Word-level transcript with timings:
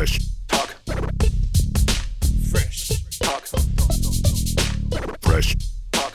Fresh 0.00 0.18
talk. 0.48 0.70
Fresh 2.50 2.80
talk. 3.24 3.44
Fresh 5.26 5.50
talk. 5.92 6.14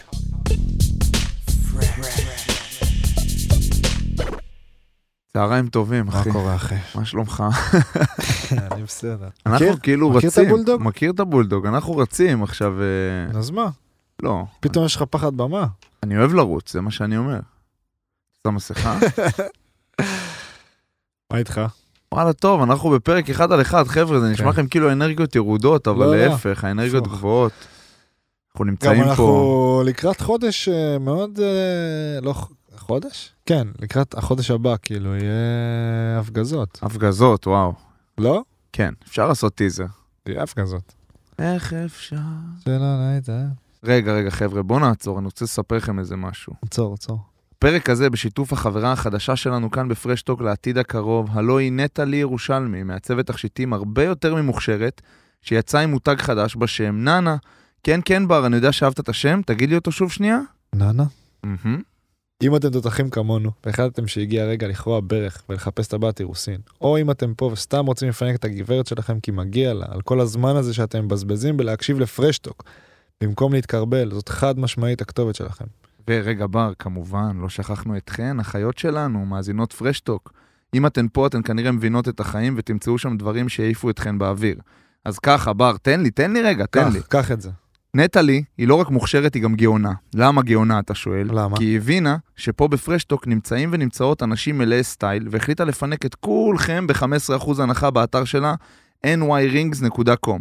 צהריים 5.34 5.68
טובים, 5.68 6.06
מה 6.06 6.20
אחי. 6.22 6.32
קורה, 6.32 6.56
אחי? 6.56 6.76
מה 6.96 7.06
שלומך? 7.06 7.44
אני 8.72 8.84
בסדר. 8.84 9.30
אנחנו 9.46 9.66
מכיר? 9.66 9.78
כאילו 9.78 10.10
מכיר 10.10 10.30
רצים. 10.30 10.44
את 10.44 10.48
הבולדוג? 10.48 10.82
מכיר 10.84 11.12
את 11.12 11.20
הבולדוג, 11.20 11.66
אנחנו 11.66 11.98
רצים 11.98 12.44
עכשיו... 12.44 12.74
אה, 12.82 13.40
אז 13.40 13.50
מה? 13.52 13.70
לא. 14.24 14.44
פתאום 14.60 14.86
יש 14.86 14.96
לך 14.96 15.04
פחד 15.10 15.38
במה. 15.38 15.68
אני 16.04 16.18
אוהב 16.18 16.34
לרוץ, 16.34 16.74
זה 16.74 16.82
מה 16.82 16.92
שאני 16.92 17.18
אומר. 17.18 17.40
שם 18.44 18.56
מסכה? 18.56 19.00
מה 21.32 21.38
איתך? 21.38 21.62
וואלה, 22.12 22.34
טוב, 22.34 22.62
אנחנו 22.62 22.90
בפרק 22.90 23.30
אחד 23.30 23.52
על 23.52 23.62
אחד, 23.62 23.88
חבר'ה, 23.88 24.20
זה 24.20 24.30
נשמע 24.30 24.46
כן. 24.46 24.50
לכם 24.50 24.68
כאילו 24.68 24.92
אנרגיות 24.92 25.36
ירודות, 25.36 25.88
אבל 25.88 26.06
לא, 26.06 26.16
לא. 26.16 26.26
להפך, 26.26 26.64
האנרגיות. 26.64 27.08
גבוהות. 27.08 27.52
אנחנו 28.52 28.66
גם 28.66 28.70
נמצאים 28.70 29.04
פה... 29.04 29.10
אנחנו 29.10 29.84
לקראת 29.86 30.22
חודש 30.22 30.70
אה, 30.70 31.00
מאוד... 31.00 31.40
אה, 31.40 32.22
לא... 32.22 32.34
חודש? 32.78 33.34
כן, 33.46 33.68
לקראת 33.80 34.18
החודש 34.18 34.52
הבא, 34.52 34.76
כאילו, 34.82 35.16
יהיה 35.16 36.20
הפגזות. 36.20 36.80
הפגזות, 36.82 37.48
וואו. 37.48 37.74
לא? 38.18 38.44
כן, 38.74 38.94
אפשר 39.08 39.28
לעשות 39.28 39.56
טיזר. 39.56 39.86
יהיה 40.26 40.44
הפגזות. 40.44 40.94
איך 41.40 41.74
אפשר? 41.74 42.16
שאלה 42.64 43.10
היית, 43.12 43.30
אה? 43.30 43.44
רגע, 43.84 44.14
רגע, 44.14 44.30
חבר'ה, 44.30 44.64
בואו 44.64 44.80
נעצור, 44.80 45.20
אני 45.20 45.26
רוצה 45.26 45.46
לספר 45.46 45.78
לכם 45.78 46.00
איזה 46.00 46.16
משהו. 46.16 46.54
עצור, 46.66 46.94
עצור. 46.94 47.20
הפרק 47.66 47.90
הזה 47.90 48.10
בשיתוף 48.10 48.54
החברה 48.54 48.92
החדשה 48.92 49.36
שלנו 49.36 49.72
כאן 49.72 49.88
בפרשטוק 49.88 50.42
לעתיד 50.42 50.78
הקרוב, 50.78 51.30
הלא 51.32 51.58
היא 51.58 51.72
נטע 51.72 52.06
לי 52.06 52.18
ירושלמי, 52.18 52.84
מעצבת 52.84 53.28
תכשיטים 53.28 53.74
הרבה 53.74 54.04
יותר 54.04 54.36
ממוכשרת, 54.36 55.02
שיצאה 55.42 55.82
עם 55.82 55.92
מותג 55.92 56.16
חדש 56.20 56.56
בשם 56.56 56.96
נאנה. 57.04 57.36
כן, 57.84 58.00
כן, 58.06 58.28
בר, 58.28 58.46
אני 58.46 58.56
יודע 58.56 58.72
שאהבת 58.72 59.00
את 59.00 59.10
השם, 59.10 59.42
תגיד 59.46 59.70
לי 59.70 59.76
אותו 59.76 59.92
שוב 59.92 60.12
שנייה. 60.12 60.40
נאנה? 60.76 61.04
מהמם. 61.44 61.82
אם 62.44 62.56
אתם 62.56 62.70
תותחים 62.70 63.10
כמונו, 63.10 63.52
והחלטתם 63.66 64.08
שהגיע 64.08 64.44
הרגע 64.44 64.68
לכרוע 64.68 65.00
ברך 65.04 65.44
ולחפש 65.50 65.88
טבעת 65.88 66.20
אירוסין, 66.20 66.60
או 66.82 66.98
אם 66.98 67.12
אתם 67.12 67.34
פה 67.34 67.46
וסתם 67.46 67.86
רוצים 67.86 68.10
לפנק 68.10 68.36
את 68.36 68.46
הגברת 68.46 68.88
שלכם 68.88 69.20
כי 69.20 69.32
מגיע 69.32 69.74
לה, 69.74 69.86
על 69.90 70.02
כל 70.02 70.20
הזמן 70.20 70.56
הזה 70.56 70.74
שאתם 70.74 71.06
מבזבזים 71.06 71.58
בלהקשיב 71.58 72.00
לפרשטוק, 72.00 72.64
במקום 73.22 73.54
להתקרבל, 73.54 74.12
זאת 74.12 74.30
חד 74.30 74.60
משמעית 74.60 75.02
הכתובת 75.02 75.36
שלכם. 75.36 75.66
ורגע, 76.10 76.48
בר, 76.48 76.74
כמובן, 76.80 77.38
לא 77.42 77.50
שכחנו 77.50 77.98
אתכן, 77.98 78.40
החיות 78.40 78.78
שלנו, 78.78 79.26
מאזינות 79.26 79.74
פרשטוק. 79.74 80.34
אם 80.74 80.86
אתן 80.86 81.06
פה, 81.14 81.28
אתן 81.28 81.42
כנראה 81.44 81.72
מבינות 81.72 82.10
את 82.10 82.20
החיים 82.20 82.54
ותמצאו 82.58 82.98
שם 82.98 83.18
דברים 83.18 83.50
שיעיפו 83.50 83.90
אתכן 83.90 84.18
באוויר. 84.18 84.56
אז 85.06 85.20
ככה, 85.20 85.54
בר, 85.54 85.78
תן 85.82 86.02
לי, 86.02 86.12
תן 86.12 86.34
לי 86.34 86.42
רגע, 86.42 86.66
תן 86.66 86.84
קח, 86.84 86.94
לי. 86.94 87.00
קח 87.10 87.32
את 87.32 87.42
זה. 87.42 87.50
נטלי 87.94 88.44
היא 88.58 88.68
לא 88.68 88.76
רק 88.76 88.90
מוכשרת, 88.90 89.34
היא 89.34 89.44
גם 89.44 89.56
גאונה. 89.56 89.92
למה 90.16 90.42
גאונה, 90.42 90.80
אתה 90.80 90.96
שואל? 90.96 91.28
למה? 91.34 91.58
כי 91.58 91.64
היא 91.64 91.78
הבינה 91.78 92.18
שפה 92.36 92.68
בפרשטוק 92.68 93.28
נמצאים 93.28 93.70
ונמצאות 93.74 94.24
אנשים 94.24 94.58
מלאי 94.58 94.84
סטייל, 94.84 95.28
והחליטה 95.32 95.66
לפנק 95.66 96.06
את 96.06 96.16
כולכם 96.16 96.88
ב-15% 96.88 97.62
הנחה 97.62 97.92
באתר 97.92 98.24
שלה, 98.26 98.56
nyrings.com. 99.06 100.40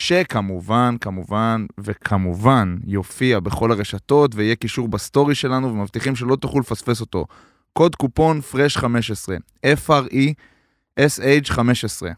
שכמובן, 0.00 0.96
כמובן 1.00 1.66
וכמובן 1.78 2.76
יופיע 2.86 3.40
בכל 3.40 3.72
הרשתות 3.72 4.34
ויהיה 4.34 4.56
קישור 4.56 4.88
בסטורי 4.88 5.34
שלנו 5.34 5.68
ומבטיחים 5.68 6.16
שלא 6.16 6.36
תוכלו 6.36 6.60
לפספס 6.60 7.00
אותו. 7.00 7.26
קוד 7.72 7.96
קופון 7.96 8.40
fresh 8.40 8.76
15, 8.76 9.36
F-R-E-S-H 9.66 11.52
15. 11.52 12.10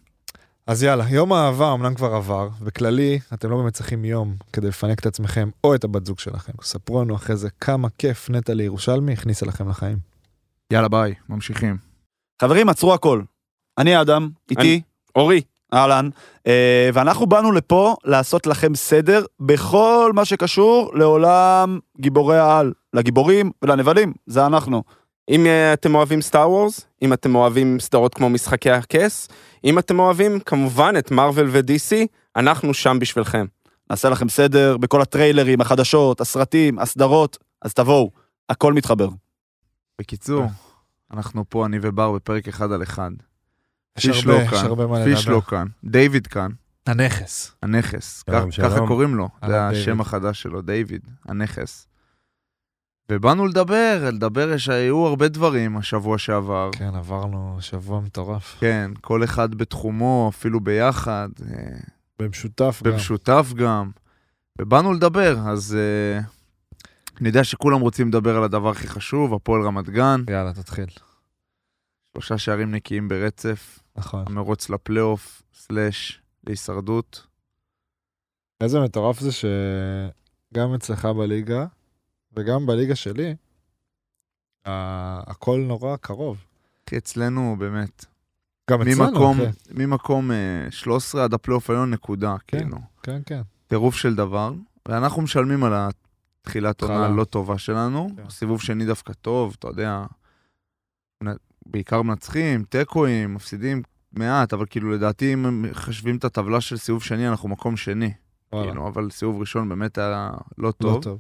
אז 0.67 0.83
יאללה, 0.83 1.09
יום 1.09 1.33
האהבה 1.33 1.73
אמנם 1.73 1.95
כבר 1.95 2.15
עבר, 2.15 2.49
בכללי, 2.61 3.19
אתם 3.35 3.51
לא 3.51 3.57
באמת 3.57 3.75
צריכים 3.75 4.05
יום 4.05 4.37
כדי 4.53 4.69
לפנק 4.69 4.99
את 5.01 5.07
עצמכם 5.07 5.51
או 5.65 5.75
את 5.75 5.85
הבת 5.85 6.07
זוג 6.07 6.19
שלכם. 6.19 6.53
ספרו 6.63 7.03
לנו 7.03 7.17
אחרי 7.17 7.37
זה 7.37 7.49
כמה 7.61 7.89
כיף 7.99 8.31
נטע 8.31 8.55
לירושלמי 8.55 9.13
הכניסה 9.13 9.47
לכם 9.47 9.69
לחיים. 9.69 9.99
יאללה 10.73 10.89
ביי, 10.89 11.15
ממשיכים. 11.29 11.77
חברים, 12.43 12.69
עצרו 12.69 12.95
הכל. 12.95 13.23
אני 13.79 14.01
אדם, 14.01 14.31
איתי, 14.51 14.83
אורי, 15.17 15.43
אהלן, 15.73 16.09
אה, 16.47 16.91
ואנחנו 16.95 17.27
באנו 17.27 17.53
לפה 17.53 17.97
לעשות 18.05 18.47
לכם 18.47 18.75
סדר 18.75 19.25
בכל 19.41 20.13
מה 20.15 20.25
שקשור 20.25 20.91
לעולם 20.95 21.79
גיבורי 22.01 22.39
העל, 22.39 22.73
לגיבורים 22.95 23.51
ולנבלים, 23.63 24.13
זה 24.27 24.47
אנחנו. 24.47 24.83
אם 25.29 25.47
אה, 25.47 25.73
אתם 25.73 25.95
אוהבים 25.95 26.23
סטאר 26.23 26.51
וורס, 26.51 26.87
אם 27.03 27.13
אתם 27.13 27.35
אוהבים 27.35 27.81
סדרות 27.81 28.15
כמו 28.15 28.31
משחקי 28.31 28.71
הכס, 28.71 29.29
אם 29.65 29.79
אתם 29.79 29.99
אוהבים 29.99 30.41
כמובן 30.41 30.95
את 30.99 31.11
מארוול 31.11 31.49
ו-DC, 31.53 32.07
אנחנו 32.37 32.75
שם 32.75 32.99
בשבילכם. 33.01 33.47
נעשה 33.91 34.09
לכם 34.09 34.29
סדר 34.29 34.77
בכל 34.77 35.03
הטריילרים, 35.03 35.61
החדשות, 35.61 36.21
הסרטים, 36.21 36.79
הסדרות, 36.79 37.39
אז 37.63 37.75
תבואו, 37.75 38.11
הכל 38.49 38.73
מתחבר. 38.73 39.09
בקיצור, 40.01 40.45
אנחנו 41.13 41.45
פה, 41.49 41.67
אני 41.67 41.79
ובר, 41.83 42.13
בפרק 42.13 42.49
אחד 42.49 42.73
על 42.73 42.83
אחד. 42.83 43.11
יש 43.99 44.07
פיש 44.07 44.27
לא 44.27 44.35
יש 44.35 44.51
כאן, 44.51 45.05
פיש. 45.05 45.29
לא 45.29 45.41
כאן, 45.41 45.67
דיוויד 45.85 46.27
כאן, 46.27 46.51
הנכס. 46.87 47.55
הנכס, 47.63 48.23
ככה. 48.23 48.87
קוראים 48.87 49.15
לו, 49.15 49.29
זה 49.41 49.47
אהלן, 49.47 49.73
השם. 49.75 50.01
החדש 50.01 50.43
שלו, 50.43 50.63
דיוויד, 50.63 51.01
הנכס. 51.25 51.87
ובאנו 53.13 53.47
לדבר, 53.47 54.09
לדבר, 54.13 54.51
יש- 54.51 54.69
היו 54.69 55.07
הרבה 55.07 55.29
דברים 55.29 55.77
השבוע 55.77 56.19
שעבר. 56.19 56.71
כן, 56.73 56.95
עברנו 56.95 57.57
שבוע 57.61 58.01
מטורף. 58.01 58.57
כן, 58.61 58.91
כל 59.01 59.25
אחד 59.25 59.55
בתחומו, 59.55 60.31
אפילו 60.35 60.61
ביחד, 60.61 61.29
אה, 61.51 61.55
במשותף 62.19 62.81
גם. 62.85 62.91
במשותף 62.93 63.53
גם. 63.57 63.91
ובאנו 64.61 64.93
לדבר, 64.93 65.37
אז 65.49 65.77
אה, 65.81 66.21
אני 67.21 67.29
יודע 67.29 67.45
שכולם 67.45 67.81
רוצים 67.81 68.09
לדבר 68.09 68.37
על 68.37 68.45
הדבר 68.45 68.69
הכי 68.71 68.89
חשוב, 68.89 69.35
הפועל 69.35 69.63
רמת 69.63 69.89
גן, 69.91 70.23
יאללה, 70.31 70.53
תתחיל. 70.53 70.87
שלושה 72.13 72.39
שערים 72.39 72.71
נקיים 72.71 73.09
ברצף, 73.09 73.79
נכון. 73.97 74.25
המרוץ 74.27 74.71
לפלייאוף, 74.71 75.43
סלאש, 75.55 76.23
להישרדות. 76.47 77.27
איזה 78.61 78.81
מטורף 78.81 79.21
זה 79.21 79.31
שגם 79.33 80.75
אצלך 80.75 81.05
בליגה, 81.05 81.67
וגם 82.37 82.67
בליגה 82.67 82.95
שלי, 82.97 83.35
ה- 84.67 85.31
הכל 85.31 85.65
נורא 85.69 85.97
קרוב. 85.97 86.45
אחי, 86.89 86.99
אצלנו 86.99 87.57
באמת, 87.59 88.05
גם 88.71 88.83
אצלנו, 88.83 89.11
ממקום, 89.11 89.41
אחי. 89.41 89.51
ממקום 89.71 90.31
אה, 90.33 90.67
13 90.71 91.25
עד 91.25 91.35
הפלייאוף 91.35 91.71
העליון 91.71 91.91
נקודה, 91.91 92.37
כן. 92.47 92.59
כאילו. 92.59 92.77
כן, 93.03 93.21
כן. 93.27 93.43
טירוף 93.67 93.97
של 93.97 94.15
דבר, 94.15 94.53
ואנחנו 94.89 95.23
משלמים 95.23 95.65
על 95.65 95.73
התחילת 96.41 96.83
עונה. 96.83 97.07
הלא 97.07 97.25
טובה 97.25 97.59
שלנו. 97.59 98.09
כן. 98.17 98.31
סיבוב 98.31 98.61
שני 98.61 98.87
דווקא 98.87 99.13
טוב, 99.13 99.57
אתה 99.59 99.69
יודע, 99.69 100.05
בעיקר 101.67 102.03
מנצחים, 102.03 102.65
תיקואים, 102.65 103.35
מפסידים 103.35 103.83
מעט, 104.13 104.53
אבל 104.53 104.67
כאילו 104.71 104.91
לדעתי 104.91 105.33
אם 105.33 105.47
הם 105.47 105.63
מחשבים 105.63 106.17
את 106.17 106.25
הטבלה 106.25 106.61
של 106.61 106.77
סיבוב 106.77 107.03
שני, 107.03 107.29
אנחנו 107.29 107.49
מקום 107.49 107.77
שני. 107.77 108.13
וואלה. 108.53 108.69
כאילו, 108.69 108.89
אבל 108.89 109.11
סיבוב 109.11 109.41
ראשון 109.41 109.69
באמת 109.69 109.99
היה 109.99 110.31
לא 110.59 110.69
לא 110.69 110.73
טוב. 110.73 111.03
טוב. 111.03 111.19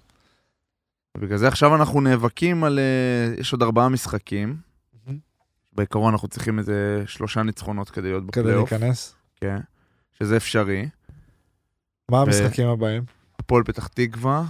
ובגלל 1.16 1.38
זה 1.38 1.48
עכשיו 1.48 1.76
אנחנו 1.76 2.00
נאבקים 2.00 2.64
על... 2.64 2.78
אה, 2.78 3.34
יש 3.40 3.52
עוד 3.52 3.62
ארבעה 3.62 3.88
משחקים. 3.88 4.56
מהמם. 5.06 5.18
בעיקרון 5.72 6.12
אנחנו 6.12 6.28
צריכים 6.28 6.58
איזה 6.58 7.02
שלושה 7.06 7.42
ניצחונות 7.42 7.90
כדי 7.90 8.08
להיות 8.08 8.30
כדי 8.32 8.42
בפלייאוף. 8.42 8.72
להיכנס. 8.72 9.14
כן, 9.36 9.58
שזה 10.12 10.36
אפשרי. 10.36 10.88
מה 12.10 12.20
המשחקים 12.20 12.68
הבאים? 12.68 13.02
הפועל 13.38 13.64
פתח 13.64 13.86
תקווה, 13.86 14.44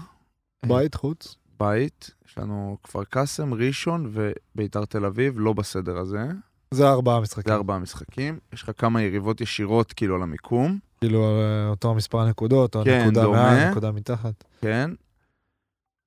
בית, 0.66 0.94
חוץ? 0.94 1.36
בית, 1.60 2.10
יש 2.28 2.38
לנו 2.38 2.76
כפר 2.82 3.04
קאסם, 3.04 3.54
ראשון 3.54 4.12
וביתר 4.12 4.84
תל 4.84 5.04
אביב, 5.04 5.34
לא 5.36 5.52
בסדר 5.52 5.98
הזה. 5.98 6.26
זה 6.70 6.88
ארבעה 6.88 7.20
משחקים. 7.20 7.42
זה 7.46 7.54
ארבעה 7.54 7.78
משחקים. 7.78 8.38
יש 8.52 8.62
לך 8.62 8.70
כמה 8.78 9.02
יריבות 9.02 9.40
ישירות 9.40 9.92
כאילו 9.92 10.14
על 10.14 10.22
המיקום, 10.22 10.78
כאילו 11.00 11.24
אה, 11.24 11.68
אותו 11.68 11.94
מספר 11.94 12.18
הנקודות, 12.20 12.76
או 12.76 12.84
כן, 12.84 13.02
נקודה 13.02 13.22
דומה. 13.22 13.42
מעל, 13.42 13.70
נקודה 13.70 13.92
מתחת. 13.92 14.44
כן? 14.60 14.90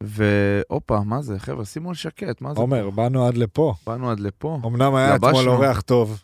והופה, 0.04 1.00
מה 1.04 1.22
זה, 1.22 1.40
חבר'ה, 1.40 1.66
שימו 1.66 1.90
על 1.90 1.96
שקט, 1.96 2.42
מה 2.42 2.54
זה? 2.54 2.60
עומר, 2.60 2.90
באנו 2.90 3.28
עד 3.28 3.38
לפה. 3.38 3.74
באנו 3.88 4.12
עד 4.12 4.20
לפה. 4.20 4.60
אמנם 4.66 4.96
היה. 4.96 5.16
אתמול 5.16 5.50
אורח 5.50 5.82
טוב. 5.82 6.24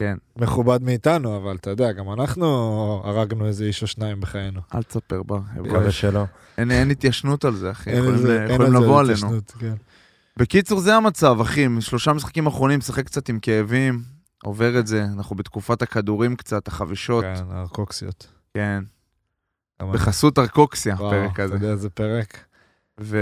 כן. 0.00 0.16
מכובד 0.36 0.82
מאיתנו, 0.82 1.36
אבל 1.36 1.56
אתה 1.56 1.70
יודע, 1.70 1.92
גם 1.92 2.12
אנחנו 2.12 2.46
הרגנו 3.04 3.46
איזה 3.46 3.64
איש 3.64 3.82
או 3.82 3.86
שניים 3.86 4.20
בחיינו. 4.20 4.60
אל 4.74 4.82
תספר 4.82 5.22
בר. 5.22 5.38
מקווה 5.56 5.90
שלא. 5.90 6.24
אין, 6.58 6.70
אין 6.70 6.90
התיישנות 6.90 7.44
על 7.44 7.54
זה, 7.54 7.70
אחי. 7.70 7.90
אין 7.90 7.98
יכולים, 7.98 8.26
אין 8.26 8.50
יכולים 8.50 8.60
על 8.60 8.70
זה 8.70 8.84
לבוא 8.86 9.00
עלינו. 9.00 9.12
התיישנות, 9.12 9.50
כן. 9.50 9.74
בקיצור, 10.36 10.80
זה 10.80 10.94
המצב, 10.94 11.40
אחי. 11.40 11.66
שלושה 11.80 12.12
משחקים 12.12 12.46
אחרונים, 12.46 12.78
משחק 12.78 13.06
קצת 13.06 13.28
עם 13.28 13.38
כאבים, 13.38 14.02
עובר 14.42 14.78
את 14.78 14.86
זה. 14.86 15.04
אנחנו 15.04 15.36
בתקופת 15.36 15.82
הכדורים 15.82 16.36
קצת, 16.36 16.68
החבישות. 16.68 17.24
כן, 17.24 17.44
הרקוקסיות. 17.50 18.26
כן. 18.54 18.84
בחסות 19.82 20.38
ארקוקסיה, 20.38 20.94
וואו, 20.94 21.14
הפרק 21.14 21.34
אתה 21.34 21.42
הזה. 21.42 21.54
יודע 21.54 21.70
איזה 21.70 21.90
פרק. 21.90 22.44
ו... 23.00 23.18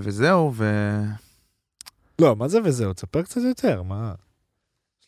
וזהו, 0.00 0.52
ו... 0.56 0.64
לא, 2.18 2.36
מה 2.36 2.48
זה 2.48 2.58
וזהו? 2.64 2.92
תספר 2.92 3.22
קצת 3.22 3.40
יותר, 3.48 3.82
מה? 3.82 4.12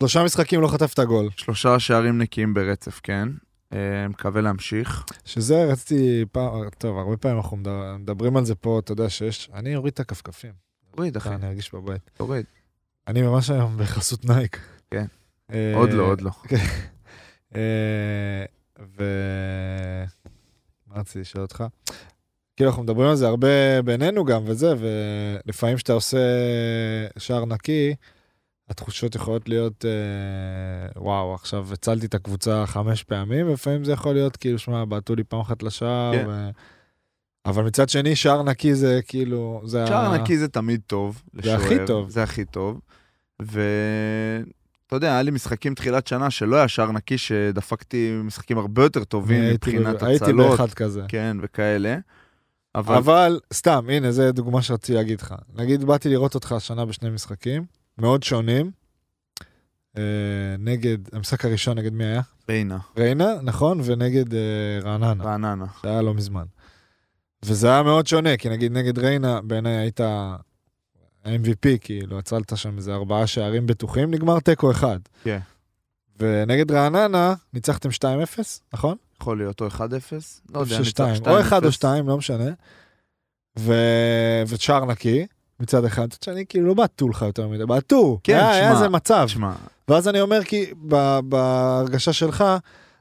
שלושה 0.03 0.25
משחקים 0.25 0.61
לא 0.61 0.69
חטפת 0.69 1.01
גול. 1.01 1.29
שלושה 1.37 1.79
שערים 1.79 2.19
נקיים 2.19 2.55
ברצף, 2.55 3.01
כן. 3.03 3.29
אה, 3.73 4.09
מקווה 4.09 4.41
להמשיך. 4.41 5.05
שזה 5.25 5.65
רציתי 5.65 6.25
פעם, 6.33 6.71
טוב, 6.79 6.99
הרבה 6.99 7.17
פעמים 7.17 7.37
אנחנו 7.37 7.57
מדבר- 7.57 7.97
מדברים 7.99 8.37
על 8.37 8.45
זה 8.45 8.55
פה, 8.55 8.79
אתה 8.79 8.93
יודע 8.93 9.11
שיש, 9.11 9.51
אני 9.55 9.77
אוריד 9.77 9.93
את 9.93 10.01
הכפכפים. 10.01 10.53
תוריד, 10.91 11.17
אחי, 11.17 11.29
אני 11.29 11.47
ארגיש 11.49 11.75
בבית. 11.75 12.11
תוריד. 12.17 12.45
אני 13.09 13.23
ממש 13.23 13.51
היום 13.51 13.77
בחסות 13.79 14.25
נייק. 14.25 14.59
כן. 14.91 15.05
אה, 15.53 15.73
עוד 15.77 15.93
לא, 15.93 16.03
עוד 16.03 16.21
לא. 16.21 16.31
אה, 17.57 18.45
ו... 18.99 19.05
מה 20.87 21.01
רציתי 21.01 21.19
לשאול 21.21 21.43
אותך? 21.45 21.65
כאילו 22.57 22.71
אנחנו 22.71 22.83
מדברים 22.83 23.09
על 23.09 23.17
זה 23.17 23.27
הרבה 23.29 23.83
בינינו 23.85 24.25
גם 24.25 24.43
וזה, 24.47 24.75
ולפעמים 24.79 25.77
כשאתה 25.77 25.93
עושה 25.93 26.19
שער 27.19 27.45
נקי, 27.45 27.95
התחושות 28.69 29.15
יכולות 29.15 29.49
להיות, 29.49 29.85
אה, 29.85 31.01
וואו, 31.03 31.35
עכשיו 31.35 31.67
הצלתי 31.73 32.07
את 32.07 32.15
הקבוצה 32.15 32.65
חמש 32.67 33.03
פעמים, 33.03 33.49
ולפעמים 33.49 33.85
זה 33.85 33.93
יכול 33.93 34.15
להיות 34.15 34.37
כאילו, 34.37 34.59
שמע, 34.59 34.85
בעטו 34.85 35.15
לי 35.15 35.25
פעם 35.25 35.41
אחת 35.41 35.63
לשער, 35.63 36.13
כן. 36.15 36.25
ו... 36.29 36.51
אבל 37.47 37.65
מצד 37.65 37.89
שני, 37.89 38.17
שער 38.17 38.43
נקי 38.43 38.75
זה 38.75 39.01
כאילו, 39.07 39.63
זה 39.65 39.85
שער 39.87 40.13
ה- 40.13 40.19
נקי 40.19 40.39
זה 40.39 40.49
תמיד 40.49 40.81
טוב. 40.87 41.23
זה 41.43 41.55
הכי 41.55 41.65
לשוער, 41.75 41.87
טוב. 41.87 42.11
זה 42.11 42.23
הכי 42.23 42.45
טוב. 42.45 42.81
ואתה 43.41 44.97
יודע, 44.97 45.13
היה 45.13 45.23
לי 45.23 45.31
משחקים 45.31 45.75
תחילת 45.75 46.07
שנה 46.07 46.31
שלא 46.31 46.57
היה 46.57 46.69
שער 46.69 46.93
נקי, 46.93 47.19
שדפקתי 47.19 48.21
משחקים 48.25 48.59
הרבה 48.59 48.83
יותר 48.83 49.05
טובים 49.05 49.43
הייתי 49.43 49.71
מבחינת 49.77 50.03
ב- 50.03 50.05
הייתי 50.05 50.25
הצלות. 50.25 50.51
באחד 50.51 50.75
כזה. 50.75 51.03
כן, 51.09 51.37
וכאלה. 51.43 51.97
אבל 52.75 52.95
אבל 52.97 53.41
סתם, 53.53 53.87
הנה, 53.89 54.13
זו 54.13 54.33
דוגמה 54.33 54.63
שרציתי 54.63 54.95
להגיד 54.95 55.21
לך. 55.21 55.35
נגיד, 55.55 55.85
באתי 55.85 56.09
לראות 56.09 56.35
אותך 56.35 56.53
השנה 56.53 56.85
בשני 56.85 57.11
משחקים, 57.11 57.65
מאוד 57.99 58.23
שונים. 58.23 58.71
אה, 59.97 60.03
נגד, 60.59 60.99
המשחק 61.13 61.45
הראשון 61.45 61.79
נגד 61.79 61.93
מי 61.93 62.05
היה? 62.05 62.21
ריינה, 62.49 62.79
ריינה, 62.97 63.35
נכון? 63.43 63.81
ונגד 63.85 64.35
אה, 64.35 64.41
רעננה, 64.83 65.25
רעננה. 65.25 65.67
שהיה 65.83 66.03
לא 66.03 66.15
מזמן. 66.15 66.45
וזה 67.45 67.69
היה 67.69 67.83
מאוד 67.83 68.07
שונה, 68.07 68.37
כי 68.37 68.49
נגיד 68.49 68.73
נגד 68.73 68.99
ריינה, 68.99 69.41
בעיניי 69.41 69.77
היית 69.77 70.01
MVP, 71.25 71.79
כאילו, 71.81 72.19
הצלת 72.19 72.57
שם 72.57 72.77
איזה 72.77 72.95
ארבעה 72.95 73.27
שערים 73.27 73.67
בטוחים, 73.67 74.11
נגמר 74.11 74.41
תיקו 74.41 74.71
אחד. 74.71 74.99
כן. 75.25 75.39
ונגד 76.19 76.73
רעננה, 76.73 77.35
ניצחתם 77.53 77.89
2-0, 77.89 78.05
נכון? 78.73 78.97
יכול 79.21 79.39
להיות 79.39 79.61
או 79.61 79.67
1-0. 79.67 79.81
לא 80.55 80.61
יודע, 80.61 80.79
ניצח 80.79 80.89
שתיים, 80.89 81.23
או 81.27 81.41
אחד 81.41 81.65
או 81.65 81.69
2-0. 81.69 81.73
שתיים, 81.73 82.09
לא 82.09 82.19
משנה. 82.19 82.51
ושער 84.47 84.85
נקי, 84.85 85.27
מצד 85.63 85.85
אחד, 85.85 86.05
מצד 86.05 86.23
שני, 86.23 86.45
כאילו 86.49 86.67
לא 86.67 86.75
בעטו 86.75 87.09
לך 87.09 87.23
יותר 87.23 87.49
מדי, 87.49 87.67
בעטו, 87.67 88.19
כן, 88.25 88.35
היה, 88.35 88.51
היה 88.51 88.73
איזה 88.73 88.89
מצב. 88.89 89.23
תשמע, 89.27 89.53
ואז 89.89 90.09
אני 90.09 90.21
אומר, 90.21 90.45
כי 90.45 90.65
בהרגשה 91.23 92.13
שלך, 92.13 92.45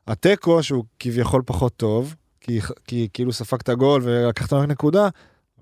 התיקו, 0.08 0.64
שהוא 0.64 0.84
כביכול 1.00 1.42
פחות 1.46 1.74
טוב, 1.78 2.16
כי, 2.42 2.60
כי 2.88 3.08
כאילו 3.14 3.34
ספגת 3.34 3.70
גול 3.70 4.02
ולקחת 4.06 4.54
רק 4.54 4.70
נקודה, 4.70 5.08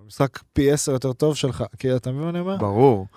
המשחק 0.05 0.39
פי 0.53 0.71
עשר 0.71 0.91
יותר 0.91 1.13
טוב 1.13 1.35
שלך, 1.35 1.63
כי 1.79 1.95
אתה 1.95 2.11
מבין 2.11 2.23
מה 2.23 2.29
אני 2.29 2.39
אומר? 2.39 2.57
ברור. 2.57 3.07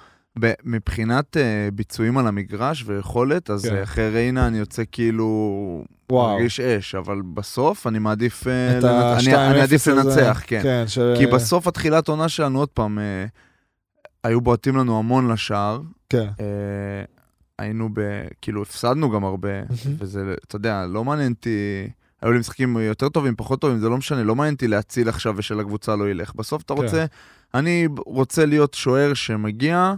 מבחינת 0.65 1.37
אה, 1.37 1.69
ביצועים 1.73 2.19
על 2.19 2.27
המגרש 2.27 2.85
ויכולת, 2.87 3.51
אז 3.51 3.67
כן. 3.67 3.77
אה, 3.77 3.83
אחרי 3.83 4.11
ריינה 4.11 4.47
אני 4.47 4.59
יוצא 4.59 4.83
כאילו... 4.93 5.85
וואו. 6.13 6.35
מרגיש 6.37 6.61
אש, 6.61 6.95
אבל 6.95 7.21
בסוף 7.35 7.87
אני 7.87 7.99
מעדיף, 7.99 8.43
את 8.47 8.85
לנ- 8.85 8.87
אני- 9.19 9.35
2-0 9.35 9.37
אני 9.39 9.61
עדיף 9.61 9.87
לנצח, 9.87 10.43
כן. 10.47 10.61
כן, 10.63 10.85
ש... 10.87 10.99
כי 11.19 11.27
בסוף 11.27 11.67
התחילת 11.67 12.09
עונה 12.09 12.29
שלנו, 12.29 12.59
עוד 12.59 12.69
פעם, 12.69 12.99
אה, 12.99 13.25
היו 14.25 14.41
בועטים 14.41 14.77
לנו 14.77 14.99
המון 14.99 15.31
לשער. 15.31 15.81
כן, 16.09 16.29
אה, 16.41 17.05
היינו 17.59 17.89
ב... 17.95 18.01
כאילו, 18.43 18.63
הפסדנו 18.63 19.11
גם 19.11 19.25
הרבה, 19.25 19.49
וזה, 19.99 20.35
אתה 20.47 20.57
יודע, 20.57 20.87
לא 20.87 21.05
מעניין 21.05 21.33
אותי... 21.33 21.89
היו 22.23 22.33
לי 22.33 22.39
משחקים 22.39 22.77
יותר 22.77 23.09
טובים, 23.09 23.37
פחות 23.37 23.61
טובים, 23.61 23.79
זה 23.79 23.89
לא 23.89 23.97
משנה, 23.97 24.23
לא 24.23 24.37
מעניין 24.37 24.55
אותי 24.55 24.69
להציל 24.69 25.09
עכשיו 25.09 25.35
ושלקבוצה 25.37 25.97
לא 25.97 26.11
ילך. 26.11 26.35
בסוף 26.35 26.63
אתה 26.63 26.75
כן. 26.75 26.83
רוצה... 26.83 27.05
אני 27.55 27.89
רוצה 28.07 28.47
להיות 28.47 28.75
שוער 28.75 29.15
שמגיע, 29.15 29.95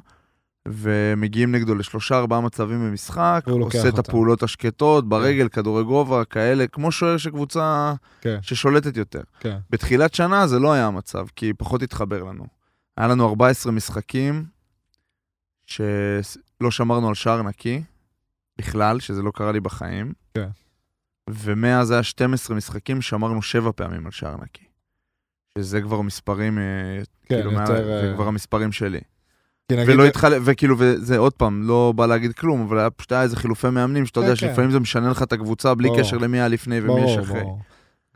ומגיעים 0.68 1.52
נגדו 1.52 1.74
לשלושה 1.74 2.18
ארבעה 2.18 2.40
מצבים 2.40 2.88
במשחק, 2.90 3.44
עושה 3.46 3.88
את. 3.88 3.98
הפעולות 3.98 4.42
השקטות, 4.42 5.08
ברגל, 5.08 5.48
כדורי 5.48 5.84
גובה, 5.84 6.24
כאלה, 6.24 6.66
כמו 6.66 6.92
שוער 6.92 7.16
של 7.16 7.30
קבוצה 7.30 7.94
כן, 8.20 8.38
ששולטת 8.42 8.96
יותר. 8.96 9.20
כן. 9.40 9.56
בתחילת 9.70 10.14
שנה 10.14 10.46
זה 10.46 10.58
לא 10.58 10.72
היה 10.72 10.86
המצב, 10.86 11.26
כי 11.36 11.52
פחות 11.52 11.82
התחבר 11.82 12.24
לנו. 12.24 12.44
היה 12.96 13.08
לנו 13.08 13.28
14 13.28 13.72
משחקים 13.72 14.44
שלא 15.66 15.80
שמרנו 16.70 17.08
על 17.08 17.14
שער 17.14 17.42
נקי, 17.42 17.82
בכלל, 18.58 19.00
שזה 19.00 19.22
לא 19.22 19.30
קרה 19.34 19.52
לי 19.52 19.60
בחיים. 19.60 20.12
כן. 20.34 20.48
ומאז 21.30 21.90
היה 21.90 22.02
12 22.02 22.56
משחקים, 22.56 23.02
שמרנו 23.02 23.42
7 23.42 23.70
פעמים 23.72 24.06
על 24.06 24.12
שער 24.12 24.36
נקי. 24.42 24.64
שזה 25.58 25.80
כבר 25.82 26.00
מספרים, 26.02 26.58
אה, 26.58 26.62
כן, 27.26 27.34
כאילו, 27.36 27.52
יותר... 27.52 27.72
מעל- 27.72 27.84
זה 27.84 28.08
אה, 28.10 28.14
כבר 28.14 28.26
המספרים 28.28 28.72
שלי. 28.72 29.00
כי 29.68 29.76
נגיד- 29.76 29.94
ולא 29.94 30.04
התחלף, 30.06 30.42
וכאילו, 30.44 30.76
וזה 30.78 31.18
עוד 31.18 31.32
פעם, 31.32 31.62
לא 31.62 31.92
בא 31.96 32.06
להגיד 32.06 32.32
כלום, 32.32 32.60
אבל 32.62 32.78
היה 32.78 32.90
פשוט 32.90 33.12
היה 33.12 33.22
איזה 33.22 33.36
חילופי 33.36 33.70
מאמנים, 33.70 34.06
שאתה 34.06 34.20
כן, 34.20 34.26
יודע 34.26 34.40
כן. 34.40 34.46
שלפעמים 34.46 34.70
זה 34.70 34.80
משנה 34.80 35.10
לך 35.10 35.22
את 35.22 35.32
הקבוצה 35.32 35.74
בלי 35.74 35.88
ברור. 35.88 36.00
קשר 36.00 36.18
למי 36.18 36.38
היה 36.38 36.48
לפני 36.48 36.80
ומי 36.80 37.00
יש 37.10 37.18
אחרי. 37.18 37.40
ברור. 37.40 37.60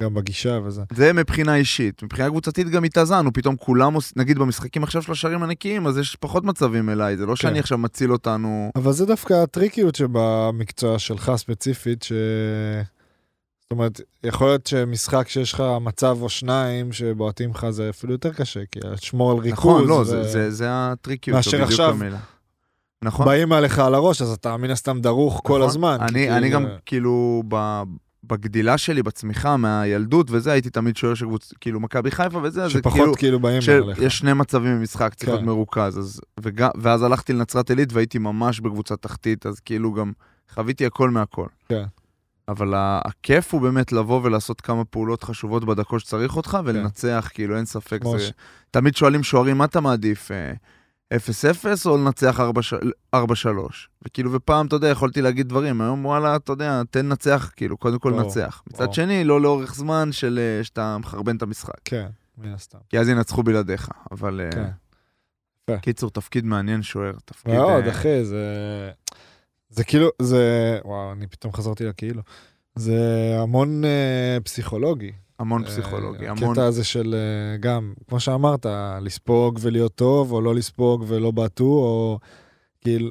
גם 0.03 0.15
בגישה 0.15 0.59
וזה. 0.65 0.83
זה 0.93 1.13
מבחינה 1.13 1.55
אישית. 1.57 2.03
מבחינה 2.03 2.29
קבוצתית 2.29 2.69
גם 2.69 2.85
התאזנו, 2.85 3.33
פתאום 3.33 3.57
כולם, 3.57 3.95
נגיד 4.17 4.39
במשחקים 4.39 4.83
עכשיו 4.83 5.03
של 5.03 5.13
השערים 5.13 5.43
הנקיים, 5.43 5.87
אז 5.87 5.99
יש 5.99 6.17
פחות 6.17 6.45
מצבים 6.45 6.91
אליי, 6.91 7.17
זה 7.17 7.27
לא 7.27 7.37
שאני 7.37 7.55
כן. 7.55 7.61
עכשיו 7.61 7.79
מציל 7.79 8.13
אותנו. 8.13 8.71
אבל 8.77 8.93
זה 8.93 9.07
דווקא 9.07 9.35
הטריקיות 9.35 9.95
שבמקצוע 9.95 10.99
שלך 10.99 11.33
ספציפית, 11.37 12.03
ש... 12.03 12.13
זאת 13.63 13.71
אומרת, 13.71 14.01
יכול 14.25 14.47
להיות 14.47 14.67
שמשחק 14.67 15.29
שיש 15.29 15.53
לך 15.53 15.63
מצב 15.81 16.19
או 16.21 16.29
שניים 16.29 16.93
שבועטים 16.93 17.51
לך 17.51 17.71
זה 17.71 17.91
אפילו 17.91 18.13
יותר 18.13 18.33
קשה, 18.33 18.61
כי 18.73 18.81
לשמור 18.85 19.31
על 19.31 19.37
ריכוז. 19.39 19.59
נכון, 19.59 19.87
לא, 19.89 19.95
ו- 19.95 20.05
זה- 20.05 20.23
זה- 20.23 20.51
זה 20.51 20.67
הטריקיות, 20.71 21.37
מאשר 21.37 21.63
עכשיו, 21.63 21.91
המילה. 21.91 22.19
נכון. 23.03 23.27
באים 23.27 23.53
עליך 23.53 23.79
על 23.79 23.95
הראש, 23.95 24.23
אז 24.23 24.31
אתה 24.33 24.57
מן 24.57 24.71
הסתם 24.71 25.01
דרוך 25.01 25.41
כל 25.45 25.53
נכון. 25.59 25.63
הזמן. 25.69 25.97
אני, 26.01 26.09
כי 26.27 26.31
אני 26.31 26.49
גם, 26.51 26.67
כאילו, 26.87 27.43
ב, 27.49 27.83
בגדילה 28.29 28.79
שלי, 28.79 29.03
בצמיחה, 29.03 29.57
מהילדות 29.57 30.27
וזה, 30.31 30.53
הייתי 30.53 30.71
תמיד 30.71 30.97
שוער 30.97 31.15
של 31.15 31.27
קבוצה, 31.27 31.55
כאילו, 31.61 31.81
מכבי 31.81 32.11
חיפה 32.11 32.39
וזה, 32.43 32.65
אז 32.65 32.73
זה 32.73 32.79
שפחות 32.79 32.99
כאילו, 32.99 33.15
כאילו 33.15 33.41
באים 33.41 33.61
עליך. 33.69 33.97
שיש 33.97 34.19
שני 34.19 34.33
מצבים 34.33 34.79
במשחק, 34.79 35.15
צריך 35.15 35.29
כן. 35.29 35.33
להיות 35.33 35.47
מרוכז. 35.47 35.99
אז, 35.99 36.21
וג, 36.41 36.67
ואז 36.77 37.03
הלכתי 37.03 37.33
לנצרת 37.33 37.71
עילית 37.71 37.93
והייתי 37.93 38.19
ממש 38.19 38.61
בקבוצה 38.61 38.97
תחתית, 38.97 39.47
אז 39.47 39.61
כאילו 39.61 39.93
גם 39.93 40.13
חוויתי 40.55 40.87
הכל 40.87 41.11
מהכל. 41.11 41.47
כן. 41.69 41.85
אבל 42.49 42.73
הכיף 42.77 43.55
הוא 43.55 43.61
באמת 43.61 43.93
לבוא 43.93 44.21
ולעשות 44.25 44.61
כמה 44.61 44.85
פעולות 44.85 45.25
חשובות 45.25 45.65
בדקות 45.65 46.01
שצריך 46.01 46.37
אותך, 46.37 46.59
ולנצח, 46.65 47.31
כאילו, 47.35 47.57
אין 47.57 47.65
ספק. 47.65 48.01
זה... 48.05 48.19
ש- 48.19 48.33
תמיד 48.71 48.97
שואלים 48.97 49.23
שוערים, 49.23 49.59
מה 49.59 49.65
אתה 49.65 49.81
מעדיף? 49.81 50.31
אה, 51.13 51.17
0-0 51.17 51.87
או 51.87 51.97
לנצח 51.97 52.41
4-3? 53.15 53.19
וכאילו, 54.03 54.33
ופעם, 54.33 54.67
אתה 54.67 54.77
יודע, 54.77 54.89
יכולתי 54.89 55.23
להגיד 55.23 55.49
דברים, 55.49 55.81
היום 55.81 56.07
וואלה, 56.07 56.37
אתה 56.37 56.53
יודע, 56.53 56.83
תן 56.91 57.07
לנצח, 57.07 57.51
כאילו, 57.57 57.77
קודם 57.77 57.99
כל 57.99 58.15
לנצח. 58.17 58.63
מצד. 58.67 58.93
שני, 58.93 59.25
לא 59.25 59.41
לאורך 59.41 59.75
זמן 59.75 60.13
של 60.13 60.39
אה, 60.43 60.65
שאתה 60.65 60.99
מחרבן 60.99 61.37
את 61.37 61.43
המשחק. 61.43 61.81
כן, 61.85 62.07
מן 62.39 62.53
הסתם. 62.53 62.79
כי 62.89 62.99
אז 62.99 63.09
ינצחו 63.09 63.43
בלעדיך, 63.43 63.91
אבל... 64.11 64.41
אה, 64.41 64.51
כן. 65.67 65.79
קיצור, 65.79 66.11
תפקיד 66.11 66.45
מעניין 66.45 66.83
שוער, 66.83 67.13
תפקיד... 67.25 67.55
מאוד, 67.55 67.85
אה, 67.85 67.91
אחי, 67.91 68.25
זה... 68.25 68.45
זה 69.71 69.85
כאילו, 69.85 70.09
זה... 70.23 70.79
וואו, 70.85 71.13
אני 71.13 71.27
פתאום 71.27 71.53
חזרתי 71.53 71.85
לכאילו. 71.85 72.23
זה 72.75 72.99
המון 73.39 73.83
פסיכולוגי. 74.45 75.13
המון 75.39 75.65
אה, 75.65 75.69
פסיכולוגי, 75.69 76.29
המון... 76.29 76.51
הקטע 76.51 76.65
הזה 76.65 76.85
של 76.85 77.15
אה, 77.15 77.57
גם, 77.57 77.93
כמו 78.09 78.21
שאמרת, 78.21 78.67
לספוג 79.03 79.59
ולהיות 79.63 79.95
טוב, 79.95 80.33
או 80.33 80.41
לא 80.41 80.55
לספוג 80.55 81.05
ולא 81.09 81.31
בעטו, 81.31 81.65
או 81.65 82.19
כאילו, 82.81 83.11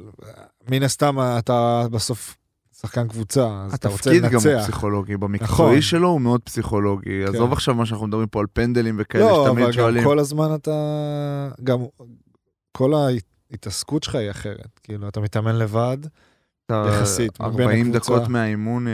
מן 0.69 0.83
הסתם 0.83 1.17
אתה 1.19 1.85
בסוף 1.91 2.37
שחקן 2.81 3.07
קבוצה, 3.07 3.63
אז 3.65 3.73
אתה 3.73 3.89
רוצה 3.89 4.11
התפקיד 4.11 4.31
גם 4.31 4.39
הוא 4.39 4.51
לנצח. 4.51 4.63
פסיכולוגי, 4.63 5.17
במקצועי 5.17 5.69
נכון. 5.69 5.81
שלו 5.81 6.07
הוא 6.07 6.21
מאוד 6.21 6.41
פסיכולוגי. 6.43 7.25
כן. 7.25 7.35
עזוב 7.35 7.53
עכשיו 7.53 7.75
מה 7.75 7.85
שאנחנו 7.85 8.07
מדברים 8.07 8.27
פה 8.27 8.39
על 8.39 8.45
פנדלים 8.53 8.95
וכאלה, 8.99 9.23
לא, 9.23 9.45
שתמיד 9.47 9.63
אבל 9.63 9.71
שואלים. 9.71 10.03
גם 10.03 10.09
כל 10.09 10.19
הזמן 10.19 10.55
אתה... 10.55 11.49
גם 11.63 11.79
כל 12.71 12.93
ההתעסקות 12.93 14.03
שלך 14.03 14.15
היא 14.15 14.31
אחרת. 14.31 14.79
כאילו, 14.83 15.07
אתה 15.07 15.19
מתאמן 15.19 15.55
לבד, 15.55 15.97
יחסית, 16.71 17.41
מבין 17.41 17.67
40 17.67 17.87
הקבוצה. 17.87 17.99
דקות 17.99 18.27
מהאימון, 18.29 18.87
אה, 18.87 18.93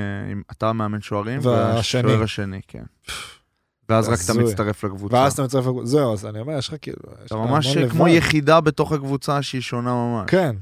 אתה 0.52 0.74
מאמן 0.74 1.02
שוערים. 1.02 1.40
והשוער 1.44 2.24
השני, 2.24 2.62
כן. 2.68 2.84
ואז 3.90 4.10
רק 4.10 4.20
אתה. 4.26 4.34
מצטרף 4.34 4.84
לקבוצה. 4.84 5.16
ואז 5.16 5.34
אתה 5.34 5.44
מצטרף... 5.44 5.66
לקבוצה. 5.66 5.86
זהו, 5.86 6.14
אז 6.14 6.26
אני 6.26 6.40
אומר, 6.40 6.58
יש 6.58 6.68
לך 6.68 6.76
כאילו... 6.82 6.98
אתה 7.26 7.36
ממש 7.36 7.78
כמו. 7.78 8.08
יחידה 8.08 8.62
בתוך 8.62 8.92
הקבוצה 8.92 9.42
שהיא 9.42 9.62
שונה 9.62 9.94
ממש. 9.94 10.30
כן, 10.30 10.56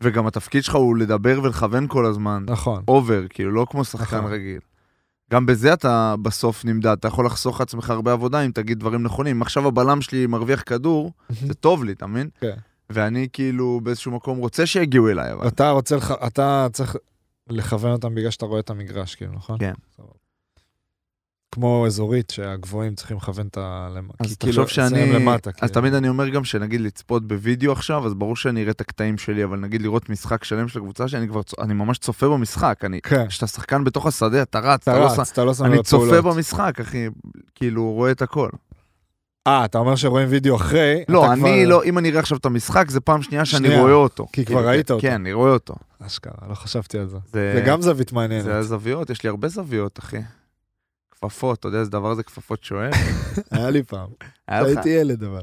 וגם 0.00 0.26
התפקיד 0.26 0.64
שלך 0.64 0.74
הוא 0.74 0.96
לדבר 0.96 1.40
ולכוון 1.42 1.86
כל 1.88 2.06
הזמן. 2.06 2.44
נכון. 2.48 2.82
אובר, 2.88 3.22
כאילו, 3.30 3.50
לא 3.50 3.66
כמו 3.70 3.84
שחקן 3.84 4.18
נכון. 4.18 4.32
רגיל. 4.32 4.60
גם 5.32 5.46
בזה 5.46 5.72
אתה 5.72 6.14
בסוף 6.22 6.64
נמדד, 6.64 6.96
אתה 7.00 7.08
יכול 7.08 7.26
לחסוך 7.26 7.60
לעצמך 7.60 7.90
הרבה 7.90 8.12
עבודה 8.12 8.40
אם 8.40 8.50
תגיד 8.54 8.78
דברים 8.78 9.02
נכונים. 9.02 9.36
אם 9.36 9.42
עכשיו 9.42 9.66
הבלם 9.66 10.00
שלי 10.00 10.26
מרוויח 10.26 10.62
כדור, 10.66 11.12
זה 11.28 11.54
טוב 11.54 11.84
לי, 11.84 11.92
אתה 11.92 12.06
מבין? 12.06 12.28
כן. 12.40 12.56
ואני 12.90 13.28
כאילו 13.32 13.80
באיזשהו 13.82 14.12
מקום 14.12 14.38
רוצה 14.38 14.66
שיגיעו 14.66 15.08
אליי, 15.08 15.32
אבל... 15.32 15.48
אתה 15.48 15.70
רוצה, 15.70 15.96
לח... 15.96 16.12
אתה 16.26 16.66
צריך 16.72 16.96
לכוון 17.50 17.92
אותם 17.92 18.14
בגלל 18.14 18.30
שאתה 18.30 18.46
רואה 18.46 18.60
את 18.60 18.70
המגרש, 18.70 19.14
כאילו, 19.14 19.32
נכון? 19.32 19.58
כן. 19.58 19.72
כמו 21.52 21.86
אזורית, 21.86 22.30
שהגבוהים 22.30 22.94
צריכים 22.94 23.16
לכוון 23.16 23.46
את 23.46 23.58
ה... 23.58 23.88
אז 24.20 24.36
תחשוב 24.36 24.54
כאילו, 24.54 24.68
שאני... 24.68 25.12
למטה, 25.12 25.50
אז 25.50 25.56
כאילו. 25.56 25.72
תמיד 25.72 25.94
אני 25.94 26.08
אומר 26.08 26.28
גם 26.28 26.44
שנגיד 26.44 26.80
לצפות 26.80 27.28
בווידאו 27.28 27.72
עכשיו, 27.72 28.06
אז 28.06 28.14
ברור 28.14 28.36
שאני 28.36 28.62
אראה 28.62 28.70
את 28.70 28.80
הקטעים 28.80 29.18
שלי, 29.18 29.44
אבל 29.44 29.58
נגיד 29.58 29.82
לראות 29.82 30.08
משחק 30.08 30.44
שלם 30.44 30.68
של 30.68 30.78
הקבוצה 30.78 31.08
שאני 31.08 31.28
כבר... 31.28 31.40
אני 31.60 31.74
ממש 31.74 31.98
צופה 31.98 32.28
במשחק. 32.28 32.84
אני... 32.84 33.00
כן, 33.02 33.28
כשאתה 33.28 33.46
שחקן 33.46 33.84
בתוך 33.84 34.06
השדה, 34.06 34.42
אתה 34.42 34.58
רץ, 34.58 34.82
אתה 34.82 34.90
אתה 34.90 35.00
לא... 35.00 35.20
רץ, 35.20 35.30
אתה 35.32 35.44
לא 35.44 35.54
שם 35.54 35.64
אני 35.64 35.82
צופה. 35.82 36.22
במשחק, 36.22 36.80
אחי, 36.80 37.06
כאילו, 37.54 37.92
רואה 37.92 38.10
את 38.10 38.22
הכל. 38.22 38.48
אה, 39.48 39.64
אתה 39.64 39.78
אומר 39.78 39.96
שרואים 39.96 40.28
וידאו 40.30 40.56
אחרי, 40.56 41.04
לא, 41.08 41.32
אני 41.32 41.40
כבר- 41.40 41.48
לא, 41.66 41.84
אם 41.84 41.98
אני 41.98 42.10
אראה 42.10 42.20
עכשיו 42.20 42.38
את 42.38 42.46
המשחק, 42.46 42.90
זה 42.90 43.00
פעם 43.00 43.22
שנייה 43.22 43.44
שאני 43.44 43.66
שנייה, 43.66 43.80
רואה 43.80 43.92
אותו. 43.92 44.26
כי 44.32 44.44
כבר 44.44 44.54
כאילו, 44.56 44.68
ראית 44.68 44.90
אותו. 44.90 45.02
כן, 45.02 45.12
אני 45.14 45.32
רואה 45.32 45.52
אותו. 45.52 45.74
אשכרה, 46.00 46.48
לא 46.48 46.54
חשבתי 46.54 46.98
על 46.98 47.08
זה. 47.08 47.18
זה 47.32 47.52
זה 47.56 47.62
גם 47.66 47.82
זווית 47.82 48.12
מעניינת. 48.12 48.44
זה 48.44 48.56
הזוויות, 48.58 49.10
יש 49.10 49.22
לי 49.22 49.28
הרבה 49.28 49.48
זוויות, 49.48 49.98
אחי. 49.98 50.18
כפפות, 51.10 51.58
אתה 51.58 51.68
יודע 51.68 51.78
איזה 51.78 51.90
דבר 51.90 52.14
זה 52.14 52.22
כפפות 52.22 52.64
שואל? 52.64 52.90
היה 53.50 53.70
לי 53.70 53.82
פעם. 53.82 54.08
הייתי 54.48 54.88
ילד 54.88 55.24
אבל. 55.24 55.42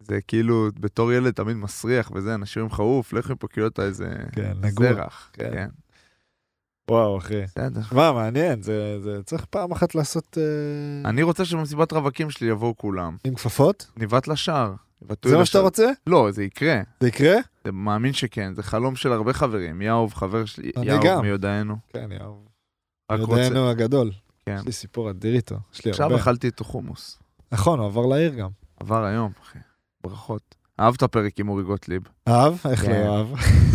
זה 0.00 0.18
כאילו, 0.28 0.68
בתור 0.80 1.12
ילד 1.12 1.32
תמיד 1.34 1.56
מסריח 1.56 2.10
וזה, 2.14 2.34
אנשים 2.34 2.62
אומרים 2.62 2.74
לך, 2.74 2.80
אוף, 2.80 3.12
לך 3.12 3.30
מפה 3.30 3.48
כאילו 3.48 3.66
אתה 3.66 3.82
איזה 3.82 4.08
כן, 4.32 4.52
נגוע. 4.60 4.92
זרח. 4.92 5.30
כן. 5.32 5.68
וואו, 6.90 7.18
אחי. 7.18 7.42
בסדר. 7.42 7.80
מה, 7.92 8.12
מעניין, 8.12 8.62
זה 8.62 9.00
זה 9.02 9.22
צריך 9.22 9.44
פעם 9.44 9.72
אחת 9.72 9.94
לעשות 9.94 10.38
אה, 10.40 11.10
אני 11.10 11.22
רוצה 11.22 11.44
שבמסיבת 11.44 11.92
רווקים 11.92 12.30
שלי 12.30 12.48
יבואו 12.48 12.76
כולם. 12.76 13.16
עם 13.24 13.34
כפפות? 13.34 13.90
ניווט 13.96 14.28
לשער. 14.28 14.72
זה 15.24 15.36
מה 15.36 15.44
שאתה. 15.44 15.58
רוצה? 15.60 15.86
לא, 16.06 16.28
זה 16.30 16.44
יקרה. 16.44 16.80
זה 17.00 17.08
יקרה? 17.08 17.36
זה 17.64 17.72
מאמין 17.72 18.12
שכן, 18.12 18.54
זה 18.54 18.62
חלום 18.62 18.96
של 18.96 19.12
הרבה 19.12 19.32
חברים. 19.32 19.82
יאוב, 19.82 20.14
חבר 20.14 20.44
שלי, 20.44 20.70
אני 20.76 20.86
יאוב 20.86 21.04
גם. 21.04 21.22
מיודענו. 21.22 21.76
כן, 21.92 22.08
יאהב. 22.12 22.32
רק 23.12 23.20
רוצה... 23.20 23.70
הגדול. 23.70 24.10
כן. 24.46 24.56
יש 24.60 24.66
לי 24.66 24.72
סיפור 24.72 25.10
אדיר 25.10 25.34
איתו. 25.34 25.56
יש 25.74 25.84
לי 25.84 25.90
עכשיו 25.90 26.06
הרבה. 26.06 26.16
אכלתי 26.16 26.46
איתו 26.46 26.64
חומוס. 26.64 27.18
נכון, 27.52 27.78
הוא 27.78 27.86
עבר 27.86 28.06
לעיר 28.06 28.34
גם. 28.34 28.48
עבר 28.80 29.04
היום, 29.04 29.32
אחי. 29.42 29.58
ברכות. 30.04 30.54
אהבת 30.80 31.02
פרק 31.04 31.40
עם 31.40 31.48
אורי 31.48 31.62
גוטליב. 31.64 32.02
אהב? 32.28 32.54
איך 32.70 32.82
כן. 32.82 33.04
לא 33.06 33.16
אהב? 33.18 33.26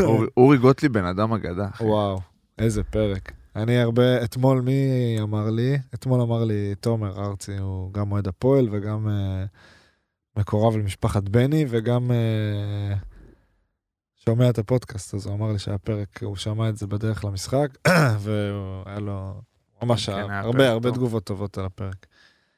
אורי- 0.10 0.28
אורי 0.38 0.58
גוטליב 0.58 0.94
בן 0.94 1.06
אדם 1.06 1.34
אגדה. 1.34 1.68
אחי. 1.70 1.84
וואו, 1.84 2.20
איזה 2.62 2.84
פרק. 2.84 3.32
אני 3.56 3.78
הרבה, 3.78 4.24
אתמול 4.24 4.62
מי 4.62 5.18
אמר 5.22 5.50
לי? 5.50 5.78
אתמול 5.94 6.22
אמר 6.22 6.44
לי 6.44 6.76
תומר 6.76 7.26
ארצי, 7.26 7.58
הוא 7.58 7.94
גם 7.94 8.12
אוהד 8.12 8.28
הפועל 8.28 8.68
וגם 8.72 9.10
אה, 9.10 9.46
מקורב 10.38 10.78
למשפחת 10.78 11.24
בני 11.24 11.66
וגם 11.70 12.12
אה, 12.12 12.96
שומע 14.26 14.50
את 14.50 14.58
הפודקאסט, 14.58 15.14
אז 15.14 15.26
הוא 15.26 15.36
אמר 15.36 15.52
לי 15.52 15.60
שהיה 15.60 15.78
פרק, 15.78 16.24
הוא 16.24 16.36
שמע 16.36 16.70
את 16.70 16.78
זה 16.78 16.88
בדרך 16.88 17.26
למשחק, 17.26 17.68
והיה 18.24 19.00
לו 19.00 19.42
ממש 19.84 20.10
כן. 20.10 20.16
היה 20.16 20.40
הרבה 20.40 20.70
הרבה 20.70 20.90
טוב. 20.90 20.98
תגובות 20.98 21.24
טובות 21.24 21.58
על 21.58 21.66
הפרק. 21.66 22.06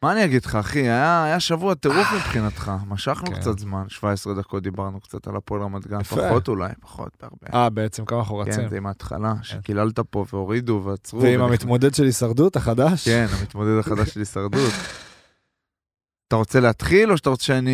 מה 0.04 0.12
אני 0.12 0.26
אגיד 0.26 0.46
לך, 0.46 0.56
אחי? 0.56 0.80
היה 0.80 1.24
היה 1.24 1.40
שבוע 1.40 1.74
טירוף 1.74 2.08
מבחינתך. 2.16 2.72
משכנו 2.88 3.28
כן. 3.28 3.36
קצת 3.40 3.60
זמן, 3.60 3.84
17 3.90 4.34
דקות 4.34 4.64
דיברנו 4.64 5.00
קצת 5.02 5.28
על 5.28 5.36
הפועל 5.36 5.62
רמת 5.62 5.88
גן. 5.88 6.00
יפה. 6.02 6.16
פחות 6.16 6.48
אולי, 6.48 6.70
פחות 6.82 7.10
בהרבה. 7.22 7.60
אה, 7.64 7.70
בעצם 7.70 8.06
כמה 8.06 8.20
אנחנו 8.20 8.38
רצים. 8.38 8.54
כן, 8.64 8.70
זה 8.70 8.78
עם 8.78 8.88
ההתחלה, 8.88 9.34
שקיללת 9.42 10.00
פה 10.00 10.26
והורידו 10.34 10.82
ועצרו. 10.86 11.22
ועם 11.22 11.42
ונכנס- 11.42 11.50
המתמודד 11.52 11.94
של 11.96 12.04
הישרדות 12.04 12.56
החדש? 12.56 13.06
כן, 13.06 13.26
המתמודד 13.40 13.80
החדש 13.80 14.10
של 14.10 14.20
הישרדות. 14.20 14.72
אתה 16.28 16.36
רוצה 16.36 16.60
להתחיל, 16.60 17.12
או 17.12 17.18
שאתה 17.18 17.30
רוצה 17.30 17.44
שאני 17.44 17.72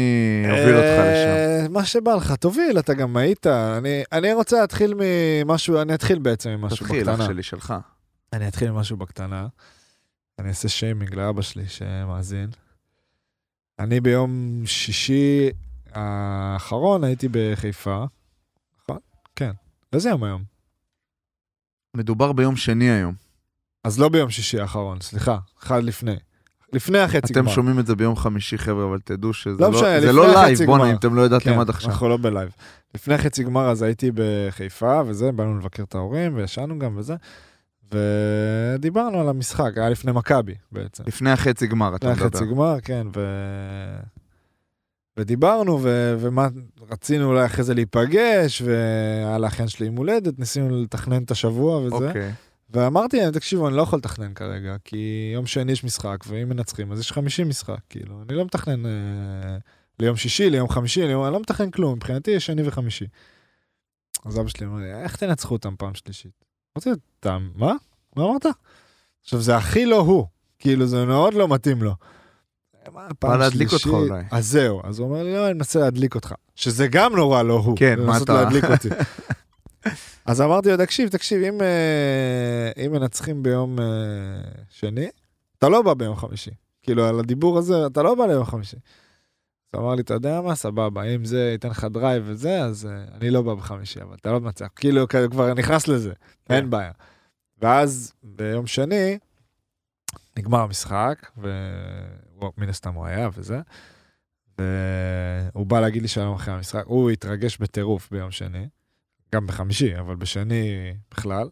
אוביל 0.52 0.76
אותך 0.76 1.00
לשם? 1.00 1.64
אה, 1.64 1.66
מה 1.70 1.86
שבא 1.86 2.16
לך, 2.16 2.32
תוביל, 2.32 2.80
אתה 2.80 2.94
גם 2.94 3.18
היית. 3.18 3.48
אני, 3.48 4.04
אני 4.12 4.34
רוצה 4.34 4.62
להתחיל 4.62 4.94
ממשהו, 4.98 5.82
אני 5.82 5.94
אתחיל 5.94 6.20
בעצם 6.20 6.50
עם 6.50 6.62
משהו 6.62 6.86
תתחיל, 6.86 7.04
בקטנה. 7.04 7.24
אח 7.26 7.30
שלי, 7.30 7.44
שלך. 7.44 7.74
אני 8.34 8.48
אתחיל 8.48 8.68
עם 8.68 8.76
משהו 8.76 8.98
בקטנה. 8.98 9.48
אני 10.40 10.50
אעשה 10.50 10.70
שיימינג 10.70 11.16
לאבא 11.16 11.42
שלי 11.42 11.68
שמאזין. 11.68 12.50
אני 13.80 14.00
ביום 14.00 14.62
שישי 14.66 15.50
האחרון 15.94 17.04
הייתי 17.04 17.28
בחיפה. 17.32 18.06
נכון? 18.84 18.98
כן. 19.36 19.52
איזה 19.94 20.10
יום 20.10 20.24
היום? 20.24 20.44
מדובר 21.94 22.32
ביום 22.32 22.56
שני 22.56 22.90
היום. 22.90 23.14
אז 23.84 24.00
לא 24.00 24.10
ביום 24.10 24.30
שישי 24.30 24.60
האחרון, 24.60 25.02
סליחה, 25.02 25.38
אחד 25.64 25.84
לפני. 25.84 26.16
לפני 26.74 27.00
החצי 27.00 27.34
אתם 27.34 27.42
גמר. 27.42 27.52
שומעים 27.52 27.80
את 27.80 27.88
זה 27.88 27.96
ביום 27.96 28.16
חמישי, 28.16 28.58
חבר'ה, 28.58 28.86
אבל 28.86 29.00
תדעו 29.00 29.34
שזה 29.34 29.60
לא 29.60 29.72
לא 29.72 29.78
משנה, 29.78 30.12
לא 30.12 30.32
החצי 30.32 30.56
לייב, 30.56 30.66
בואנה. 30.66 30.92
אם 30.92 30.96
אתם 30.96 31.16
לא 31.16 31.22
ידעתם 31.26 31.54
כן, 31.54 31.60
עד 31.60 31.70
עכשיו. 31.70 31.92
אנחנו 31.92 32.10
לא 32.10 32.18
בלייב. 32.18 32.50
לפני 32.96 33.18
חצי 33.18 33.44
גמר 33.44 33.70
אז 33.70 33.82
הייתי 33.82 34.12
בחיפה 34.14 35.02
וזה, 35.06 35.32
באנו 35.32 35.58
לבקר 35.58 35.84
את 35.84 35.96
ההורים 35.96 36.36
וישנו 36.36 36.80
גם 36.80 36.98
וזה. 36.98 37.16
ודיברנו 37.92 39.22
על 39.22 39.30
המשחק, 39.30 39.72
היה 39.76 39.90
לפני 39.90 40.12
מכבי 40.12 40.56
בעצם. 40.72 41.04
לפני 41.08 41.32
החצי 41.32 41.68
גמר, 41.68 41.96
אתה 41.96 42.12
לפני 42.12 42.26
חצי 42.26 42.44
מדבר. 42.44 42.56
גמר, 42.56 42.82
כן, 42.82 43.08
ו... 43.16 43.22
ודיברנו, 45.18 45.80
ו... 45.84 46.16
ומה, 46.20 46.48
רצינו 46.90 47.26
אולי 47.26 47.46
אחרי 47.46 47.64
זה 47.64 47.74
להיפגש, 47.74 48.62
והיה 48.62 49.38
לאחיין 49.38 49.68
שלי 49.68 49.86
יום 49.86 49.96
הולדת, 49.96 50.40
ניסינו 50.40 50.84
לתכנן 50.84 51.24
את 51.24 51.32
השבוע 51.32 51.78
וזה. 51.78 51.96
אוקיי. 51.96 52.34
ואמרתי 52.70 53.18
להם, 53.18 53.32
תקשיבו, 53.32 53.68
אני 53.68 53.76
לא 53.76 53.82
יכול 53.82 54.00
לתכנן 54.00 54.34
כרגע, 54.34 54.76
כי 54.84 55.32
יום 55.34 55.46
שני 55.46 55.72
יש 55.72 55.84
משחק, 55.84 56.18
ואם 56.28 56.50
מנצחים, 56.50 56.92
אז 56.92 57.00
יש 57.00 57.12
חמישי 57.12 57.44
משחק, 57.44 57.80
כאילו, 57.90 58.22
אני 58.22 58.38
לא 58.38 58.46
מתכנן 58.46 58.86
אה, 58.86 59.58
ליום 60.00 60.16
שישי, 60.16 60.50
ליום 60.50 60.70
חמישי, 60.70 61.08
ליום... 61.08 61.24
אני 61.24 61.34
לא 61.34 61.40
מתכנן 61.40 61.72
כלום, 61.72 61.94
מבחינתי 61.94 62.32
יש 62.32 62.46
שני 62.46 62.68
וחמישי. 62.68 63.08
אז 64.26 64.40
אבא 64.40 64.48
שלי 64.48 64.66
אומר 64.66 64.80
לי, 64.80 64.94
איך 64.94 65.16
תנצחו 65.16 65.54
אותם 65.56 65.76
פעם 65.78 65.96
שלישית? 65.96 66.49
אמרתי 66.78 66.90
לו, 66.90 66.96
אתה, 67.20 67.38
מה? 67.56 67.74
מה 68.16 68.24
אמרת? 68.24 68.46
עכשיו, 69.24 69.42
זה 69.42 69.56
הכי 69.58 69.86
לא 69.86 69.96
הוא, 70.00 70.26
כאילו, 70.60 70.88
זה 70.88 71.06
מאוד 71.06 71.34
לא 71.34 71.48
מתאים 71.48 71.84
לו. 71.84 71.94
מה, 72.94 73.08
פעם 73.20 73.40
להדליק 73.40 73.74
אותך 73.74 73.82
שלישית? 73.84 74.10
אולי. 74.10 74.24
אז 74.32 74.48
זהו, 74.48 74.82
אז 74.84 75.00
הוא 75.00 75.08
אומר 75.10 75.24
לי, 75.24 75.34
לא, 75.34 75.46
אני 75.46 75.54
מנסה 75.54 75.80
להדליק 75.80 76.16
אותך. 76.16 76.34
שזה 76.56 76.88
גם 76.88 77.16
נורא 77.16 77.42
לא 77.44 77.54
הוא. 77.54 77.78
כן, 77.78 78.00
מה 78.06 78.18
אתה- 78.18 78.34
להדליק 78.34 78.64
אותי. 78.64 78.90
אז 80.26 80.42
אמרתי 80.42 80.70
לו, 80.72 80.78
תקשיב, 80.78 81.10
תקשיב, 81.10 81.44
אם, 81.44 81.62
אה, 81.62 82.86
אם 82.86 82.92
מנצחים 82.92 83.44
ביום 83.44 83.80
אה, 83.80 83.86
שני, 84.70 85.08
אתה 85.58 85.70
לא 85.70 85.82
בא 85.82 85.94
ביום 85.94 86.16
חמישי. 86.16 86.52
כאילו, 86.84 87.06
על 87.08 87.20
הדיבור 87.20 87.58
הזה, 87.58 87.86
אתה 87.86 88.04
לא 88.04 88.16
בא 88.16 88.26
ליום 88.26 88.46
חמישי. 88.46 88.78
אז 89.74 89.80
אמר 89.80 89.96
לי, 89.96 90.02
אתה 90.02 90.14
יודע 90.14 90.42
מה, 90.42 90.56
סבבה, 90.56 91.04
אם 91.04 91.26
זה 91.26 91.50
ייתן 91.52 91.70
לך 91.70 91.88
דרייב 91.92 92.24
וזה, 92.26 92.62
אז 92.62 92.88
אה, 92.92 93.14
אני 93.16 93.30
לא 93.30 93.42
בא 93.42 93.54
בחמישי, 93.54 94.02
אבל 94.02 94.16
אתה 94.22 94.32
לא 94.32 94.40
מנצח. 94.40 94.68
כאילו, 94.76 95.08
כבר 95.08 95.54
נכנס 95.54 95.88
לזה, 95.88 96.14
כן. 96.46 96.54
אין 96.54 96.70
בעיה. 96.70 96.92
ואז 97.62 98.14
ביום 98.24 98.68
שני, 98.68 99.18
נגמר 100.38 100.60
המשחק, 100.60 101.32
ומן 101.38 102.70
הסתם 102.70 102.94
הוא 102.94 103.06
היה 103.06 103.30
וזה, 103.34 103.62
והוא 104.58 105.66
בא 105.66 105.80
להגיד 105.80 106.02
לי 106.02 106.08
שלום 106.08 106.36
אחרי 106.36 106.54
המשחק, 106.54 106.84
הוא 106.86 107.10
התרגש 107.10 107.58
בטירוף 107.58 108.12
ביום 108.12 108.32
שני, 108.32 108.68
גם 109.36 109.48
בחמישי, 109.48 110.00
אבל 110.00 110.16
בשני 110.16 110.94
בכלל. 111.12 111.50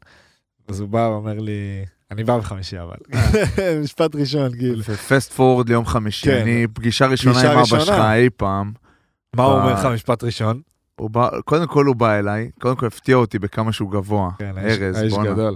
אז 0.68 0.80
הוא 0.80 0.90
בא 0.90 1.10
ואומר 1.12 1.40
לי, 1.40 1.86
אני 2.12 2.24
בא 2.24 2.38
בחמישי 2.38 2.80
אבל. 2.82 2.96
משפט 3.84 4.16
ראשון, 4.16 4.52
כאילו. 4.58 4.84
פסט 4.84 5.32
פורוד 5.32 5.70
ליום 5.70 5.86
חמישי, 5.86 6.26
כן. 6.26 6.42
אני 6.42 6.68
פגישה 6.74 7.06
ראשונה 7.06 7.42
עם 7.52 7.58
אבא. 7.58 7.66
שלך 7.66 7.90
אי 7.90 8.30
פעם. 8.38 8.72
מה 9.36 9.44
הוא 9.44 9.54
אומר 9.54 9.74
לך 9.74 9.86
משפט 9.86 10.24
ראשון? 10.24 10.62
הוא 10.96 11.10
בא, 11.10 11.30
קודם 11.46 11.68
כל 11.68 11.86
הוא 11.86 11.96
בא 11.96 12.20
אליי, 12.20 12.50
קודם 12.60 12.76
כל 12.76 12.86
הפתיע 12.86 13.16
אותי 13.16 13.40
בכמה 13.40 13.72
שהוא 13.72 13.92
גבוה. 13.92 14.30
כן, 14.38 14.54
האיש-. 14.58 15.14
גדול. 15.24 15.56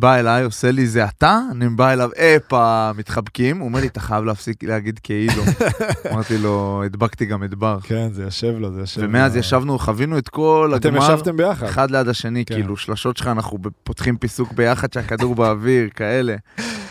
בא 0.00 0.14
אליי, 0.14 0.44
עושה 0.44 0.70
לי 0.70 0.86
זה 0.86 1.04
אתה? 1.04 1.40
אני 1.50 1.68
בא 1.68 1.92
אליו, 1.92 2.10
הפה, 2.36 2.90
מתחבקים. 2.96 3.58
הוא 3.58 3.68
אומר 3.68 3.80
לי, 3.80 3.86
אתה 3.86 4.00
חייב 4.00 4.24
להפסיק 4.24 4.62
להגיד 4.62 4.98
כאילו. 5.02 5.42
אמרתי 6.12 6.38
לו, 6.38 6.82
הדבקתי 6.86 7.26
גם 7.26 7.44
את 7.44 7.54
בר. 7.54 7.78
כן, 7.82 8.08
זה 8.12 8.22
יושב 8.22 8.54
לו, 8.58 8.72
זה 8.72 8.80
יושב 8.80 9.00
לו. 9.00 9.08
ומאז 9.08 9.36
ישבנו, 9.36 9.78
חווינו 9.78 10.18
את 10.18 10.28
כל 10.28 10.72
אתם 10.76 10.94
הגמר, 10.94 11.04
ישבתם 11.14 11.36
ביחד. 11.36 11.66
אחד 11.66 11.90
ליד 11.90 12.08
השני, 12.08 12.44
כן. 12.44 12.54
כאילו, 12.54 12.76
שלשות 12.76 13.16
שלך, 13.16 13.26
אנחנו 13.26 13.58
פותחים 13.82 14.16
פיסוק 14.16 14.52
ביחד, 14.52 14.92
שהכדור 14.92 15.34
באוויר, 15.34 15.88
כאלה. 15.94 16.36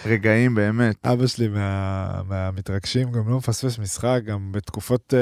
רגעים 0.06 0.56
באמת. 0.56 1.06
אבא 1.06 1.28
שלי 1.28 1.48
מה, 1.48 2.22
מהמתרגשים 2.28 3.12
גם 3.12 3.30
לא 3.30 3.38
מפספס 3.38 3.80
משחק, 3.80 4.20
גם 4.26 4.52
בתקופות, 4.52 5.14
אה, 5.14 5.20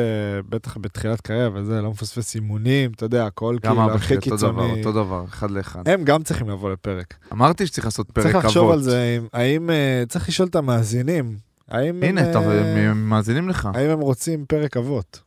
בטח 0.50 0.78
בתחילת 0.78 1.22
קריירה 1.22 1.50
וזה, 1.54 1.82
לא 1.82 1.90
מפספס 1.92 2.36
אימונים, 2.36 2.92
אתה 2.96 3.06
יודע, 3.06 3.26
הכל 3.26 3.58
גם 3.64 3.72
כאילו 3.76 3.86
אבא 3.86 3.94
הכי 3.96 4.08
שלי, 4.08 4.18
אותו 4.18 4.38
דבר, 4.38 4.62
קיצוני. 4.64 4.80
אותו 4.80 4.92
דבר, 4.92 5.26
אחד 5.30 5.52
לאחד. 5.52 5.88
הם 5.88 6.04
גם 6.04 6.24
צריכים 6.24 6.50
לבוא 6.50 6.72
לפרק. 6.72 7.14
אמרתי 7.32 7.68
שצריך 7.68 7.86
לעשות 7.86 8.12
פרק 8.12 8.24
צריך 8.24 8.36
אבות. 8.36 8.46
לחשוב 8.46 8.72
על 8.72 8.82
זה, 8.82 9.18
אם- 9.22 9.28
האם, 9.34 9.70
אה, 9.70 10.04
צריך 10.10 10.30
לשאול 10.30 10.48
את 10.48 10.56
המאזינים, 10.56 11.38
האם 11.68 12.04
הנה, 12.04 12.22
הם, 12.22 12.30
אתה- 12.32 12.40
אה, 12.52 12.90
הם 12.90 13.10
מאזינים 13.10 13.50
לך. 13.50 13.70
האם 13.74 13.90
הם 13.90 14.00
רוצים 14.00 14.46
פרק 14.46 14.78
אבות? 14.78 15.20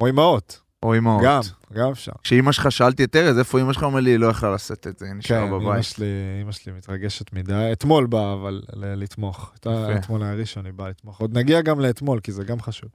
או 0.00 0.08
אמהות, 0.08 0.60
או 0.82 0.96
אמהות. 0.96 1.22
גם, 1.24 1.40
גם 1.72 1.90
אפשר. 1.90 2.12
כשאימא 2.22 2.52
שלך, 2.52 2.72
שאלתי 2.72 3.04
את 3.04 3.16
ארז, 3.16 3.38
איפה 3.38 3.58
אימא 3.58 3.72
שלך? 3.72 3.82
אומר 3.82 4.00
לי, 4.00 4.10
היא 4.10 4.18
לא 4.18 4.26
יכלה 4.26 4.54
לשאת 4.54 4.86
את 4.86 4.98
זה, 4.98 5.04
היא 5.06 5.12
כן, 5.12 5.18
נשארה 5.18 5.48
אמא 5.48 5.58
בבית. 5.58 5.84
שלי, 5.84 6.06
אמא 6.42 6.52
שלי 6.52 6.72
מתרגשת 6.72 7.32
מדי. 7.32 7.68
אתמול 7.72 8.06
באה, 8.06 8.32
אבל 8.34 8.62
לתמוך. 8.74 9.52
אתמול 9.96 10.22
היה 10.22 10.34
ראשון, 10.34 10.66
היא 10.66 10.74
באה 10.74 10.88
לתמוך. 10.88 11.20
עוד 11.20 11.38
נגיע 11.38 11.60
גם 11.60 11.80
לאתמול, 11.80 12.20
כי 12.20 12.32
זה 12.32 12.44
גם 12.44 12.60
חשוב. 12.60 12.90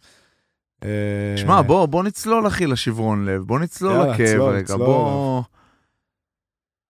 אה, 0.84 0.90
שמע, 1.38 1.62
בוא, 1.62 1.86
בוא 1.86 2.04
נצלול, 2.04 2.48
אחי, 2.48 2.66
לשברון 2.68 3.26
לב. 3.26 3.42
בוא 3.42 3.60
נצלול 3.60 4.10
לכאב 4.10 4.42
רגע, 4.42 4.76
בוא... 4.78 5.44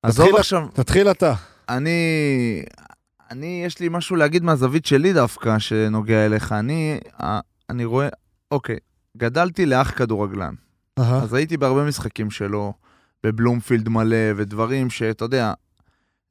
עזוב 0.03 0.25
תתחיל- 0.25 0.39
עכשיו, 0.39 0.67
תתחיל 0.73 1.11
אתה. 1.11 1.33
אני... 1.69 1.99
אני, 3.31 3.63
יש 3.65 3.79
לי 3.79 3.87
משהו 3.91 4.15
להגיד 4.15 4.43
מהזווית 4.43 4.85
שלי 4.85 5.13
דווקא, 5.13 5.59
שנוגע 5.59 6.25
אליך. 6.25 6.51
אני, 6.51 6.99
אה, 7.21 7.39
אני 7.69 7.85
רואה, 7.85 8.07
אוקיי, 8.51 8.77
גדלתי 9.17 9.65
לאח 9.65 9.91
כדורגלן. 9.97 10.53
אהה. 10.99 11.23
אז 11.23 11.33
הייתי 11.33 11.57
בהרבה 11.57 11.83
משחקים 11.83 12.31
שלו, 12.31 12.73
בבלומפילד 13.23 13.89
מלא, 13.89 14.31
ודברים 14.35 14.89
שאתה 14.89 15.25
יודע, 15.25 15.53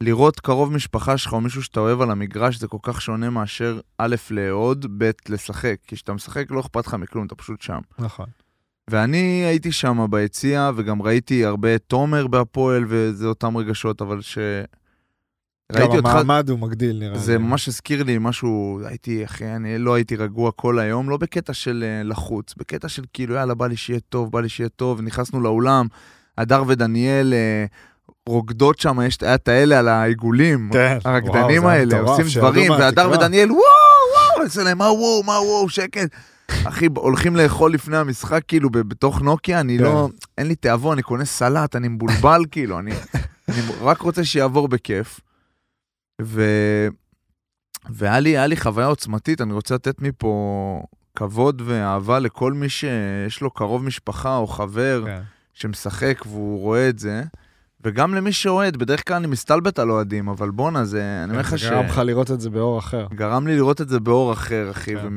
לראות 0.02 0.40
קרוב 0.40 0.72
משפחה 0.72 1.18
שלך 1.18 1.32
או 1.32 1.40
מישהו 1.40 1.62
שאתה 1.62 1.80
אוהב 1.80 2.00
על 2.00 2.10
המגרש 2.10 2.56
זה 2.56 2.68
כל 2.68 2.78
כך 2.82 3.02
שונה 3.02 3.30
מאשר 3.30 3.80
א', 3.98 4.16
לאהוד, 4.30 4.86
ב', 4.98 5.10
לשחק. 5.28 5.76
כי 5.86 5.96
כשאתה 5.96 6.12
משחק 6.12 6.50
לא 6.50 6.60
אכפת 6.60 6.86
לך 6.86 6.94
מכלום, 6.94 7.26
אתה 7.26 7.34
פשוט 7.34 7.62
שם. 7.62 7.78
נכון. 7.98 8.26
ואני 8.90 9.44
הייתי 9.44 9.72
שם 9.72 10.06
ביציע, 10.10 10.70
וגם 10.76 11.02
ראיתי 11.02 11.44
הרבה 11.44 11.78
תומר 11.78 12.26
בהפועל, 12.26 12.84
וזה 12.88 13.26
אותם 13.26 13.56
רגשות, 13.56 14.02
אבל 14.02 14.20
ש... 14.20 14.38
גם 15.72 15.82
ראיתי 15.82 15.96
אותך, 15.96 16.08
המעמד 16.08 16.50
הוא 16.50 16.58
מגדיל 16.58 16.98
נראה 16.98 17.12
לי. 17.12 17.18
זה 17.18 17.38
ממש 17.38 17.68
הזכיר 17.68 18.02
לי 18.02 18.16
משהו, 18.20 18.80
הייתי, 18.84 19.24
אחי, 19.24 19.56
אני 19.56 19.78
לא 19.78 19.94
הייתי 19.94 20.16
רגוע 20.16 20.50
כל 20.52 20.78
היום, 20.78 21.10
לא 21.10 21.16
בקטע 21.16 21.52
של 21.52 21.84
אה, 21.86 22.02
לחוץ, 22.02 22.54
בקטע 22.56 22.88
של 22.88 23.02
כאילו, 23.12 23.34
יאללה, 23.34 23.54
בא 23.54 23.66
לי 23.66 23.76
שיהיה 23.76 24.00
טוב, 24.08 24.32
בא 24.32 24.40
לי 24.40 24.48
שיהיה 24.48 24.68
טוב, 24.68 25.00
נכנסנו 25.00 25.40
לאולם, 25.40 25.86
הדר 26.38 26.62
ודניאל 26.66 27.34
אה, 27.34 27.64
רוקדות 28.26 28.78
שם, 28.78 29.00
יש 29.06 29.16
את 29.16 29.48
האלה 29.48 29.78
על 29.78 29.88
העיגולים, 29.88 30.70
כן. 30.72 30.98
הרקדנים 31.04 31.62
וואו, 31.62 31.74
האלה, 31.74 32.00
עושים 32.00 32.40
דברים, 32.40 32.70
והדר. 32.70 33.10
ודניאל, 33.10 33.50
וואו, 33.50 33.62
וואו, 34.36 34.44
עושה 34.44 34.62
להם, 34.62 34.78
מה 34.78 34.92
וואו, 34.92 35.22
מה 35.22 35.32
וואו, 35.32 35.68
שקט. 35.68 36.08
אחי, 36.64 36.88
הולכים 36.96 37.36
לאכול 37.36 37.74
לפני 37.74 37.96
המשחק, 37.96 38.40
כאילו, 38.48 38.70
בתוך 38.70 39.22
נוקיה, 39.22 39.60
אני 39.60 39.78
כן. 39.78 39.84
לא, 39.84 40.08
אין 40.38 40.46
לי 40.46 40.54
תיאבון, 40.54 40.92
אני 40.92 41.02
קונה 41.02 41.24
סלט, 41.24 41.76
אני 41.76 41.88
מבולבל, 41.88 42.42
כאילו, 42.50 42.78
אני, 42.78 42.90
אני 43.48 43.60
רק 43.80 44.02
רוצה 44.02 44.24
שיעבור 44.24 44.68
בכיף. 44.68 45.20
ו... 46.22 46.42
והיה 47.90 48.20
לי, 48.20 48.48
לי 48.48 48.56
חוויה 48.56 48.86
עוצמתית, 48.86 49.40
אני 49.40 49.52
רוצה 49.52 49.74
לתת 49.74 50.02
מפה 50.02 50.82
כבוד 51.16 51.62
ואהבה 51.64 52.18
לכל 52.18 52.52
מי 52.52 52.68
שיש 52.68 53.40
לו 53.40 53.50
קרוב 53.50 53.84
משפחה 53.84 54.36
או 54.36 54.46
חבר 54.46 55.02
כן. 55.06 55.20
שמשחק 55.54 56.22
והוא 56.26 56.60
רואה 56.60 56.88
את 56.88 56.98
זה, 56.98 57.22
וגם 57.84 58.14
למי 58.14 58.32
שאוהד, 58.32 58.76
בדרך 58.76 59.08
כלל 59.08 59.16
אני 59.16 59.26
מסתלבט 59.26 59.78
על 59.78 59.90
אוהדים, 59.90 60.28
אבל 60.28 60.50
בואנה, 60.50 60.84
זה, 60.84 61.20
אני 61.24 61.30
אומר 61.30 61.40
לך 61.40 61.58
ש... 61.58 61.64
גרם 61.64 61.84
לך 61.84 61.98
לראות 61.98 62.30
את 62.30 62.40
זה 62.40 62.50
באור 62.50 62.78
אחר. 62.78 63.06
גרם 63.14 63.46
לי 63.46 63.56
לראות 63.56 63.80
את 63.80 63.88
זה 63.88 64.00
באור 64.00 64.32
אחר, 64.32 64.70
אחי, 64.70 64.94
כן. 64.96 65.12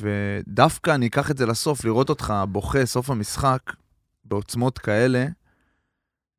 ודווקא 0.00 0.90
אני 0.90 1.06
אקח 1.06 1.30
את 1.30 1.36
זה 1.38 1.46
לסוף, 1.46 1.84
לראות 1.84 2.08
אותך 2.08 2.34
בוכה 2.48 2.86
סוף 2.86 3.10
המשחק, 3.10 3.58
בעוצמות 4.24 4.78
כאלה, 4.78 5.26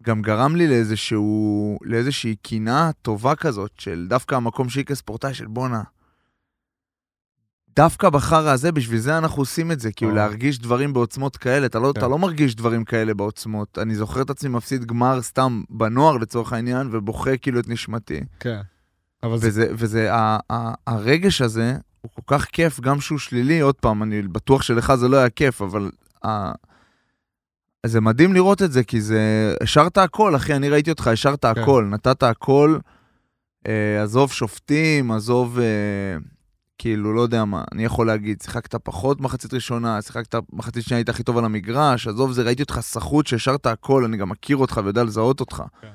גם 0.04 0.22
גרם 0.22 0.56
לי 0.56 0.68
לאיזשהו, 0.68 1.78
לאיזושהי 1.82 2.36
קינה 2.36 2.92
טובה 3.02 3.36
כזאת, 3.36 3.72
של 3.78 4.06
דווקא 4.10 4.36
המקום 4.36 4.70
שלי 4.70 4.86
כספורטאי, 4.86 5.34
של 5.34 5.48
בואנה. 5.48 5.84
דווקא 7.76 8.10
בחרא 8.10 8.52
הזה, 8.52 8.72
בשביל 8.72 9.00
זה 9.00 9.18
אנחנו 9.18 9.42
עושים 9.42 9.72
את 9.72 9.80
זה, 9.80 9.92
כאילו 9.92 10.12
אה. 10.12 10.16
להרגיש 10.16 10.60
דברים 10.60 10.94
בעוצמות 10.94 11.38
כאלה, 11.38 11.66
אתה 11.66 11.80
לא, 11.80 11.92
כן. 11.94 12.00
אתה 12.00 12.08
לא 12.08 12.18
מרגיש 12.18 12.56
דברים 12.56 12.84
כאלה 12.86 13.14
בעוצמות. 13.14 13.80
אני 13.80 13.96
זוכר 13.96 14.22
את 14.22 14.30
עצמי 14.30 14.50
מפסיד 14.50 14.86
גמר 14.86 15.22
סתם 15.22 15.64
בנוער 15.70 16.18
לצורך 16.18 16.54
העניין, 16.54 16.90
ובוכה 16.92 17.38
כאילו 17.38 17.60
את 17.60 17.68
נשמתי. 17.68 18.20
כן. 18.40 18.62
אבל 19.24 19.38
זה... 19.38 19.48
וזה, 19.48 19.68
וזה, 19.72 20.14
ה, 20.14 20.38
ה, 20.52 20.74
הרגש 20.88 21.42
הזה, 21.42 21.78
הוא 22.02 22.12
כל 22.16 22.38
כך 22.38 22.46
כיף, 22.46 22.80
גם 22.80 23.02
שהוא 23.02 23.20
שלילי, 23.20 23.60
עוד 23.60 23.76
פעם, 23.76 24.04
אני 24.04 24.22
בטוח 24.22 24.62
שלך 24.62 24.96
זה 24.96 25.08
לא 25.08 25.18
היה 25.18 25.30
כיף, 25.30 25.62
אבל 25.62 25.92
ה... 26.26 26.52
זה 27.86 28.02
מדהים 28.02 28.34
לראות 28.34 28.62
את 28.62 28.72
זה, 28.72 28.84
כי 28.84 29.02
זה... 29.02 29.54
השארת 29.64 29.98
הכל, 29.98 30.36
אחי, 30.36 30.56
אני 30.56 30.70
ראיתי 30.70 30.90
אותך, 30.90 31.08
השארת 31.08 31.46
כן. 31.46 31.62
הכל, 31.62 31.88
נתת 31.90 32.24
הכל, 32.24 32.78
אה, 33.68 34.04
עזוב 34.04 34.32
שופטים, 34.32 35.12
עזוב, 35.12 35.60
אה, 35.60 36.18
כאילו, 36.78 37.14
לא 37.14 37.22
יודע 37.22 37.46
מה, 37.46 37.64
אני 37.72 37.86
יכול 37.86 38.08
להגיד, 38.08 38.42
שיחקת 38.42 38.76
פחות 38.76 39.22
מחצית 39.22 39.54
ראשונה, 39.54 40.02
שיחקת 40.02 40.36
מחצית 40.54 40.84
שנייה, 40.84 40.98
היית 40.98 41.10
הכי 41.10 41.24
טוב 41.24 41.38
על 41.38 41.46
המגרש, 41.46 42.08
עזוב 42.08 42.32
זה, 42.32 42.44
ראיתי 42.44 42.64
אותך 42.64 42.80
סחוט 42.82 43.28
שהשארת 43.28 43.66
הכל, 43.66 44.04
אני 44.06 44.18
גם 44.18 44.30
מכיר 44.30 44.58
אותך 44.58 44.82
ויודע 44.84 45.04
לזהות 45.04 45.40
אותך. 45.40 45.64
כן. 45.82 45.88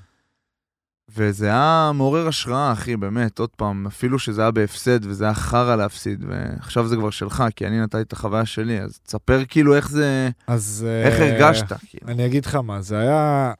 וזה 1.09 1.47
היה 1.47 1.91
מעורר 1.95 2.29
השראה, 2.29 2.73
אחי, 2.73 2.97
באמת, 2.97 3.39
עוד 3.39 3.51
פעם, 3.57 3.87
אפילו 3.87 4.19
שזה 4.19 4.41
היה 4.41 4.51
בהפסד 4.51 5.07
וזה 5.07 5.25
היה 5.25 5.35
חרא 5.35 5.77
להפסיד, 5.77 6.25
ועכשיו 6.29 6.87
זה 6.87 6.97
כבר 6.97 7.11
שלך, 7.11 7.45
כי 7.57 7.67
אני 7.67 7.81
נתתי 7.81 8.01
את 8.01 8.13
החוויה 8.13 8.47
שלי, 8.47 8.81
אז 8.81 8.99
תספר 8.99 9.45
כאילו 9.49 9.77
איך 9.77 9.91
זה, 9.91 10.31
אז... 10.47 10.87
איך 11.05 11.21
אה, 11.21 11.29
הרגשת, 11.29 11.73
כאילו. 11.87 12.09
אני 12.09 12.27
אגיד 12.27 12.47
לך 12.47 12.55
מה, 12.55 12.83
זה 12.83 12.99
היה... 12.99 13.53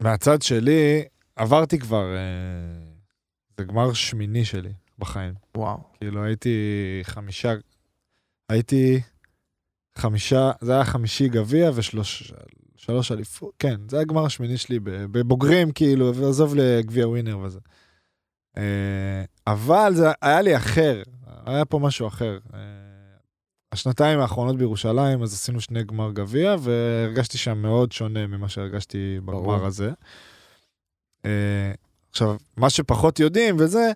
מהצד 0.00 0.42
שלי, 0.42 1.02
עברתי 1.36 1.78
כבר... 1.78 2.04
אה, 2.16 2.90
זה 3.58 3.64
גמר 3.64 3.92
שמיני 3.92 4.44
שלי 4.44 4.72
בחיים. 4.98 5.34
וואו. 5.56 5.78
כאילו 5.98 6.24
הייתי 6.24 6.58
חמישה... 7.02 7.52
הייתי 8.48 9.00
חמישה... 9.98 10.50
זה 10.60 10.72
היה 10.72 10.84
חמישי 10.84 11.28
גביע 11.28 11.70
ושלוש... 11.74 12.32
שלוש 12.80 13.12
אליפות, 13.12 13.54
כן, 13.58 13.80
זה 13.88 14.00
הגמר 14.00 14.24
השמיני 14.24 14.56
שלי 14.56 14.78
בבוגרים, 14.82 15.72
כאילו, 15.72 16.14
ועזוב 16.14 16.54
לגביע 16.54 17.08
ווינר 17.08 17.38
וזה. 17.38 17.58
אה, 18.56 19.24
אבל 19.46 19.92
זה 19.94 20.08
היה 20.22 20.42
לי 20.42 20.56
אחר, 20.56 21.02
היה 21.46 21.64
פה 21.64 21.78
משהו 21.78 22.08
אחר. 22.08 22.38
אה, 22.54 22.58
השנתיים 23.72 24.20
האחרונות 24.20 24.56
בירושלים, 24.56 25.22
אז 25.22 25.34
עשינו 25.34 25.60
שני 25.60 25.84
גמר 25.84 26.12
גביע, 26.12 26.56
והרגשתי 26.60 27.38
שם 27.38 27.58
מאוד 27.58 27.92
שונה 27.92 28.26
ממה 28.26 28.48
שהרגשתי 28.48 29.20
בגמר. 29.24 29.66
הזה. 29.66 29.90
אה, 31.24 31.72
עכשיו, 32.10 32.36
מה 32.56 32.70
שפחות 32.70 33.20
יודעים 33.20 33.56
וזה, 33.58 33.92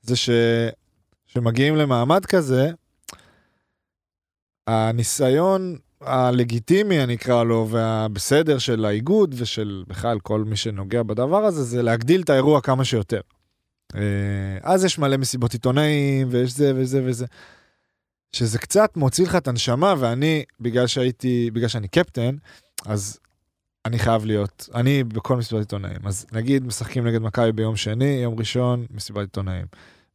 זה 0.00 0.16
ש... 0.16 0.30
שמגיעים 1.26 1.76
למעמד 1.76 2.26
כזה, 2.26 2.70
הניסיון 4.66 5.78
הלגיטימי, 6.06 7.02
אני 7.02 7.14
אקרא 7.14 7.44
לו, 7.44 7.68
והבסדר 7.70 8.58
של 8.58 8.84
האיגוד 8.84 9.34
ושל 9.38 9.84
בכלל 9.88 10.18
כל 10.20 10.44
מי 10.44 10.56
שנוגע 10.56 11.02
בדבר 11.02 11.44
הזה, 11.44 11.64
זה 11.64 11.82
להגדיל 11.82 12.20
את 12.20 12.30
האירוע 12.30 12.60
כמה 12.60 12.84
שיותר. 12.84 13.20
אה, 13.94 14.00
אז 14.62 14.84
יש 14.84 14.98
מלא 14.98 15.16
מסיבות 15.16 15.52
עיתונאים, 15.52 16.28
ויש 16.30 16.52
זה 16.52 16.72
וזה 16.76 17.02
וזה. 17.04 17.26
שזה 18.32 18.58
קצת 18.58 18.96
מוציא 18.96 19.26
לך 19.26 19.34
את 19.34 19.48
הנשמה, 19.48 19.94
ואני, 19.98 20.44
בגלל 20.60 20.86
שהייתי, 20.86 21.50
בגלל 21.52 21.68
שאני 21.68 21.88
קפטן, 21.88 22.36
אז 22.86 23.18
אני 23.84 23.98
חייב 23.98 24.24
להיות, 24.24 24.68
אני 24.74 25.04
בכל 25.04 25.36
מסיבת 25.36 25.60
עיתונאים. 25.60 25.98
אז 26.04 26.26
נגיד, 26.32 26.66
משחקים 26.66 27.06
נגד 27.06 27.22
מכבי 27.22 27.52
ביום 27.52 27.76
שני, 27.76 28.20
יום 28.22 28.38
ראשון, 28.38 28.86
מסיבת 28.90 29.20
עיתונאים. 29.20 29.66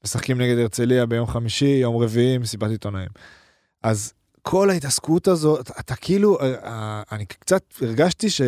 משחקים 0.03 0.41
נגד 0.41 0.57
הרצליה 0.57 1.05
ביום 1.05 1.27
חמישי, 1.27 1.65
יום 1.65 1.97
רביעי, 1.97 2.37
מסיבת 2.37 2.69
עיתונאים. 2.69 3.09
אז 3.83 4.13
כל 4.41 4.69
ההתעסקות 4.69 5.27
הזאת, 5.27 5.71
אתה, 5.79 5.95
כאילו, 5.95 6.39
אה, 6.39 6.53
אה, 6.63 7.03
אני 7.11 7.25
קצת 7.25 7.63
הרגשתי 7.81 8.29
ש... 8.29 8.41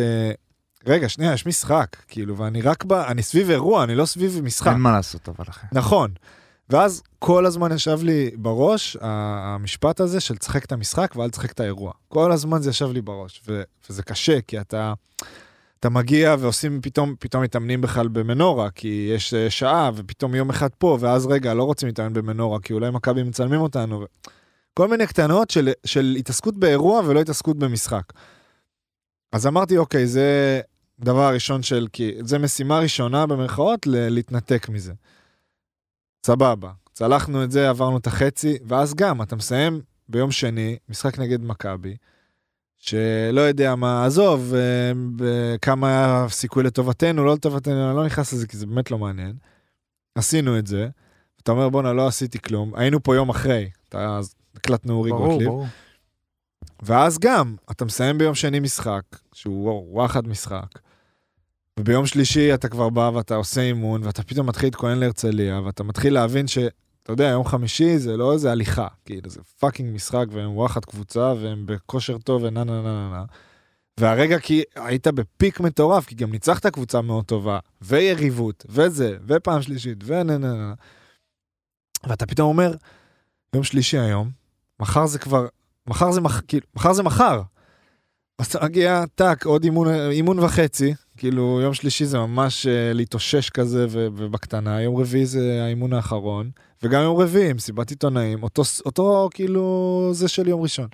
רגע, 0.86 1.08
שנייה, 1.08 1.32
יש 1.32 1.46
משחק, 1.46 1.96
כאילו, 2.08 2.36
ואני 2.36 2.62
רק 2.62 2.84
ב... 2.84 2.92
אני 2.92 3.22
סביב 3.22 3.50
אירוע, 3.50 3.84
אני 3.84 3.94
לא 3.94 4.06
סביב 4.06 4.40
משחק. 4.42 4.72
אין 4.72 4.80
מה 4.80 4.92
לעשות, 4.92 5.28
אבל 5.28 5.44
אחי. 5.48 5.66
נכון. 5.72 6.10
ואז 6.70 7.02
כל 7.18 7.46
הזמן 7.46 7.72
ישב 7.72 7.98
לי 8.02 8.30
בראש 8.36 8.96
המשפט 9.00 10.00
הזה 10.00 10.20
של 10.20 10.36
תשחק 10.36 10.64
את 10.64 10.72
המשחק 10.72 11.14
ואל 11.16 11.30
תשחק 11.30 11.52
את 11.52 11.60
האירוע. 11.60 11.92
כל 12.08 12.32
הזמן 12.32 12.62
זה 12.62 12.70
ישב 12.70 12.92
לי 12.92 13.00
בראש, 13.00 13.42
ו- 13.48 13.62
וזה 13.90 14.02
קשה, 14.02 14.40
כי 14.40 14.60
אתה, 14.60 14.92
אתה 15.80 15.88
מגיע 15.88 16.36
ועושים 16.38 16.80
פתאום, 16.82 17.14
פתאום 17.20 17.42
מתאמנים 17.42 17.80
בכלל 17.80 18.08
במנורה, 18.08 18.70
כי 18.70 19.10
יש 19.14 19.34
אה, 19.34 19.50
שעה, 19.50 19.90
ופתאום 19.94 20.34
יום 20.34 20.50
אחד 20.50 20.68
פה, 20.78 20.98
ואז 21.00 21.26
רגע, 21.26 21.54
לא 21.54 21.64
רוצים 21.64 21.86
להתאמן 21.86 22.12
במנורה, 22.12 22.60
כי 22.60 22.72
אולי 22.72 22.90
מכבי 22.90 23.22
מצלמים 23.22 23.60
אותנו. 23.60 24.00
ו- 24.00 24.04
כל 24.74 24.88
מיני 24.88 25.06
קטנות 25.06 25.50
של, 25.50 25.68
של 25.86 26.14
התעסקות 26.18 26.56
באירוע 26.56 27.02
ולא 27.06 27.20
התעסקות 27.20 27.58
במשחק. 27.58 28.12
אז 29.32 29.46
אמרתי, 29.46 29.78
אוקיי, 29.78 30.06
זה 30.06 30.60
דבר 31.00 31.34
ראשון 31.34 31.62
של, 31.62 31.86
כי 31.92 32.12
זה 32.20 32.38
משימה 32.38 32.78
ראשונה 32.78 33.26
במרכאות, 33.26 33.86
ל- 33.86 34.08
להתנתק 34.08 34.68
מזה. 34.68 34.92
סבבה, 36.26 36.70
צלחנו 36.92 37.44
את 37.44 37.50
זה, 37.50 37.68
עברנו 37.68 37.98
את 37.98 38.06
החצי, 38.06 38.58
ואז 38.66 38.94
גם, 38.94 39.22
אתה 39.22 39.36
מסיים 39.36 39.80
ביום 40.08 40.30
שני, 40.30 40.76
משחק 40.88 41.18
נגד 41.18 41.42
מכבי, 41.42 41.96
שלא 42.78 43.40
יודע 43.40 43.74
מה, 43.74 44.06
עזוב, 44.06 44.54
אה, 44.54 45.58
כמה 45.62 45.88
היה 45.88 46.26
סיכוי 46.28 46.62
לטובתנו, 46.62 47.24
לא 47.24 47.34
לטובתנו, 47.34 47.88
אני 47.88 47.96
לא 47.96 48.06
נכנס 48.06 48.32
לזה 48.32 48.46
כי 48.46 48.56
זה 48.56 48.66
באמת 48.66 48.90
לא 48.90 48.98
מעניין. 48.98 49.36
עשינו 50.14 50.58
את 50.58 50.66
זה, 50.66 50.88
אתה 51.42 51.52
אומר, 51.52 51.68
בואנה, 51.68 51.92
לא 51.92 52.06
עשיתי 52.06 52.38
כלום, 52.38 52.72
היינו 52.74 53.02
פה 53.02 53.14
יום 53.14 53.28
אחרי, 53.28 53.70
אתה, 53.88 54.20
הקלטנו 54.64 54.94
אורי 54.94 55.10
גוטליב. 55.10 55.50
ואז 56.82 57.18
גם, 57.18 57.56
אתה 57.70 57.84
מסיים 57.84 58.18
ביום 58.18 58.34
שני 58.34 58.60
משחק, 58.60 59.02
שהוא 59.32 59.84
וואחד 59.90 60.28
משחק, 60.28 60.78
וביום 61.80 62.06
שלישי 62.06 62.54
אתה 62.54 62.68
כבר 62.68 62.88
בא 62.88 63.10
ואתה 63.14 63.34
עושה 63.34 63.60
אימון, 63.60 64.02
ואתה 64.04 64.22
פתאום 64.22 64.46
מתחיל 64.46 64.66
להתכונן 64.66 64.98
להרצליה, 64.98 65.60
ואתה 65.60 65.82
מתחיל 65.84 66.14
להבין 66.14 66.46
ש... 66.46 66.58
אתה 67.02 67.12
יודע, 67.12 67.24
יום 67.24 67.44
חמישי 67.44 67.98
זה 67.98 68.16
לא 68.16 68.32
איזה 68.32 68.52
הליכה, 68.52 68.88
כאילו 69.04 69.30
זה 69.30 69.40
fucking 69.58 69.94
משחק 69.94 70.26
והם 70.30 70.56
וואחד 70.56 70.84
קבוצה 70.84 71.32
והם 71.40 71.66
בכושר 71.66 72.18
טוב 72.18 72.42
ונה 72.42 72.64
נה 72.64 72.82
נה 72.82 72.82
נה 72.82 73.10
נה. 73.10 73.24
והרגע 74.00 74.38
כי 74.38 74.62
היית 74.74 75.06
בפיק 75.06 75.60
מטורף, 75.60 76.06
כי 76.06 76.14
גם 76.14 76.30
ניצחת 76.30 76.66
קבוצה 76.66 77.00
מאוד 77.00 77.24
טובה, 77.24 77.58
ויריבות, 77.82 78.66
וזה, 78.68 79.16
ונה 79.26 79.62
שלישית, 79.62 79.98
ונה 80.04 80.38
נה 80.38 80.54
נה. 80.54 80.74
ואתה 82.06 82.26
פתאום 82.26 82.48
אומר, 82.48 82.74
יום 83.54 83.64
שלישי 83.64 83.98
היום, 83.98 84.30
מחר 84.80 85.06
זה 85.06 85.18
כבר, 85.18 85.46
מחר 85.86 86.12
זה, 86.12 86.20
מח, 86.20 86.40
כאילו, 86.48 86.66
מחר 86.74 86.92
זה 86.92 87.02
מחר. 87.02 87.42
אז 88.38 88.46
אתה 88.46 88.64
מגיע, 88.64 89.04
טאק, 89.14 89.46
עוד 89.46 89.64
אימון, 89.64 89.88
אימון 89.88 90.38
וחצי, 90.38 90.94
כאילו 91.16 91.60
יום 91.62 91.74
שלישי 91.74 92.04
זה 92.04 92.18
ממש 92.18 92.66
uh, 92.66 92.94
להתאושש 92.94 93.50
כזה 93.50 93.86
ו- 93.88 94.08
ובקטנה, 94.16 94.82
יום 94.82 94.96
רביעי 94.96 95.26
זה 95.26 95.60
האימון 95.64 95.92
האחרון, 95.92 96.50
וגם 96.82 97.02
יום 97.02 97.16
רביעי, 97.20 97.52
מסיבת 97.52 97.90
עיתונאים, 97.90 98.42
אותו, 98.42 98.62
אותו 98.86 99.28
כאילו 99.34 100.10
זה 100.12 100.28
של 100.28 100.48
יום 100.48 100.62
ראשון. 100.62 100.88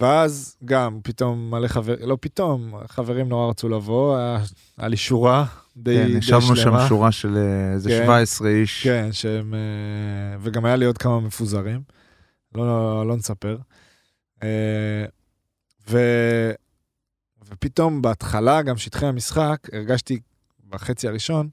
ואז 0.00 0.56
גם 0.64 1.00
פתאום 1.02 1.50
מלא 1.50 1.68
חברים, 1.68 2.08
לא 2.08 2.16
פתאום, 2.20 2.74
חברים 2.88 3.28
נורא 3.28 3.50
רצו 3.50 3.68
לבוא, 3.68 4.16
היה, 4.16 4.38
היה 4.78 4.88
לי 4.88 4.96
שורה 4.96 5.44
די, 5.76 5.96
כן, 5.96 6.06
די 6.06 6.18
ישבנו 6.18 6.42
שם 6.42 6.56
שלמה. 6.56 6.88
שורה 6.88 7.12
של 7.12 7.36
אה, 7.36 7.72
איזה 7.72 7.90
כן. 7.90 8.04
17 8.04 8.48
איש. 8.48 8.84
כן, 8.84 9.08
שהם... 9.12 9.54
אה, 9.54 10.38
וגם 10.40 10.64
היה 10.64 10.76
לי 10.76 10.84
עוד 10.84 10.98
כמה 10.98 11.20
מפוזרים, 11.20 11.80
לא, 12.54 12.66
לא, 12.66 13.06
לא 13.06 13.16
נספר. 13.16 13.58
אה, 14.42 15.04
ו... 15.90 15.98
ופתאום 17.48 18.02
בהתחלה, 18.02 18.62
גם 18.62 18.76
שטחי 18.76 19.06
המשחק, 19.06 19.58
הרגשתי 19.72 20.20
בחצי 20.68 21.08
הראשון, 21.08 21.48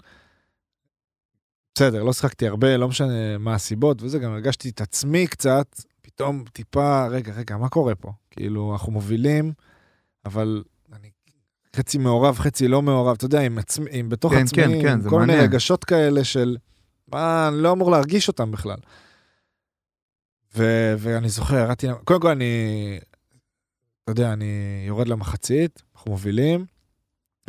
בסדר, 1.75 2.03
לא 2.03 2.13
שיחקתי 2.13 2.47
הרבה, 2.47 2.77
לא 2.77 2.87
משנה 2.87 3.37
מה 3.37 3.53
הסיבות 3.53 4.01
וזה, 4.01 4.19
גם 4.19 4.31
הרגשתי 4.31 4.69
את 4.69 4.81
עצמי 4.81 5.27
קצת, 5.27 5.81
פתאום 6.01 6.43
טיפה, 6.53 7.07
רגע, 7.07 7.33
רגע, 7.33 7.57
מה 7.57 7.69
קורה 7.69 7.95
פה? 7.95 8.11
כאילו, 8.31 8.73
אנחנו 8.73 8.91
מובילים, 8.91 9.53
אבל 10.25 10.63
אני 10.93 11.09
חצי 11.75 11.97
מעורב, 11.97 12.39
חצי 12.39 12.67
לא 12.67 12.81
מעורב, 12.81 13.15
אתה 13.15 13.25
יודע, 13.25 13.41
עם, 13.41 13.57
עצמי, 13.57 13.85
עם 13.91 14.09
בתוך 14.09 14.33
כן, 14.33 14.41
עצמי, 14.43 14.63
כן, 14.63 14.81
כן, 14.81 15.01
עם 15.03 15.09
כל 15.09 15.19
מיני. 15.19 15.39
רגשות 15.39 15.83
כאלה 15.83 16.23
של, 16.23 16.57
מה, 17.07 17.47
אני 17.47 17.63
לא 17.63 17.71
אמור 17.71 17.91
להרגיש 17.91 18.27
אותם 18.27 18.51
בכלל. 18.51 18.77
ו- 20.55 20.95
ואני 20.97 21.29
זוכר, 21.29 21.55
ירדתי, 21.55 21.87
קודם 22.03 22.21
כל 22.21 22.27
אני, 22.27 22.99
אתה 24.03 24.11
יודע, 24.11 24.33
אני 24.33 24.83
יורד 24.87 25.07
למחצית, 25.07 25.83
אנחנו 25.95 26.11
מובילים, 26.11 26.65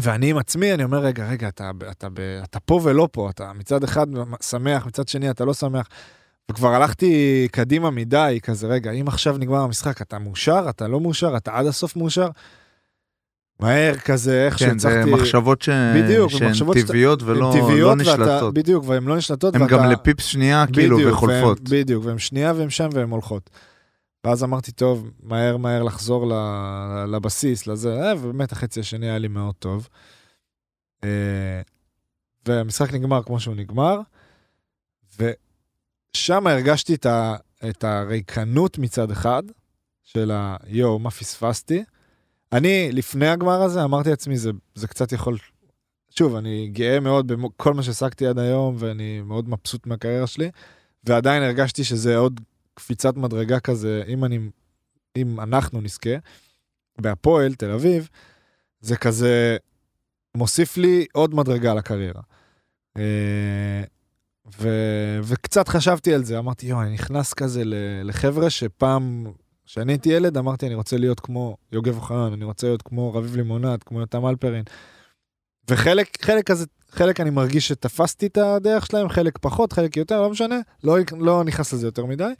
ואני 0.00 0.30
עם 0.30 0.38
עצמי, 0.38 0.74
אני 0.74 0.84
אומר, 0.84 0.98
רגע, 0.98 1.28
רגע, 1.28 1.48
אתה, 1.48 1.70
אתה, 1.78 1.90
אתה, 1.90 2.08
אתה 2.44 2.60
פה 2.60 2.80
ולא 2.84 3.08
פה, 3.12 3.30
אתה 3.30 3.52
מצד 3.52 3.84
אחד 3.84 4.06
שמח, 4.42 4.86
מצד 4.86 5.08
שני 5.08 5.30
אתה 5.30 5.44
לא 5.44 5.54
שמח. 5.54 5.88
וכבר 6.50 6.74
הלכתי 6.74 7.48
קדימה 7.52 7.90
מדי, 7.90 8.38
כזה, 8.42 8.66
רגע, 8.66 8.90
אם 8.90 9.08
עכשיו 9.08 9.38
נגמר 9.38 9.60
המשחק, 9.60 10.02
אתה 10.02 10.18
מאושר, 10.18 10.66
אתה 10.70 10.88
לא 10.88 11.00
מאושר, 11.00 11.36
אתה 11.36 11.58
עד 11.58 11.66
הסוף 11.66 11.96
מאושר? 11.96 12.28
מהר 13.60 13.96
כזה, 13.98 14.46
איך 14.46 14.58
כן, 14.58 14.78
זה 14.78 14.88
שהצלחתי... 14.90 15.10
מחשבות 15.10 15.62
ש... 15.62 15.68
בדיוק, 15.96 16.30
שהן 16.30 16.48
מחשבות 16.48 16.76
שאתה- 16.76 16.86
טבעיות 16.88 17.22
הן 17.22 17.28
ולא 17.28 17.52
טבעיות 17.54 17.98
לא 17.98 18.10
ואתה- 18.10 18.22
נשלטות. 18.22 18.54
בדיוק, 18.54 18.84
והן 18.88 19.04
לא 19.04 19.16
נשלטות, 19.16 19.54
הן 19.54 19.62
ואתה... 19.62 19.72
גם 19.72 19.90
לפיפס 19.90 20.24
שנייה 20.24 20.64
כאילו 20.72 20.96
בדיוק, 20.96 21.12
וחולפות. 21.12 21.58
והן, 21.68 21.80
בדיוק, 21.82 22.04
והן 22.04 22.18
שנייה 22.18 22.52
והן 22.56 22.70
שם 22.70 22.88
והן 22.92 23.10
הולכות. 23.10 23.50
ואז 24.24 24.44
אמרתי, 24.44 24.72
טוב, 24.72 25.10
מהר 25.22 25.56
מהר 25.56 25.82
לחזור 25.82 26.26
ל- 26.26 27.14
לבסיס, 27.16 27.66
לזה, 27.66 28.00
אה, 28.02 28.12
ובאמת 28.20 28.52
החצי 28.52 28.80
השני 28.80 29.06
היה 29.06 29.18
לי 29.18 29.28
מאוד 29.28 29.54
טוב. 29.54 29.88
אה, 31.04 31.60
והמשחק 32.46 32.92
נגמר 32.92 33.22
כמו 33.22 33.40
שהוא 33.40 33.54
נגמר, 33.54 34.00
ושם 35.18 36.46
הרגשתי 36.46 36.94
את, 36.94 37.06
ה, 37.06 37.34
את 37.68 37.84
הריקנות 37.84 38.78
מצד 38.78 39.10
אחד, 39.10 39.42
של 40.04 40.30
היואו, 40.62 40.98
מה 40.98 41.10
פספסתי. 41.10 41.84
אני, 42.52 42.92
לפני 42.92 43.28
הגמר 43.28 43.62
הזה, 43.62 43.84
אמרתי 43.84 44.10
לעצמי, 44.10 44.38
זה, 44.38 44.50
זה 44.74 44.88
קצת 44.88 45.12
יכול... 45.12 45.38
שוב, 46.10 46.34
אני 46.34 46.68
גאה 46.72 47.00
מאוד 47.00 47.26
בכל 47.26 47.74
מה 47.74 47.82
שהשגתי 47.82 48.26
עד 48.26 48.38
היום, 48.38 48.76
ואני 48.78 49.20
מאוד 49.20 49.48
מבסוט 49.48 49.86
מהקריירה 49.86 50.26
שלי, 50.26 50.50
ועדיין 51.04 51.42
הרגשתי 51.42 51.84
שזה 51.84 52.16
עוד 52.16 52.40
קפיצת 52.74 53.16
מדרגה 53.16 53.60
כזה, 53.60 54.02
אם 54.08 54.24
אני, 54.24 54.38
אם 55.16 55.40
אנחנו 55.40 55.80
נזכה, 55.80 56.10
בהפועל, 56.98 57.54
תל 57.54 57.70
אביב, 57.70 58.08
זה 58.80 58.96
כזה 58.96 59.56
מוסיף 60.34 60.76
לי 60.76 61.06
עוד 61.12 61.34
מדרגה 61.34 61.74
לקריירה. 61.74 62.22
אה, 62.96 63.82
ו, 64.60 64.68
וקצת 65.22 65.68
חשבתי 65.68 66.14
על 66.14 66.24
זה, 66.24 66.38
אמרתי, 66.38 66.66
יואו, 66.66 66.82
אני 66.82 66.94
נכנס 66.94 67.34
כזה 67.34 67.62
לחבר'ה 68.04 68.50
שפעם, 68.50 69.32
כשאני 69.68 69.92
הייתי 69.92 70.08
ילד, 70.08 70.36
אמרתי, 70.36 70.66
אני 70.66 70.74
רוצה 70.74 70.96
להיות 70.96 71.20
כמו 71.20 71.56
יוגב 71.72 71.96
אוחיון, 71.96 72.32
אני 72.32 72.44
רוצה 72.44 72.66
להיות 72.66 72.82
כמו 72.82 73.14
רביב 73.14 73.36
לימונד, 73.36 73.82
כמו 73.82 74.00
יותם 74.00 74.26
אלפרין. 74.26 74.64
וחלק, 75.70 76.24
חלק 76.24 76.46
כזה, 76.46 76.66
חלק 76.90 77.20
אני 77.20 77.30
מרגיש 77.30 77.68
שתפסתי 77.68 78.26
את 78.26 78.36
הדרך 78.36 78.86
שלהם, 78.86 79.08
חלק 79.08 79.38
פחות, 79.38 79.72
חלק 79.72 79.96
יותר, 79.96 80.22
לא 80.22 80.30
משנה, 80.30 80.58
לא, 80.84 80.96
לא 81.18 81.44
נכנס 81.44 81.72
לזה 81.72 81.86
יותר 81.86 82.04
מדי. 82.06 82.32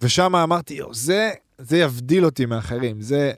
ושם 0.00 0.36
אמרתי, 0.36 0.74
יואו, 0.74 0.94
זה, 0.94 1.30
זה 1.58 1.78
יבדיל 1.78 2.24
אותי 2.24 2.46
מאחרים, 2.46 3.00
זה... 3.00 3.32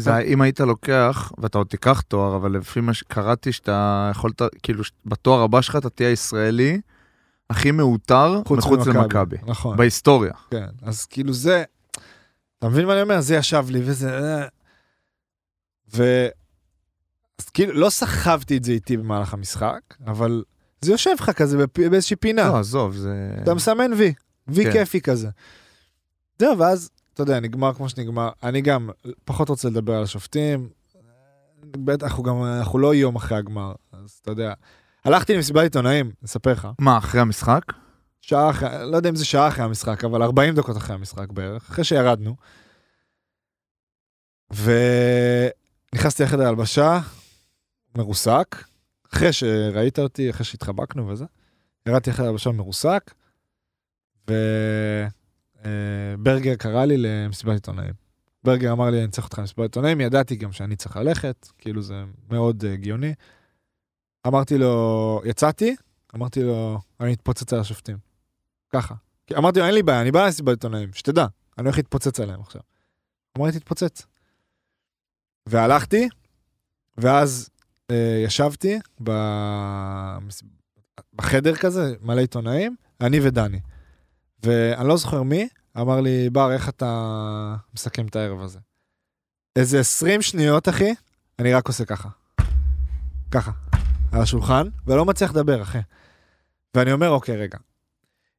זה 0.00 0.18
אם 0.18 0.42
היית 0.42 0.60
לוקח, 0.60 1.32
ואתה 1.38 1.58
עוד 1.58 1.66
תיקח 1.66 2.00
תואר, 2.00 2.36
אבל 2.36 2.56
לפי 2.56 2.80
מה 2.80 2.94
שקראתי, 2.94 3.52
שאתה 3.52 4.08
יכולת, 4.10 4.42
כאילו, 4.62 4.82
בתואר 5.06 5.42
הבא 5.42 5.60
שלך 5.60 5.76
אתה 5.76 5.90
תהיה 5.90 6.08
הישראלי 6.08 6.80
הכי 7.52 7.70
מעוטר 7.70 8.42
מחוץ 8.50 8.86
למכבי. 8.86 9.36
נכון. 9.46 9.76
בהיסטוריה. 9.76 10.32
כן, 10.50 10.66
אז 10.82 11.04
כאילו 11.04 11.32
זה, 11.32 11.64
אתה 12.58 12.68
מבין 12.68 12.86
מה 12.86 12.92
אני 12.92 13.02
אומר? 13.02 13.20
זה 13.20 13.34
ישב 13.34 13.66
לי 13.68 13.80
וזה... 13.84 14.18
אה. 14.18 14.46
ו... 15.94 16.26
אז 17.38 17.48
כאילו, 17.48 17.72
לא 17.72 17.90
סחבתי 17.90 18.56
את 18.56 18.64
זה 18.64 18.72
איתי 18.72 18.96
במהלך 18.96 19.34
המשחק, 19.34 19.80
אבל 20.06 20.42
זה 20.80 20.92
יושב 20.92 21.10
לך 21.20 21.30
כזה 21.30 21.58
בפ... 21.58 21.80
באיזושהי 21.90 22.16
פינה. 22.16 22.48
לא, 22.48 22.58
עזוב, 22.58 22.94
זה... 22.94 23.30
אתה 23.42 23.54
מסמן 23.54 23.92
וי, 23.92 24.14
וי 24.48 24.64
כן. 24.64 24.72
כיפי 24.72 25.00
כזה. 25.00 25.28
זהו, 26.38 26.58
ואז, 26.58 26.90
אתה 27.14 27.22
יודע, 27.22 27.40
נגמר 27.40 27.74
כמו 27.74 27.88
שנגמר. 27.88 28.30
אני 28.42 28.60
גם 28.60 28.90
פחות 29.24 29.48
רוצה 29.48 29.68
לדבר 29.68 29.94
על 29.94 30.02
השופטים. 30.02 30.68
בטח, 31.64 32.06
אנחנו 32.06 32.22
גם, 32.22 32.44
אנחנו 32.44 32.78
לא 32.78 32.94
יום 32.94 33.16
אחרי 33.16 33.38
הגמר, 33.38 33.72
אז 33.92 34.18
אתה 34.22 34.30
יודע. 34.30 34.52
הלכתי 35.04 35.34
למסיבת 35.34 35.62
עיתונאים, 35.62 36.12
אספר 36.24 36.52
לך. 36.52 36.68
מה, 36.78 36.98
אחרי 36.98 37.20
המשחק? 37.20 37.60
שעה 38.20 38.50
אחרי, 38.50 38.68
לא 38.90 38.96
יודע 38.96 39.08
אם 39.08 39.16
זה 39.16 39.24
שעה 39.24 39.48
אחרי 39.48 39.64
המשחק, 39.64 40.04
אבל 40.04 40.22
40 40.22 40.54
דקות 40.54 40.76
אחרי 40.76 40.94
המשחק 40.94 41.30
בערך, 41.30 41.70
אחרי 41.70 41.84
שירדנו. 41.84 42.36
ונכנסתי 45.92 46.22
לחדר 46.22 46.48
הלבשה, 46.48 47.00
מרוסק, 47.96 48.64
אחרי 49.12 49.32
שראית 49.32 49.98
אותי, 49.98 50.30
אחרי 50.30 50.44
שהתחבקנו 50.44 51.08
וזה. 51.08 51.24
ירדתי 51.86 52.10
לחדר 52.10 52.26
הלבשה 52.26 52.50
מרוסק, 52.50 53.14
וברגר 55.60 56.54
קרא 56.54 56.84
לי 56.84 56.96
למסיבת 56.98 57.54
עיתונאים. 57.54 57.92
ברגר 58.44 58.72
אמר 58.72 58.90
לי, 58.90 59.02
אני 59.02 59.10
צריך 59.10 59.24
אותך 59.24 59.38
למסיבת 59.38 59.62
עיתונאים, 59.62 60.00
ידעתי 60.00 60.36
גם 60.36 60.52
שאני 60.52 60.76
צריך 60.76 60.96
ללכת, 60.96 61.48
כאילו 61.58 61.82
זה 61.82 62.04
מאוד 62.30 62.64
אה, 62.64 62.72
הגיוני. 62.72 63.14
אמרתי 64.26 64.58
לו, 64.58 65.22
יצאתי, 65.24 65.76
אמרתי 66.14 66.42
לו, 66.42 66.80
אני 67.00 67.12
אתפוצץ 67.12 67.52
על 67.52 67.60
השופטים. 67.60 67.96
ככה. 68.72 68.94
כי 69.26 69.36
אמרתי 69.36 69.58
לו, 69.58 69.66
אין 69.66 69.74
לי 69.74 69.82
בעיה, 69.82 70.00
אני 70.00 70.10
בא 70.10 70.24
למסיבת 70.24 70.48
עיתונאים, 70.48 70.92
שתדע, 70.92 71.26
אני 71.58 71.64
הולך 71.64 71.76
להתפוצץ 71.76 72.20
עליהם 72.20 72.40
עכשיו. 72.40 72.62
הוא 73.32 73.42
אמר 73.42 73.52
לי, 73.52 73.58
תתפוצץ. 73.58 74.06
והלכתי, 75.48 76.08
ואז 76.98 77.50
אה, 77.90 78.22
ישבתי 78.24 78.78
במס... 79.00 80.42
בחדר 81.14 81.56
כזה, 81.56 81.94
מלא 82.02 82.20
עיתונאים, 82.20 82.76
אני 83.00 83.20
ודני. 83.22 83.60
ואני 84.42 84.88
לא 84.88 84.96
זוכר 84.96 85.22
מי, 85.22 85.48
אמר 85.78 86.00
לי, 86.00 86.30
בר, 86.30 86.52
איך 86.52 86.68
אתה 86.68 87.56
מסכם 87.74 88.06
את 88.06 88.16
הערב 88.16 88.40
הזה? 88.40 88.58
איזה 89.56 89.80
20 89.80 90.22
שניות, 90.22 90.68
אחי, 90.68 90.94
אני 91.38 91.54
רק 91.54 91.68
עושה 91.68 91.84
ככה. 91.84 92.08
ככה. 93.30 93.71
על 94.12 94.22
השולחן, 94.22 94.68
ולא 94.86 95.04
מצליח 95.04 95.30
לדבר, 95.30 95.62
אחי. 95.62 95.78
ואני 96.74 96.92
אומר, 96.92 97.08
אוקיי, 97.08 97.36
רגע. 97.36 97.58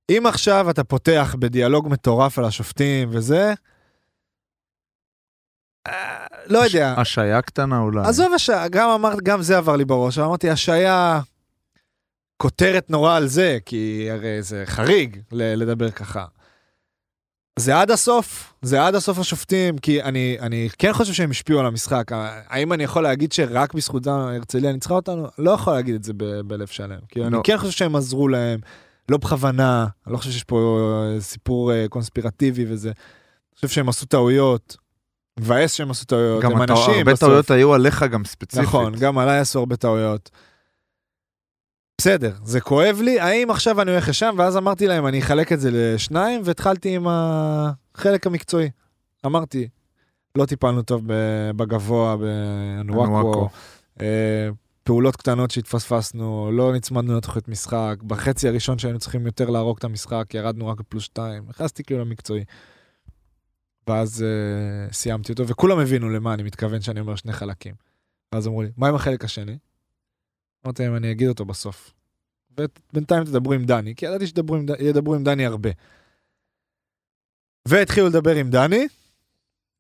אם 0.10 0.24
עכשיו 0.26 0.70
אתה 0.70 0.84
פותח 0.84 1.36
בדיאלוג 1.40 1.88
מטורף 1.90 2.40
על 2.40 2.46
השופטים 2.46 3.10
וזה, 3.12 3.54
אה, 5.88 6.26
לא 6.46 6.60
יודע. 6.60 6.94
השעיה 6.98 7.42
קטנה 7.42 7.80
אולי. 7.80 8.02
עזוב 8.08 8.34
השעיה, 8.34 8.68
גם 8.68 8.90
אמרת, 8.90 9.22
גם 9.22 9.42
זה 9.42 9.58
עבר 9.58 9.76
לי 9.76 9.86
בראש, 9.86 10.20
אמרתי, 10.20 10.50
השעיה 10.50 11.22
כותרת 12.38 12.90
נורא 12.90 13.16
על 13.16 13.28
זה, 13.28 13.58
כי 13.66 14.08
הרי 14.12 14.42
זה 14.44 14.64
חריג 14.66 15.20
לדבר 15.32 15.92
ככה. 15.92 16.26
זה 17.60 17.80
עד 17.82 17.92
הסוף, 17.92 18.54
זה 18.62 18.86
עד 18.86 18.96
הסוף 18.96 19.20
השופטים, 19.20 19.78
כי 19.78 20.04
אני, 20.04 20.38
אני 20.40 20.70
כן 20.78 20.94
חושב 20.94 21.14
שהם 21.14 21.32
השפיעו 21.32 21.60
על 21.60 21.66
המשחק. 21.66 22.12
האם 22.48 22.74
אני 22.74 22.84
יכול 22.84 23.04
להגיד 23.04 23.32
שרק 23.32 23.74
בזכותם 23.74 24.12
הרצליה 24.12 24.72
ניצחה 24.74 24.94
אותנו? 24.94 25.28
לא 25.38 25.52
יכול 25.52 25.74
להגיד 25.74 25.96
את 25.96 26.04
זה 26.04 26.14
ב- 26.18 26.40
בלב 26.42 26.68
שלם. 26.68 26.98
כי 27.10 27.24
אני 27.24 27.34
לא. 27.34 27.42
כן 27.44 27.58
חושב 27.58 27.72
שהם 27.72 27.96
עזרו 27.96 28.28
להם, 28.28 28.60
לא 29.10 29.18
בכוונה, 29.18 29.88
אני 30.08 30.14
לא 30.14 30.18
חושב 30.18 30.32
שיש 30.32 30.44
פה 30.44 30.80
אה, 31.16 31.22
סיפור 31.22 31.74
אה, 31.74 31.86
קונספירטיבי 31.90 32.66
וזה. 32.68 32.88
אני 32.90 32.96
חושב 33.56 33.68
שהם 33.68 33.90
עשו 33.90 34.06
טעויות, 34.06 34.78
מבאס 35.40 35.74
שהם 35.74 35.92
עשו 35.92 36.06
טעויות, 36.06 36.44
גם 36.44 36.52
הם 36.52 36.64
אתה- 36.64 36.74
אנשים 36.74 36.94
הרבה 36.94 37.12
בסוף. 37.14 37.20
טעויות 37.30 37.52
היו 37.52 37.74
עליך 37.74 38.04
גם 38.04 38.26
ספציפית. 38.26 38.68
נכון, 38.68 38.96
גם 39.00 39.18
עליי 39.18 39.40
עשו 39.40 39.60
הרבה 39.60 39.76
טעויות. 39.76 40.30
בסדר, 41.98 42.34
זה 42.44 42.62
כואב 42.62 43.00
לי, 43.04 43.20
האם 43.20 43.52
עכשיו 43.52 43.82
אני 43.82 43.92
הולך 43.92 44.10
לשם? 44.10 44.36
ואז 44.38 44.58
אמרתי 44.58 44.88
להם, 44.88 45.08
אני 45.08 45.20
אחלק 45.20 45.52
את 45.52 45.60
זה 45.60 45.70
לשניים, 45.74 46.42
והתחלתי 46.44 46.96
עם 46.96 47.08
החלק 47.08 48.28
המקצועי. 48.28 48.70
אמרתי, 49.26 49.68
לא 50.38 50.46
טיפלנו 50.46 50.82
טוב 50.82 51.04
בגבוה, 51.56 52.16
אנואקו. 52.82 53.06
בנואקו, 53.08 53.50
אה, 54.02 54.50
פעולות 54.84 55.16
קטנות 55.16 55.52
שהתפספסנו, 55.52 56.50
לא 56.54 56.74
נצמדנו 56.74 57.18
לתוכנית 57.18 57.48
משחק, 57.48 57.96
בחצי 58.08 58.48
הראשון 58.48 58.78
שהיינו 58.78 59.00
צריכים 59.00 59.26
יותר 59.26 59.50
להרוג 59.50 59.78
את 59.78 59.84
המשחק, 59.84 60.34
ירדנו 60.34 60.68
רק 60.68 60.80
בפלוס 60.80 61.04
שתיים, 61.04 61.44
נכנסתי 61.48 61.84
כאילו 61.84 62.02
למקצועי. 62.02 62.44
ואז 63.88 64.24
אה, 64.24 64.94
סיימתי 64.94 65.32
אותו, 65.32 65.48
וכולם 65.48 65.80
הבינו 65.80 66.10
למה 66.10 66.34
אני 66.34 66.44
מתכוון 66.44 66.82
שאני 66.82 67.00
אומר 67.00 67.16
שני 67.16 67.34
חלקים. 67.34 67.74
ואז 68.34 68.48
אמרו 68.48 68.62
לי, 68.62 68.70
מה 68.78 68.88
עם 68.88 68.96
החלק 68.96 69.26
השני? 69.26 69.58
אמרתי 70.66 70.84
להם, 70.84 70.96
אני 70.96 71.12
אגיד 71.12 71.28
אותו 71.28 71.46
בסוף. 71.46 71.94
ובינתיים 72.58 73.24
תדברו 73.24 73.54
עם 73.54 73.66
דני, 73.66 73.96
כי 73.96 74.06
ידעתי 74.06 74.28
שידברו 74.28 75.16
עם, 75.16 75.24
דני 75.24 75.46
הרבה. 75.46 75.70
והתחילו 77.68 78.08
לדבר 78.08 78.36
עם 78.36 78.50
דני, 78.50 78.88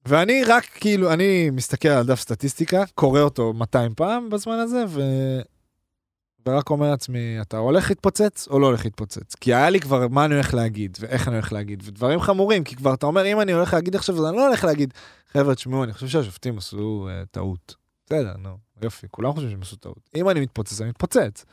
ואני 0.05 0.43
רק 0.43 0.65
כאילו, 0.65 1.13
אני 1.13 1.49
מסתכל 1.49 1.87
על 1.87 2.05
דף 2.05 2.19
סטטיסטיקה, 2.19 2.83
קורא 2.95 3.21
אותו 3.21 3.53
200 3.53 3.95
פעם 3.95 4.29
בזמן 4.29 4.59
הזה, 4.59 4.83
ו... 4.87 5.01
ורק 6.47 6.69
אומר 6.69 6.91
לעצמי, 6.91 7.41
אתה 7.41 7.57
הולך 7.57 7.89
להתפוצץ 7.89 8.47
או 8.47 8.59
לא 8.59 8.65
הולך 8.67 8.85
להתפוצץ? 8.85 9.35
כי 9.35 9.53
היה 9.53 9.69
לי 9.69 9.79
כבר 9.79 10.07
מה 10.07 10.25
אני 10.25 10.33
הולך 10.33 10.53
להגיד, 10.53 10.97
ואיך 10.99 11.27
אני 11.27 11.35
הולך 11.35 11.53
להגיד, 11.53 11.83
ודברים 11.85 12.19
חמורים, 12.19 12.63
כי 12.63 12.75
כבר 12.75 12.93
אתה 12.93 13.05
אומר, 13.05 13.25
אם 13.25 13.41
אני 13.41 13.51
הולך 13.51 13.73
להגיד 13.73 13.95
עכשיו, 13.95 14.15
אז 14.15 14.25
אני 14.25 14.37
לא 14.37 14.47
הולך 14.47 14.63
להגיד, 14.63 14.93
חבר'ה, 15.31 15.55
תשמעו, 15.55 15.83
אני 15.83 15.93
חושב 15.93 16.07
שהשופטים 16.07 16.57
עשו 16.57 17.07
uh, 17.09 17.25
טעות. 17.31 17.75
בסדר, 18.05 18.33
נו, 18.37 18.57
יופי, 18.81 19.07
כולם 19.11 19.31
חושבים 19.33 19.51
שהם 19.51 19.61
עשו 19.61 19.75
טעות. 19.75 20.09
אם 20.15 20.29
אני 20.29 20.39
מתפוצץ, 20.39 20.81
אני 20.81 20.89
מתפוצץ. 20.89 21.45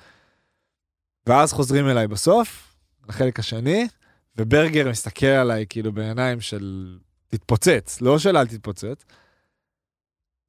ואז 1.26 1.52
חוזרים 1.52 1.88
אליי 1.88 2.08
בסוף, 2.08 2.76
לחלק 3.08 3.38
השני, 3.38 3.88
וברגר 4.36 4.90
מסתכל 4.90 5.26
עליי 5.26 5.66
כאילו 5.68 5.92
בעיניים 5.92 6.40
של 6.40 6.98
תתפוצץ, 7.28 8.00
לא 8.00 8.18
של 8.18 8.36
אל 8.36 8.46
תתפוצץ. 8.46 9.04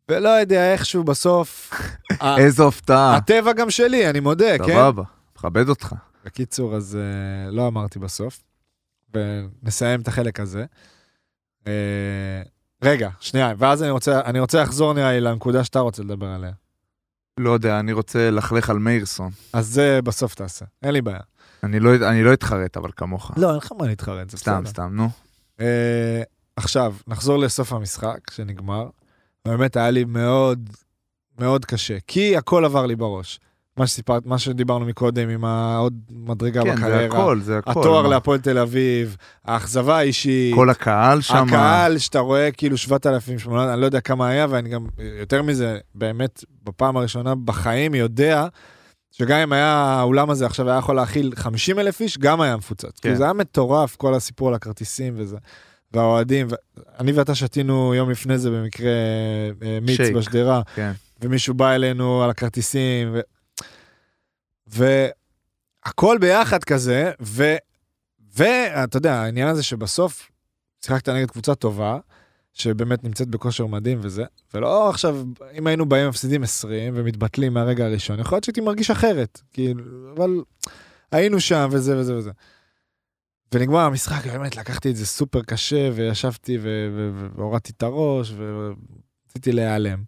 ולא 0.09 0.29
יודע, 0.29 0.71
איכשהו 0.73 1.03
בסוף, 1.03 1.71
ה- 2.21 2.37
איזו 2.37 2.67
הפתעה. 2.67 3.15
הטבע 3.15 3.53
גם 3.53 3.69
שלי, 3.69 4.09
אני 4.09 4.19
מודה, 4.19 4.57
כן? 4.57 4.63
סבבה, 4.73 5.03
מכבד 5.35 5.69
אותך. 5.69 5.95
בקיצור, 6.25 6.75
אז 6.75 6.97
uh, 6.97 7.51
לא 7.51 7.67
אמרתי 7.67 7.99
בסוף, 7.99 8.43
ונסיים 9.13 10.01
את 10.01 10.07
החלק 10.07 10.39
הזה. 10.39 10.65
Uh, 11.63 11.67
רגע, 12.83 13.09
שנייה, 13.19 13.53
ואז 13.57 13.83
אני 13.83 13.91
רוצה, 13.91 14.21
אני 14.21 14.39
רוצה 14.39 14.61
לחזור 14.61 14.93
נראה 14.93 15.11
לי 15.11 15.21
לנקודה 15.21 15.63
שאתה 15.63 15.79
רוצה 15.79 16.03
לדבר 16.03 16.27
עליה. 16.27 16.51
לא 17.39 17.49
יודע, 17.49 17.79
אני 17.79 17.93
רוצה 17.93 18.31
ללכלך 18.31 18.69
על 18.69 18.77
מאירסון. 18.77 19.31
אז 19.53 19.67
זה 19.67 19.99
בסוף 20.01 20.35
תעשה, 20.35 20.65
אין 20.83 20.93
לי 20.93 21.01
בעיה. 21.01 21.19
אני 21.63 21.79
לא 21.79 21.95
אני 21.95 22.23
לא 22.23 22.33
אתחרט, 22.33 22.77
אבל 22.77 22.89
כמוך. 22.95 23.31
לא, 23.37 23.49
אין 23.49 23.57
לך 23.57 23.71
מה 23.79 23.87
להתחרט, 23.87 24.29
זה 24.29 24.37
סתם, 24.37 24.61
בסדר. 24.63 24.69
סתם, 24.69 24.95
נו. 24.95 25.09
Uh, 25.57 25.61
עכשיו, 26.55 26.95
נחזור 27.07 27.37
לסוף 27.37 27.73
המשחק 27.73 28.19
שנגמר. 28.31 28.89
באמת 29.45 29.77
היה 29.77 29.91
לי 29.91 30.03
מאוד 30.03 30.69
מאוד 31.39 31.65
קשה, 31.65 31.97
כי 32.07 32.37
הכל 32.37 32.65
עבר 32.65 32.85
לי 32.85 32.95
בראש. 32.95 33.39
מה 33.81 33.87
שסיפרת, 33.87 34.25
מה 34.25 34.39
שדיברנו 34.39 34.85
מקודם 34.85 35.29
עם 35.29 35.45
העוד 35.45 35.93
מדרגה 36.11 36.63
כן, 36.63 36.69
זה 36.69 36.75
בקריירה. 36.75 37.05
הכל, 37.19 37.39
זה 37.41 37.57
הכל. 37.57 37.71
התואר 37.71 38.03
מה? 38.03 38.09
להפועל 38.09 38.39
תל 38.39 38.57
אביב, 38.57 39.17
האכזבה 39.45 39.97
האישית. 39.97 40.55
כל 40.55 40.69
הקהל 40.69 41.21
שם. 41.21 41.35
הקהל 41.47 41.97
שאתה 41.97 42.19
רואה 42.19 42.51
כאילו 42.51 42.77
7,000, 42.77 43.39
8,000, 43.39 43.73
אני 43.73 43.81
לא 43.81 43.85
יודע 43.85 44.01
כמה 44.01 44.27
היה, 44.27 44.47
ואני 44.49 44.69
גם, 44.69 44.85
יותר 45.19 45.41
מזה, 45.41 45.77
באמת, 45.95 46.43
בפעם 46.63 46.97
הראשונה 46.97 47.35
בחיים 47.35 47.95
יודע 47.95 48.47
שגם 49.11 49.39
אם 49.39 49.53
היה 49.53 49.73
האולם 49.73 50.29
הזה 50.29 50.45
עכשיו 50.45 50.69
היה 50.69 50.77
יכול 50.77 50.95
להכיל 50.95 51.33
50 51.35 51.79
אלף 51.79 52.01
איש, 52.01 52.17
גם 52.17 52.41
היה 52.41 52.57
מפוצץ. 52.57 52.99
כן. 52.99 53.09
כן. 53.09 53.15
זה 53.15 53.23
היה 53.23 53.33
מטורף, 53.33 53.95
כל 53.95 54.13
הסיפור 54.13 54.47
על 54.47 54.53
הכרטיסים 54.53 55.13
וזה. 55.17 55.37
והאוהדים. 55.93 56.47
אני 56.99 57.11
ואתה 57.11 57.35
שתינו 57.35 57.95
יום 57.95 58.09
לפני 58.09 58.37
זה 58.37 58.49
במקרה 58.49 58.91
אה, 59.63 59.79
מיץ 59.81 59.97
שייק. 59.97 60.15
בשדרה, 60.15 60.61
כן. 60.75 60.91
ומישהו 61.21 61.53
בא 61.53 61.71
אלינו 61.71 62.23
על 62.23 62.29
הכרטיסים. 62.29 63.15
והכל 64.71 66.17
ביחד 66.21 66.63
כזה, 66.63 67.11
ו... 67.21 67.43
ואתה 68.35 68.97
יודע, 68.97 69.13
העניין 69.13 69.47
הזה 69.47 69.63
שבסוף 69.63 70.31
שיחקת 70.85 71.09
נגד 71.09 71.31
קבוצה 71.31 71.55
טובה, 71.55 71.99
שבאמת 72.53 73.03
נמצאת 73.03 73.27
בכושר 73.27 73.65
מדהים 73.65 73.99
וזה, 74.01 74.23
ולא 74.53 74.89
עכשיו, 74.89 75.23
אם 75.53 75.67
היינו 75.67 75.89
באים 75.89 76.09
מפסידים 76.09 76.43
20 76.43 76.93
ומתבטלים 76.95 77.53
מהרגע 77.53 77.85
הראשון, 77.85 78.19
יכול 78.19 78.35
להיות 78.35 78.43
שהייתי 78.43 78.61
מרגיש 78.61 78.91
אחרת, 78.91 79.41
כאילו, 79.53 80.13
אבל 80.15 80.41
היינו 81.11 81.39
שם 81.39 81.69
וזה 81.71 81.97
וזה 81.97 82.15
וזה. 82.15 82.31
ונגמר 83.53 83.79
המשחק, 83.79 84.25
באמת 84.25 84.57
לקחתי 84.57 84.89
את 84.89 84.95
זה 84.95 85.05
סופר 85.05 85.41
קשה, 85.41 85.89
וישבתי 85.93 86.57
והורדתי 87.35 87.71
את 87.77 87.83
הראש, 87.83 88.33
ורציתי 88.37 89.51
להיעלם. 89.51 90.03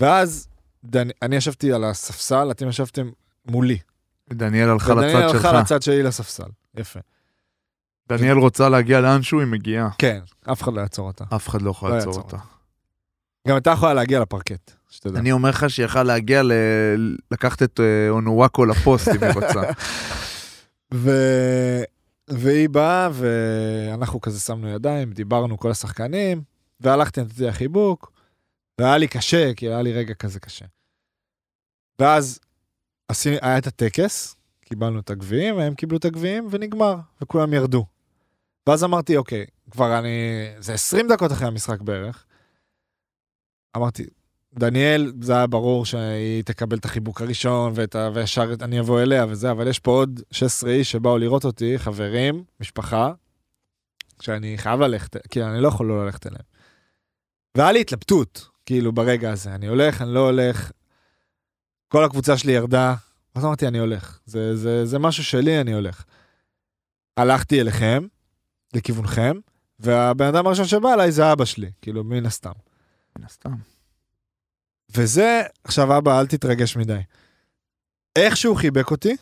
ואז 0.00 0.48
דני, 0.84 1.12
אני 1.22 1.36
ישבתי 1.36 1.72
על 1.72 1.84
הספסל, 1.84 2.50
אתם 2.50 2.68
ישבתם 2.68 3.10
מולי. 3.48 3.78
דניאל 4.32 4.68
הלכה 4.68 4.94
לצד 4.94 5.28
שלך. 5.30 5.44
הלכה 5.44 5.60
לצד 5.60 5.82
שלי 5.82 6.02
לספסל, 6.02 6.48
יפה. 6.76 7.00
דניאל 8.08 8.36
רוצה 8.36 8.68
להגיע 8.68 9.00
לאנשהו, 9.00 9.40
היא 9.40 9.46
מגיעה. 9.46 9.88
כן, 9.98 10.20
אף 10.52 10.62
אחד 10.62 10.72
לא 10.72 10.80
יעצור 10.80 11.06
אותה. 11.06 11.24
אף 11.36 11.48
אחד 11.48 11.62
לא 11.62 11.70
יכול 11.70 11.90
לא 11.90 11.96
לעצור 11.96 12.14
אותה. 12.14 12.36
גם 13.48 13.54
הייתה 13.54 13.70
יכולה 13.70 13.94
להגיע 13.94 14.20
לפרקט, 14.20 14.70
שתדע. 14.90 15.18
אני 15.18 15.32
אומר 15.32 15.50
לך 15.50 15.70
שהיא 15.70 15.86
יכלה 15.86 16.02
להגיע 16.02 16.42
ל... 16.42 16.52
לקחת 17.30 17.62
את 17.62 17.80
אה, 17.80 18.10
אונואקו 18.10 18.64
לפוסט 18.64 19.08
אם 19.08 19.24
היא 19.24 19.32
רוצה. 19.34 19.62
ו... 20.94 21.10
והיא 22.30 22.68
באה, 22.68 23.08
ואנחנו 23.12 24.20
כזה 24.20 24.40
שמנו 24.40 24.68
ידיים, 24.68 25.12
דיברנו 25.12 25.58
כל 25.58 25.70
השחקנים, 25.70 26.42
והלכתי, 26.80 27.20
נתתי 27.20 27.44
לה 27.44 27.52
חיבוק, 27.52 28.12
והיה 28.80 28.98
לי 28.98 29.08
קשה, 29.08 29.54
כי 29.54 29.68
היה 29.68 29.82
לי 29.82 29.92
רגע 29.92 30.14
כזה 30.14 30.40
קשה. 30.40 30.64
ואז 32.00 32.40
היה 33.42 33.58
את 33.58 33.66
הטקס, 33.66 34.36
קיבלנו 34.64 35.00
את 35.00 35.10
הגביעים, 35.10 35.58
הם 35.58 35.74
קיבלו 35.74 35.98
את 35.98 36.04
הגביעים, 36.04 36.48
ונגמר, 36.50 36.96
וכולם 37.22 37.54
ירדו. 37.54 37.86
ואז 38.66 38.84
אמרתי, 38.84 39.16
אוקיי, 39.16 39.46
כבר 39.70 39.98
אני... 39.98 40.08
זה 40.58 40.74
20 40.74 41.08
דקות 41.08 41.32
אחרי 41.32 41.46
המשחק 41.46 41.80
בערך. 41.80 42.24
אמרתי, 43.76 44.06
דניאל, 44.54 45.12
זה 45.20 45.32
היה 45.32 45.46
ברור 45.46 45.84
שהיא 45.84 46.44
תקבל 46.44 46.76
את 46.76 46.84
החיבוק 46.84 47.20
הראשון, 47.20 47.72
ואת 47.74 47.94
ה... 47.94 48.10
וישר 48.14 48.54
אני 48.60 48.80
אבוא 48.80 49.00
אליה 49.00 49.26
וזה, 49.28 49.50
אבל 49.50 49.68
יש 49.68 49.78
פה 49.78 49.90
עוד 49.90 50.20
16 50.30 50.70
איש 50.70 50.90
שבאו 50.90 51.18
לראות 51.18 51.44
אותי, 51.44 51.78
חברים, 51.78 52.44
משפחה, 52.60 53.12
שאני 54.20 54.58
חייב 54.58 54.80
ללכת, 54.80 55.16
כאילו, 55.28 55.46
אני 55.46 55.60
לא 55.60 55.68
יכול 55.68 55.86
לא 55.86 56.04
ללכת 56.04 56.26
אליהם. 56.26 56.44
והיה 57.56 57.72
לי 57.72 57.80
התלבטות, 57.80 58.48
כאילו, 58.66 58.92
ברגע 58.92 59.32
הזה, 59.32 59.54
אני 59.54 59.66
הולך, 59.66 60.02
אני 60.02 60.14
לא 60.14 60.20
הולך, 60.20 60.70
כל 61.88 62.04
הקבוצה 62.04 62.38
שלי 62.38 62.52
ירדה, 62.52 62.94
אז 63.34 63.44
אמרתי, 63.44 63.68
אני 63.68 63.78
הולך. 63.78 64.18
זה, 64.26 64.56
זה, 64.56 64.86
זה 64.86 64.98
משהו 64.98 65.24
שלי, 65.24 65.60
אני 65.60 65.72
הולך. 65.72 66.04
הלכתי 67.16 67.60
אליכם, 67.60 68.06
לכיוונכם, 68.74 69.36
והבן 69.80 70.26
אדם 70.26 70.46
הראשון 70.46 70.64
שבא 70.64 70.94
אליי 70.94 71.12
זה 71.12 71.32
אבא 71.32 71.44
שלי, 71.44 71.70
כאילו, 71.82 72.04
מן 72.04 72.26
הסתם. 72.26 72.52
מן 73.18 73.24
הסתם. 73.24 73.54
וזה, 74.96 75.42
עכשיו 75.64 75.98
אבא, 75.98 76.20
אל 76.20 76.26
תתרגש 76.26 76.76
מדי. 76.76 77.00
איך 78.16 78.36
שהוא 78.36 78.56
חיבק 78.56 78.90
אותי, 78.90 79.16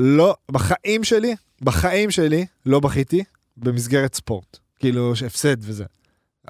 לא, 0.00 0.36
בחיים 0.50 1.04
שלי, 1.04 1.34
בחיים 1.62 2.10
שלי, 2.10 2.46
לא 2.66 2.80
בכיתי 2.80 3.24
במסגרת 3.56 4.14
ספורט. 4.14 4.58
כאילו, 4.78 5.12
הפסד 5.26 5.56
וזה. 5.60 5.84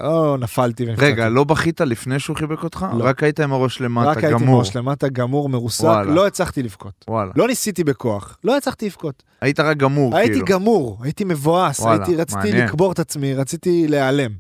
לא 0.03 0.37
נפלתי 0.41 0.85
ונפצעתי. 0.85 1.13
רגע, 1.13 1.29
לא 1.29 1.45
בכית 1.45 1.81
לפני 1.81 2.19
שהוא 2.19 2.37
חיבק 2.37 2.65
אותך? 2.65 2.87
לא. 2.99 3.05
רק 3.05 3.23
היית 3.23 3.41
עם 3.41 3.53
הראש 3.53 3.81
למטה, 3.81 4.11
רק 4.11 4.17
הייתי 4.17 4.33
עם 4.35 4.41
גמור. 4.41 4.59
ראש 4.59 4.77
למטה, 4.77 5.09
גמור, 5.09 5.49
מרוסק, 5.49 5.85
וואלה. 5.85 6.15
לא 6.15 6.27
הצלחתי 6.27 6.63
לבכות. 6.63 7.05
וואלה. 7.09 7.33
לא 7.37 7.47
ניסיתי 7.49 7.85
בכוח, 7.85 8.39
לא 8.45 8.57
הצלחתי 8.57 8.87
לבכות. 8.87 9.23
היית 9.41 9.61
רק 9.61 9.77
גמור, 9.77 10.17
הייתי 10.17 10.33
כאילו. 10.33 10.47
גמור, 10.47 10.99
הייתי 11.03 11.25
מבואס, 11.25 11.81
וואלה, 11.81 12.05
הייתי, 12.05 12.17
רציתי 12.17 12.39
מעניין. 12.39 12.67
לקבור 12.67 12.93
את 12.93 12.99
עצמי, 12.99 13.35
רציתי 13.35 13.89
להיעלם. 13.89 14.31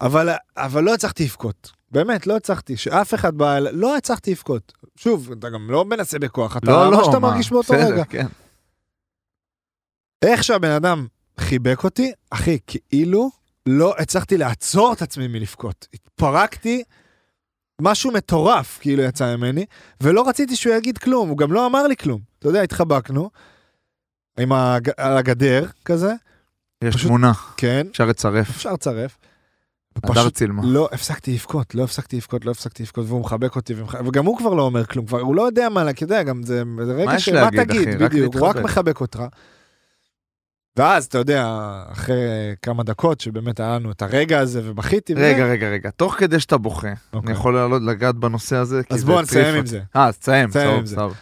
אבל, 0.00 0.28
אבל 0.56 0.84
לא 0.84 0.94
הצלחתי 0.94 1.24
לבכות. 1.24 1.70
באמת, 1.90 2.26
לא 2.26 2.36
הצלחתי. 2.36 2.76
שאף 2.76 3.14
אחד 3.14 3.34
בא 3.34 3.56
אליי, 3.56 3.72
לא 3.72 3.96
הצלחתי 3.96 4.30
לבכות. 4.30 4.72
שוב, 4.96 5.32
אתה 5.38 5.50
גם 5.50 5.70
לא 5.70 5.84
מנסה 5.84 6.18
בכוח, 6.18 6.56
אתה 6.56 6.70
לא, 6.70 6.90
לא, 6.90 6.96
מה 6.96 7.04
שאתה 7.04 7.18
מה, 7.18 7.30
מרגיש 7.30 7.50
באותו 7.50 7.74
רגע. 7.74 8.04
כן. 8.04 8.26
איך 10.22 10.44
שהבן 10.44 10.70
אדם 10.70 11.06
חיבק 11.40 11.84
אותי, 11.84 12.12
אחי, 12.30 12.58
כאילו 12.66 13.30
לא 13.66 13.94
הצלחתי 13.98 14.36
לעצור 14.36 14.92
את 14.92 15.02
עצמי 15.02 15.28
מלבכות. 15.28 15.86
התפרקתי, 15.94 16.82
משהו 17.80 18.12
מטורף 18.12 18.78
כאילו 18.80 19.02
יצא 19.02 19.36
ממני, 19.36 19.66
ולא 20.00 20.28
רציתי 20.28 20.56
שהוא 20.56 20.74
יגיד 20.74 20.98
כלום, 20.98 21.28
הוא 21.28 21.38
גם 21.38 21.52
לא 21.52 21.66
אמר 21.66 21.86
לי 21.86 21.96
כלום. 21.96 22.20
אתה 22.38 22.48
יודע, 22.48 22.62
התחבקנו, 22.62 23.30
עם 24.40 24.52
הג... 24.52 24.90
על 24.96 25.16
הגדר 25.18 25.66
כזה, 25.84 26.12
יש 26.84 26.94
פשוט- 26.94 27.08
תמונה, 27.08 27.32
כן, 27.56 27.86
אפשר 27.90 28.04
לצרף. 28.06 28.50
אפשר 28.50 28.72
לצרף. 28.72 29.18
הדר 30.04 30.30
צילמה. 30.30 30.62
לא 30.64 30.88
הפסקתי 30.92 31.32
לבכות, 31.32 31.74
לא 31.74 31.84
הפסקתי 31.84 32.16
לבכות, 32.16 32.44
לא 32.44 32.50
הפסקתי 32.50 32.82
לבכות, 32.82 33.04
והוא 33.08 33.20
מחבק 33.20 33.56
אותי, 33.56 33.74
ומח... 33.74 33.94
וגם 34.06 34.24
הוא 34.26 34.38
כבר 34.38 34.54
לא 34.54 34.62
אומר 34.62 34.84
כלום, 34.84 35.06
כבר 35.06 35.20
הוא 35.20 35.34
לא 35.34 35.42
יודע 35.42 35.68
מה, 35.68 35.92
כי 35.92 36.04
אתה 36.04 36.14
יודע, 36.14 36.22
גם 36.22 36.42
זה, 36.42 36.62
זה 36.86 36.92
רגע 36.92 37.18
שמה 37.18 37.34
להגיד, 37.40 37.62
תגיד, 37.62 37.88
אחי? 37.88 37.96
רק 38.04 38.10
בדיוק, 38.10 38.34
הוא 38.34 38.46
רק. 38.46 38.56
מחבק 38.56 39.00
אותך. 39.00 39.22
ואז, 40.76 41.04
אתה 41.04 41.18
יודע, 41.18 41.58
אחרי 41.92 42.54
כמה 42.62 42.82
דקות 42.82 43.20
שבאמת 43.20 43.60
היה 43.60 43.74
לנו 43.74 43.90
את 43.90 44.02
הרגע 44.02 44.38
הזה, 44.38 44.60
ובכיתי, 44.64 45.14
רגע, 45.14 45.46
רגע, 45.46 45.68
רגע, 45.68 45.90
תוך 45.90 46.14
כדי 46.14 46.40
שאתה 46.40 46.58
בוכה, 46.58 46.88
אני 46.88 46.96
אוקיי. 47.12 47.32
יכול 47.32 47.54
לעלות 47.54 47.82
לגעת 47.82 48.14
בנושא 48.14 48.56
הזה? 48.56 48.80
אז 48.90 49.04
בוא 49.04 49.22
נסיים 49.22 49.54
עם. 49.54 49.66
זה. 49.66 49.80
אה, 49.96 50.06
אז 50.06 50.18
תסיים, 50.18 50.50
סבב. 50.50 50.86
סבב. 50.86 51.12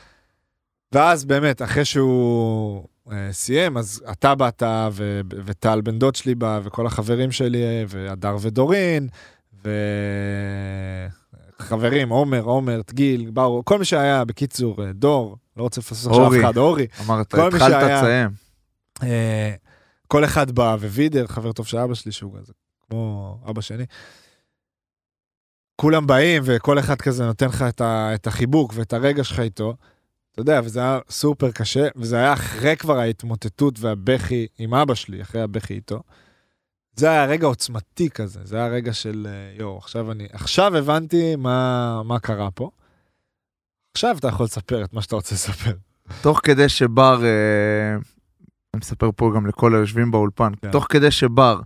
ואז 0.93 1.25
באמת, 1.25 1.63
אחרי 1.63 1.85
שהוא 1.85 2.85
אה, 3.13 3.29
סיים, 3.33 3.77
אז 3.77 4.03
אתה 4.13 4.35
באת, 4.35 4.63
ו- 4.93 5.21
וטל 5.45 5.81
בן 5.81 5.99
דוד 5.99 6.15
שלי 6.15 6.35
בא, 6.35 6.61
וכל 6.65 6.87
החברים 6.87 7.33
שלי, 7.33 7.63
והדר 7.89 8.37
ודורין, 8.41 9.09
וחברים, 11.61 12.09
עומר, 12.09 12.43
עומר, 12.43 12.83
תגיל, 12.83 13.31
באו, 13.31 13.63
כל 13.65 13.79
מי 13.79 13.85
שהיה, 13.85 14.25
בקיצור, 14.25 14.85
אה, 14.85 14.93
דור, 14.93 15.37
לא 15.57 15.63
רוצה 15.63 15.81
לפספס 15.81 16.07
עכשיו 16.07 16.29
אף. 16.29 16.41
אחד, 16.41 16.57
אורי. 16.57 16.87
אמרת, 17.07 17.35
התחלת. 17.35 17.73
אה, 17.73 18.27
כל 20.09 20.25
אחד 20.25 20.51
בא, 20.51 20.77
ווידר, 20.81 21.27
חבר 21.27 21.53
טוב 21.53 21.67
של 21.67 21.79
אבא 21.79 21.95
שלי, 21.95 22.13
שהוא 22.13 22.39
כזה, 22.39 22.53
כמו 22.89 23.39
אבא 23.51 23.61
שני. 23.61 23.85
כולם 25.77 26.07
באים, 26.07 26.43
וכל 26.47 26.79
אחד 26.79 27.01
כזה 27.01 27.27
נותן 27.27 27.47
לך 27.47 27.63
את, 27.69 27.81
ה, 27.81 28.15
את 28.15 28.27
החיבוק 28.27 28.73
ואת 28.77 28.93
הרגע 28.93 29.25
שלך 29.25 29.41
איתו. 29.41 29.75
אתה 30.33 30.41
יודע, 30.41 30.61
וזה 30.65 30.81
היה 30.81 30.99
סופר 31.11 31.51
קשה, 31.51 31.89
וזה 31.97 32.17
היה 32.17 32.33
אחרי 32.33 32.77
כבר 32.77 32.99
ההתמוטטות 32.99 33.75
והבכי 33.79 34.47
עם 34.59 34.75
אבא 34.75 34.95
שלי, 34.95 35.23
אחרי 35.23 35.43
הבכי 35.43 35.75
איתו. 35.75 36.03
זה 36.97 37.11
היה 37.11 37.25
רגע 37.25 37.47
עוצמתי 37.47 38.11
כזה, 38.11 38.41
זה 38.45 38.57
היה 38.57 38.69
רגע 38.69 38.93
של 38.93 39.27
אה, 39.31 39.59
יואו, 39.59 39.79
עכשיו 39.79 40.13
אני, 40.13 40.27
עכשיו 40.33 40.77
הבנתי 40.77 41.37
מה, 41.37 42.03
מה 42.03 42.19
קרה 42.19 42.51
פה. 42.51 42.71
עכשיו 43.95 44.17
אתה 44.19 44.29
יכול 44.29 44.45
לספר 44.45 44.85
את 44.85 44.93
מה 44.93 45.03
שאתה 45.03 45.17
רוצה 45.17 45.35
לספר. 45.35 45.73
תוך 46.23 46.41
כדי 46.43 46.69
שבר, 46.69 47.25
אה, 47.25 47.97
אני 48.75 48.79
מספר 48.81 49.11
פה 49.17 49.33
גם 49.35 49.47
לכל 49.47 49.75
היושבים 49.75 50.11
באולפן, 50.11 50.53
כן. 50.63 50.71
תוך 50.71 50.87
כדי 50.89 51.11
שבר 51.11 51.61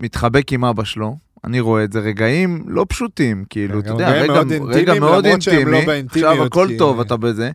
מתחבק 0.00 0.52
עם 0.52 0.64
אבא 0.64 0.84
שלו, 0.84 1.16
אני 1.44 1.60
רואה 1.60 1.84
את 1.84 1.92
זה 1.92 2.00
רגעים 2.00 2.64
לא 2.66 2.86
פשוטים, 2.88 3.44
כאילו, 3.50 3.80
אתה 3.80 3.88
גם 3.88 3.94
יודע, 3.94 4.10
רגע 4.12 4.32
מאוד 4.32 4.52
רגע 4.52 4.92
אינטימיים, 4.92 5.02
מאוד 5.02 5.26
למרות 5.26 5.42
שהם 5.42 5.54
לא 5.54 5.76
אינטימי, 5.76 5.86
באינטימיות, 5.86 6.30
עכשיו 6.32 6.46
הכל 6.46 6.66
כי- 6.70 6.78
טוב, 6.78 7.00
אתה 7.00 7.16
בזה. 7.16 7.50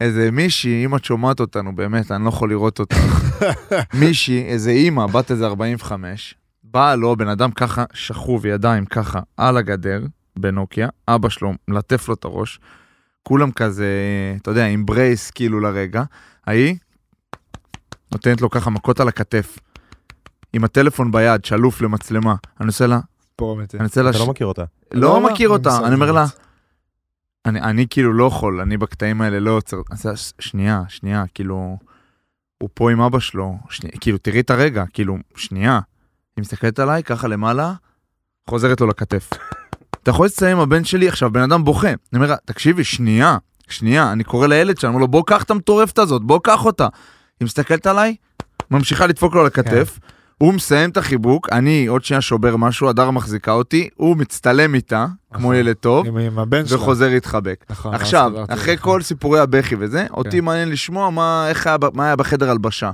איזה 0.00 0.30
מישהי, 0.30 0.84
אם 0.84 0.96
את 0.96 1.04
שומעת 1.04 1.40
אותנו, 1.40 1.76
באמת, 1.76 2.12
אני 2.12 2.24
לא 2.24 2.28
יכול 2.28 2.50
לראות 2.50 2.80
אותך. 2.80 2.96
מישהי, 4.00 4.42
איזה 4.42 4.70
אימא, 4.70 5.06
בת 5.06 5.30
איזה 5.30 5.46
45, 5.46 6.34
באה 6.64 6.96
לו, 6.96 7.16
בן 7.16 7.28
אדם 7.28 7.50
ככה, 7.50 7.84
שכוב 7.92 8.46
ידיים 8.46 8.86
ככה, 8.86 9.20
על 9.36 9.56
הגדר, 9.56 10.02
בנוקיה, 10.38 10.88
אבא 11.08 11.28
שלו 11.28 11.52
מלטף 11.68 12.08
לו 12.08 12.14
את 12.14 12.24
הראש, 12.24 12.60
כולם 13.22 13.50
כזה, 13.50 13.88
אתה 14.42 14.50
יודע, 14.50 14.66
עם 14.66 14.86
ברייס 14.86 15.30
כאילו 15.30 15.60
לרגע, 15.60 16.02
ההיא 16.46 16.74
נותנת 18.14 18.40
לו 18.40 18.50
ככה 18.50 18.70
מכות 18.70 19.00
על 19.00 19.08
הכתף, 19.08 19.58
עם 20.52 20.64
הטלפון 20.64 21.12
ביד, 21.12 21.44
שלוף 21.44 21.82
למצלמה. 21.82 22.34
אני 22.60 22.66
עושה 22.66 22.86
לה, 22.86 23.00
פה 23.36 23.54
אמיתי. 23.56 23.76
אני 23.76 23.84
עושה 23.84 24.02
לה, 24.02 24.10
אתה 24.10 24.18
לא 24.18 24.26
מכיר 24.26 24.46
אותה. 24.46 24.64
לא 24.92 25.20
מכיר 25.20 25.48
אותה, 25.48 25.70
בסדר, 25.70 25.86
אני 25.86 25.94
אומר 25.94 26.12
לה. 26.12 26.26
אני, 27.46 27.60
אני 27.60 27.86
כאילו 27.90 28.12
לא 28.12 28.24
יכול, 28.24 28.60
אני 28.60 28.76
בקטעים 28.76 29.20
האלה 29.20 29.40
לא 29.40 29.50
עוצר. 29.50 29.76
שנייה, 30.38 30.82
שנייה, 30.88 31.24
כאילו, 31.34 31.78
הוא 32.58 32.68
פה 32.74 32.90
עם 32.90 33.00
אבא 33.00 33.18
שלו, 33.18 33.56
שני, 33.70 33.90
כאילו, 34.00 34.18
תראי 34.18 34.40
את 34.40 34.50
הרגע, 34.50 34.84
כאילו, 34.92 35.16
שנייה. 35.36 35.80
היא 36.36 36.42
מסתכלת 36.42 36.78
עליי, 36.78 37.02
ככה 37.02 37.28
למעלה, 37.28 37.72
חוזרת 38.50 38.80
לו 38.80 38.86
לכתף. 38.86 39.30
אתה 40.02 40.10
יכול 40.10 40.26
לציין 40.26 40.52
עם 40.52 40.58
הבן 40.58 40.84
שלי, 40.84 41.08
עכשיו, 41.08 41.32
בן 41.32 41.40
אדם 41.42 41.64
בוכה. 41.64 41.88
אני 41.88 41.96
אומר 42.14 42.26
לה, 42.26 42.36
תקשיבי, 42.44 42.84
שנייה, 42.84 43.38
שנייה, 43.68 44.12
אני 44.12 44.24
קורא 44.24 44.46
לילד 44.46 44.78
שלי, 44.78 44.88
אני 44.88 44.94
אומר 44.94 45.02
לו, 45.02 45.08
בוא 45.08 45.22
קח 45.26 45.42
את 45.42 45.50
המטורפת 45.50 45.98
הזאת, 45.98 46.22
בוא 46.22 46.40
קח 46.42 46.64
אותה. 46.64 46.88
היא 47.40 47.46
מסתכלת 47.46 47.86
עליי, 47.86 48.16
ממשיכה 48.70 49.06
לדפוק 49.06 49.34
לו 49.34 49.40
על 49.40 49.46
הכתף, 49.46 49.98
הוא 50.38 50.54
מסיים 50.54 50.90
את 50.90 50.96
החיבוק, 50.96 51.48
אני 51.52 51.86
עוד 51.86 52.04
שנייה 52.04 52.20
שובר 52.20 52.56
משהו, 52.56 52.88
הדר 52.88 53.10
מחזיקה 53.10 53.52
אותי, 53.52 53.88
הוא 53.94 54.16
מצטלם 54.16 54.74
איתה, 54.74 55.06
כמו 55.30 55.38
נכון. 55.38 55.54
ילד 55.54 55.76
טוב, 55.76 56.06
עם, 56.06 56.18
עם 56.18 56.38
הבן. 56.38 56.62
וחוזר 56.68 57.08
להתחבק. 57.08 57.64
נכון, 57.70 57.94
עכשיו, 57.94 58.32
אחרי. 58.48 58.76
כל 58.78 59.02
סיפורי 59.02 59.40
הבכי 59.40 59.74
וזה, 59.78 60.06
אותי 60.10 60.40
מעניין 60.40 60.68
לשמוע 60.68 61.10
מה, 61.10 61.44
היה, 61.44 61.76
מה 61.94 62.06
היה 62.06 62.16
בחדר 62.16 62.50
הלבשה. 62.50 62.90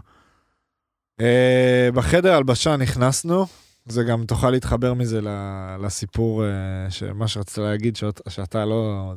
אה, 1.20 1.88
בחדר 1.94 2.34
הלבשה 2.34 2.76
נכנסנו, 2.76 3.46
זה 3.86 4.02
גם 4.02 4.24
תוכל 4.24 4.50
להתחבר 4.50 4.94
מזה 4.94 5.20
לסיפור, 5.80 6.44
אה, 6.44 6.90
שמה 6.90 7.28
שרצית 7.28 7.58
להגיד, 7.58 7.96
שאת, 7.96 8.20
שאתה 8.28 8.64
לא... 8.64 9.12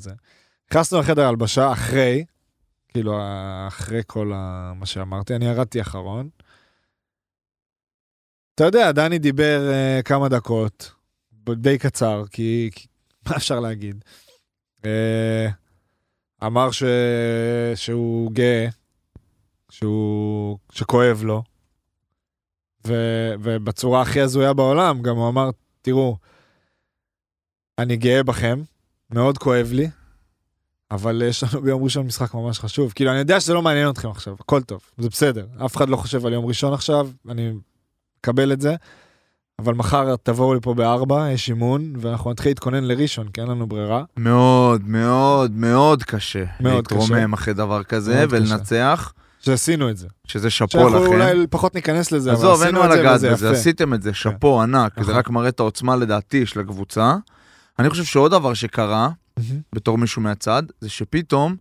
נכנסנו 0.72 1.00
לחדר 1.00 1.28
הלבשה 1.28 1.72
אחרי, 1.72 2.24
כאילו 2.94 3.20
אחרי 3.68 4.02
כל 4.08 4.32
ה, 4.36 4.74
מה 4.76 4.86
שאמרתי, 4.86 5.36
אני 5.36 5.46
ירדתי 5.46 5.82
אחרון. 5.82 6.30
אתה 8.56 8.64
יודע, 8.64 8.92
דני 8.92 9.20
דיבר 9.20 9.70
אה, 9.72 10.00
כמה 10.06 10.30
דקות, 10.30 10.92
די 11.50 11.78
קצר, 11.78 12.24
כי, 12.32 12.70
כי 12.76 12.88
מה 13.30 13.36
אפשר 13.36 13.60
להגיד? 13.60 14.04
אה, 14.86 15.48
אמר 16.44 16.72
ש, 16.72 16.84
שהוא 17.76 18.32
גאה, 18.32 18.68
שהוא, 19.70 20.58
שכואב 20.72 21.22
לו, 21.24 21.44
ו, 22.88 22.94
ובצורה 23.42 24.02
הכי 24.02 24.22
הזויה 24.22 24.54
בעולם, 24.54 25.02
גם 25.02 25.16
הוא 25.16 25.30
אמר, 25.30 25.50
תראו, 25.82 26.18
אני 27.80 27.98
גאה 27.98 28.24
בכם, 28.24 28.62
מאוד 29.10 29.38
כואב 29.38 29.70
לי, 29.72 29.88
אבל 30.94 31.22
יש 31.26 31.44
לנו 31.44 31.62
ביום 31.62 31.84
ראשון 31.84 32.06
משחק 32.06 32.34
ממש 32.34 32.60
חשוב. 32.60 32.92
כאילו, 32.96 33.12
אני 33.12 33.20
יודע 33.20 33.40
שזה 33.40 33.54
לא 33.54 33.62
מעניין 33.62 33.90
אתכם 33.90 34.10
עכשיו, 34.10 34.36
הכל 34.40 34.62
טוב, 34.62 34.82
זה 34.98 35.10
בסדר. 35.10 35.46
אף 35.66 35.78
אחד 35.78 35.90
לא 35.90 35.96
חושב 35.96 36.26
על 36.26 36.34
יום 36.34 36.46
ראשון 36.46 36.74
עכשיו, 36.74 37.10
אני 37.30 37.52
מקבל 38.20 38.54
את 38.54 38.62
זה, 38.62 38.76
אבל 39.60 39.74
מחר 39.74 40.16
תבואו 40.24 40.54
לפה 40.54 40.74
בארבע, 40.74 41.32
יש 41.32 41.50
אימון, 41.50 41.94
ואנחנו 41.98 42.32
נתחיל 42.32 42.50
להתכונן 42.52 42.84
לראשון, 42.84 43.28
כי 43.28 43.42
אין 43.42 43.50
לנו 43.50 43.68
ברירה. 43.68 44.04
מאוד, 44.18 44.82
מאוד, 44.88 45.52
מאוד 45.52 46.04
קשה. 46.04 46.44
מאוד 46.60 46.88
קשה. 46.88 47.00
להתרומם 47.00 47.34
אחרי 47.34 47.54
דבר 47.54 47.84
כזה 47.84 48.26
ולנצח, 48.30 49.14
שעשינו 49.40 49.90
את 49.90 49.98
זה. 49.98 50.08
שזה 50.28 50.50
שאפו 50.50 50.72
שאנחנו 50.72 50.98
לכם. 50.98 51.14
אולי 51.14 51.48
פחות 51.50 51.76
ניכנס 51.76 52.12
לזה, 52.12 52.32
אבל 52.32 52.40
עזוב, 52.40 52.62
אין 52.62 52.76
עשינו 52.76 52.80
מה 52.80 52.86
את 52.86 52.92
זה 52.92 53.00
לגעת 53.00 53.16
וזה 53.16 53.32
בזה, 53.32 53.48
יפה. 53.48 53.56
עשיתם 53.56 53.94
את 53.94 54.02
זה, 54.02 54.14
שאפו 54.14 54.62
ענק, 54.62 55.04
זה. 55.04 55.12
רק 55.12 55.30
מראה 55.30 55.50
את 55.50 55.60
העוצמה 55.60 55.96
לדעתי 55.96 56.46
של 56.46 56.60
הקבוצה. 56.60 57.16
אני 57.80 57.90
חושב 57.90 58.04
שעוד 58.04 58.32
דבר 58.32 58.54
שקרה. 58.54 59.10
בתור 59.74 59.98
מישהו 59.98 60.22
מהצד, 60.22 60.64
זה 60.82 60.90
שפתאום, 60.90 61.56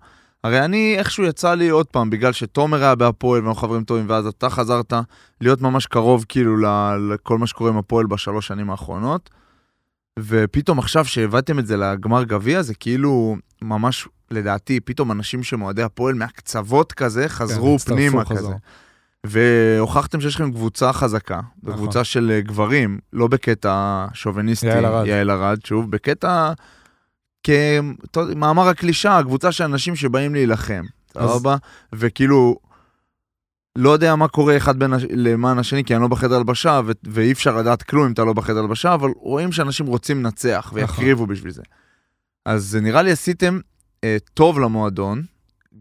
הרי 0.44 0.64
אני 0.64 0.94
איכשהו 0.98 1.24
יצא 1.24 1.54
לי 1.54 1.68
עוד 1.68 1.86
פעם, 1.86 2.10
בגלל 2.10 2.32
שתומר 2.32 2.82
היה 2.82 2.94
בהפועל 2.94 3.44
ואנחנו 3.44 3.60
חברים 3.60 3.84
טובים, 3.84 4.04
ואז 4.08 4.26
אתה 4.26 4.50
חזרת 4.50 4.92
להיות 5.40 5.60
ממש 5.60 5.86
קרוב 5.86 6.24
כאילו 6.28 6.56
לכל 7.10 7.38
מה 7.38 7.46
שקורה 7.46 7.70
עם 7.70 7.76
הפועל 7.76 8.06
בשלוש 8.06 8.46
שנים 8.46 8.70
האחרונות. 8.70 9.30
ופתאום 10.18 10.78
עכשיו 10.78 11.04
שהבאתם 11.04 11.58
את 11.58 11.66
זה 11.66 11.76
לגמר 11.76 12.24
גביע, 12.24 12.62
זה 12.62 12.74
כאילו 12.74 13.36
ממש, 13.62 14.08
לדעתי, 14.30 14.80
פתאום 14.80 15.12
אנשים 15.12 15.42
שמועדי 15.42 15.82
הפועל 15.82 16.14
מהקצוות 16.14 16.92
כזה, 16.92 17.28
חזרו 17.28 17.78
כן, 17.78 17.94
פנימה. 17.94 18.24
כזה. 18.24 18.54
והוכחתם 19.26 20.20
שיש 20.20 20.34
לכם 20.34 20.52
קבוצה 20.52 20.92
חזקה, 20.92 21.40
נכון. 21.62 21.74
וקבוצה 21.74 22.04
של 22.04 22.30
אה, 22.34 22.40
גברים, 22.40 22.98
לא 23.12 23.26
בקטע 23.26 24.06
שוביניסטי, 24.14 24.66
יעל 25.06 25.30
ארד. 25.30 25.64
שוב, 25.64 25.90
בקטע, 25.90 26.52
כמאמר 27.42 28.68
הקלישה, 28.68 29.20
קבוצה 29.22 29.52
של 29.52 29.64
אנשים 29.64 29.96
שבאים 29.96 30.34
להילחם, 30.34 30.84
אז- 31.14 31.30
סבבה? 31.30 31.56
וכאילו, 31.92 32.56
לא 33.76 33.90
יודע 33.90 34.14
מה 34.16 34.28
קורה 34.28 34.56
אחד 34.56 34.78
בין, 34.78 34.92
הש- 34.92 35.04
למען 35.10 35.58
השני, 35.58 35.84
כי 35.84 35.94
אני 35.94 36.02
לא 36.02 36.08
בחדר 36.08 36.36
הלבשה, 36.36 36.80
ו- 36.86 36.92
ואי 37.04 37.32
אפשר 37.32 37.56
לדעת 37.56 37.82
כלום 37.82 38.06
אם 38.06 38.12
אתה 38.12 38.24
לא 38.24 38.32
בחדר 38.32 38.58
הלבשה, 38.58 38.94
אבל 38.94 39.10
רואים 39.16 39.52
שאנשים 39.52 39.86
רוצים 39.86 40.18
לנצח 40.24 40.64
נכון. 40.66 40.78
ויקריבו 40.80 41.26
בשביל 41.26 41.52
זה. 41.52 41.62
אז 42.46 42.78
נראה 42.82 43.02
לי 43.02 43.10
עשיתם 43.12 43.58
אה, 44.04 44.16
טוב 44.34 44.58
למועדון, 44.60 45.22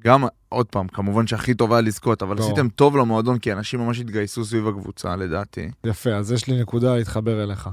גם, 0.04 0.24
עוד 0.50 0.66
פעם, 0.66 0.88
כמובן 0.88 1.28
שהכי 1.28 1.54
טוב 1.54 1.72
היה 1.74 1.82
לזכות, 1.82 2.24
אבל. 2.24 2.40
עשיתם 2.40 2.70
טוב 2.70 2.98
למועדון, 2.98 3.40
כי 3.40 3.54
אנשים 3.54 3.80
ממש 3.80 4.00
התגייסו 4.00 4.46
סביב 4.46 4.68
הקבוצה, 4.68 5.16
לדעתי. 5.16 5.72
יפה, 5.84 6.10
אז 6.10 6.32
יש 6.32 6.48
לי 6.48 6.62
נקודה 6.62 6.96
להתחבר 6.96 7.44
אליך. 7.44 7.70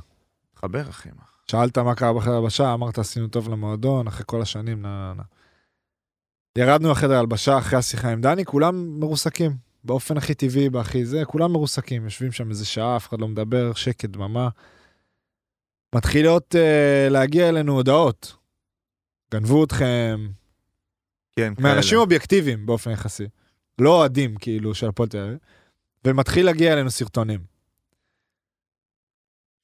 חבר, 0.57 0.91
אחי. 0.91 1.09
שאלת 1.51 1.79
מה 1.79 1.95
קרה 1.95 2.13
בחדר 2.13 2.35
הלבשה, 2.35 2.75
אמרת 2.75 2.99
עשינו 2.99 3.29
טוב 3.29 3.49
למועדון, 3.49 4.07
אחרי 4.07 4.25
כל 4.27 4.43
השנים, 4.43 4.83
נה 4.83 4.89
נה 4.89 5.15
נה. 5.17 5.23
ירדנו 6.59 6.91
לחדר 6.91 7.19
הלבשה 7.19 7.59
אחרי 7.59 7.79
השיחה 7.79 8.11
עם 8.11 8.21
דני, 8.21 8.45
כולם 8.45 9.01
מרוסקים. 9.01 9.57
באופן 9.85 10.17
הכי 10.17 10.35
טבעי, 10.35 10.71
בהכי 10.71 11.05
זה, 11.05 11.25
כולם 11.25 11.53
מרוסקים. 11.53 12.05
יושבים 12.05 12.33
שם 12.33 12.51
איזה 12.51 12.67
שעה, 12.67 12.97
אף 12.97 13.09
אחד 13.09 13.21
לא 13.21 13.29
מדבר, 13.29 13.73
שקט, 13.75 14.11
דממה. 14.11 14.49
מתחילות 15.95 16.55
uh, 16.55 17.11
להגיע 17.11 17.49
אלינו 17.49 17.73
הודעות. 17.73 18.37
גנבו 19.33 19.65
אתכם, 19.65 20.29
כן, 21.39 21.53
מאנשים 21.59 21.91
כאלה. 21.91 22.01
אובייקטיביים 22.01 22.67
באופן 22.67 22.91
יחסי. 22.91 23.27
לא 23.79 23.91
אוהדים 23.91 24.37
כאילו 24.37 24.75
של 24.75 24.89
הפועל 24.89 25.09
תל 25.09 25.19
אביב, 25.19 25.39
ומתחיל 26.05 26.47
להגיע 26.47 26.73
אלינו 26.73 26.91
סרטונים. 26.91 27.41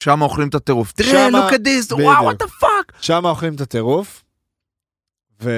שם 0.03 0.23
אוכלים 0.23 0.49
את 0.49 0.55
הטירוף. 0.55 0.93
תראה, 0.93 1.29
this, 1.55 1.95
בדיוק. 1.95 2.01
וואו, 2.01 2.31
what 2.31 2.35
the 2.35 2.47
fuck. 2.63 2.97
שם 3.01 3.25
אוכלים 3.25 3.55
את 3.55 3.61
הטירוף, 3.61 4.25
ו... 5.43 5.51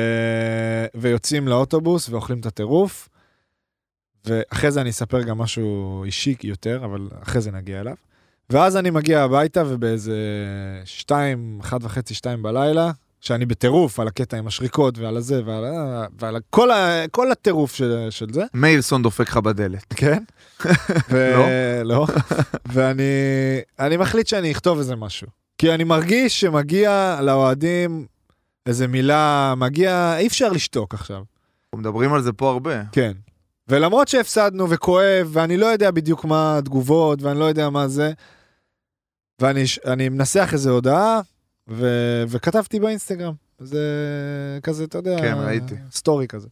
ויוצאים 0.95 1.49
לאוטובוס 1.49 2.09
ואוכלים 2.09 2.41
את 2.41 2.47
הטירוף, 2.47 3.09
ואחרי 4.25 4.71
זה 4.71 4.81
אני 4.81 4.91
אספר 4.91 5.23
גם 5.23 5.39
משהו 5.39 6.05
אישי 6.05 6.37
יותר, 6.43 6.85
אבל 6.85 7.09
אחרי 7.23 7.41
זה 7.41 7.51
נגיע 7.51 7.81
אליו. 7.81 7.97
ואז 8.51 8.77
אני 8.77 8.91
מגיע 8.91 9.23
הביתה 9.23 9.63
ובאיזה 9.67 10.19
שתיים, 10.85 11.59
אחת 11.61 11.85
וחצי, 11.85 12.15
שתיים 12.15 12.43
בלילה, 12.43 12.91
שאני 13.27 13.47
בטירוף 13.47 14.01
על 14.01 14.09
הקטע 14.09 14.37
עם 14.37 14.47
השריקות 14.47 14.99
ועל 14.99 15.17
הזה 15.17 15.43
ועל, 15.45 15.65
ועל 16.19 16.37
כל, 16.51 16.71
ה... 16.71 17.05
כל 17.11 17.33
הטירוף 17.33 17.75
של, 17.75 18.07
של 18.11 18.27
זה. 18.33 18.45
מאירסון 18.55 19.03
דופק 19.03 19.29
לך 19.29 19.37
בדלת. 19.37 19.95
כן. 19.97 20.23
ו... 21.11 21.33
לא? 21.37 21.47
לא. 21.85 22.07
ואני 22.67 23.03
אני 23.79 23.97
מחליט 23.97 24.27
שאני 24.27 24.53
אכתוב 24.53 24.79
איזה 24.79 24.97
משהו. 24.97 25.27
כי 25.59 25.75
אני 25.75 25.85
מרגיש 25.85 26.41
שמגיע 26.41 27.19
לאוהדים 27.23 28.07
איזה 28.67 28.87
מילה, 28.87 29.55
מגיע, 29.57 30.17
אי 30.19 30.27
אפשר 30.27 30.49
לשתוק 30.49 30.95
עכשיו. 30.95 31.17
אנחנו 31.17 31.79
מדברים 31.79 32.13
על 32.13 32.23
זה 32.23 32.33
פה 32.33 32.51
הרבה. 32.51 32.83
כן. 32.93 33.13
ולמרות 33.69 34.09
שהפסדנו 34.09 34.71
וכואב, 34.71 35.29
ואני 35.33 35.57
לא 35.57 35.67
יודע 35.67 35.91
בדיוק 35.91 36.25
מה 36.25 36.59
התגובות, 36.59 37.23
ואני 37.23 37.39
לא 37.39 37.45
יודע 37.45 37.71
מה 37.71 37.89
זה, 37.89 38.13
ואני 39.41 40.09
מנסח 40.09 40.49
איזה 40.53 40.71
הודעה, 40.71 41.21
ו... 41.69 41.87
וכתבתי 42.29 42.81
באינסטגרם. 42.81 43.35
זה 43.59 43.81
כזה, 44.63 44.85
אתה 44.85 44.99
יודע, 44.99 45.17
כן, 45.19 45.35
ראיתי. 45.35 45.75
סטורי 45.91 46.27
כזה. 46.27 46.49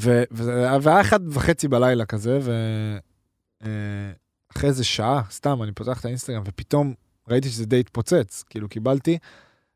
ו... 0.00 0.22
ו... 0.32 0.44
והיה 0.82 1.00
אחד 1.00 1.20
וחצי 1.28 1.68
בלילה 1.68 2.06
כזה, 2.06 2.38
ואחרי 3.62 4.68
איזה 4.68 4.84
שעה, 4.84 5.22
סתם, 5.30 5.62
אני 5.62 5.72
פותח 5.72 6.00
את 6.00 6.04
האינסטגרם, 6.04 6.42
ופתאום 6.46 6.94
ראיתי 7.28 7.48
שזה 7.48 7.66
די 7.66 7.80
התפוצץ. 7.80 8.44
כאילו, 8.50 8.68
קיבלתי 8.68 9.18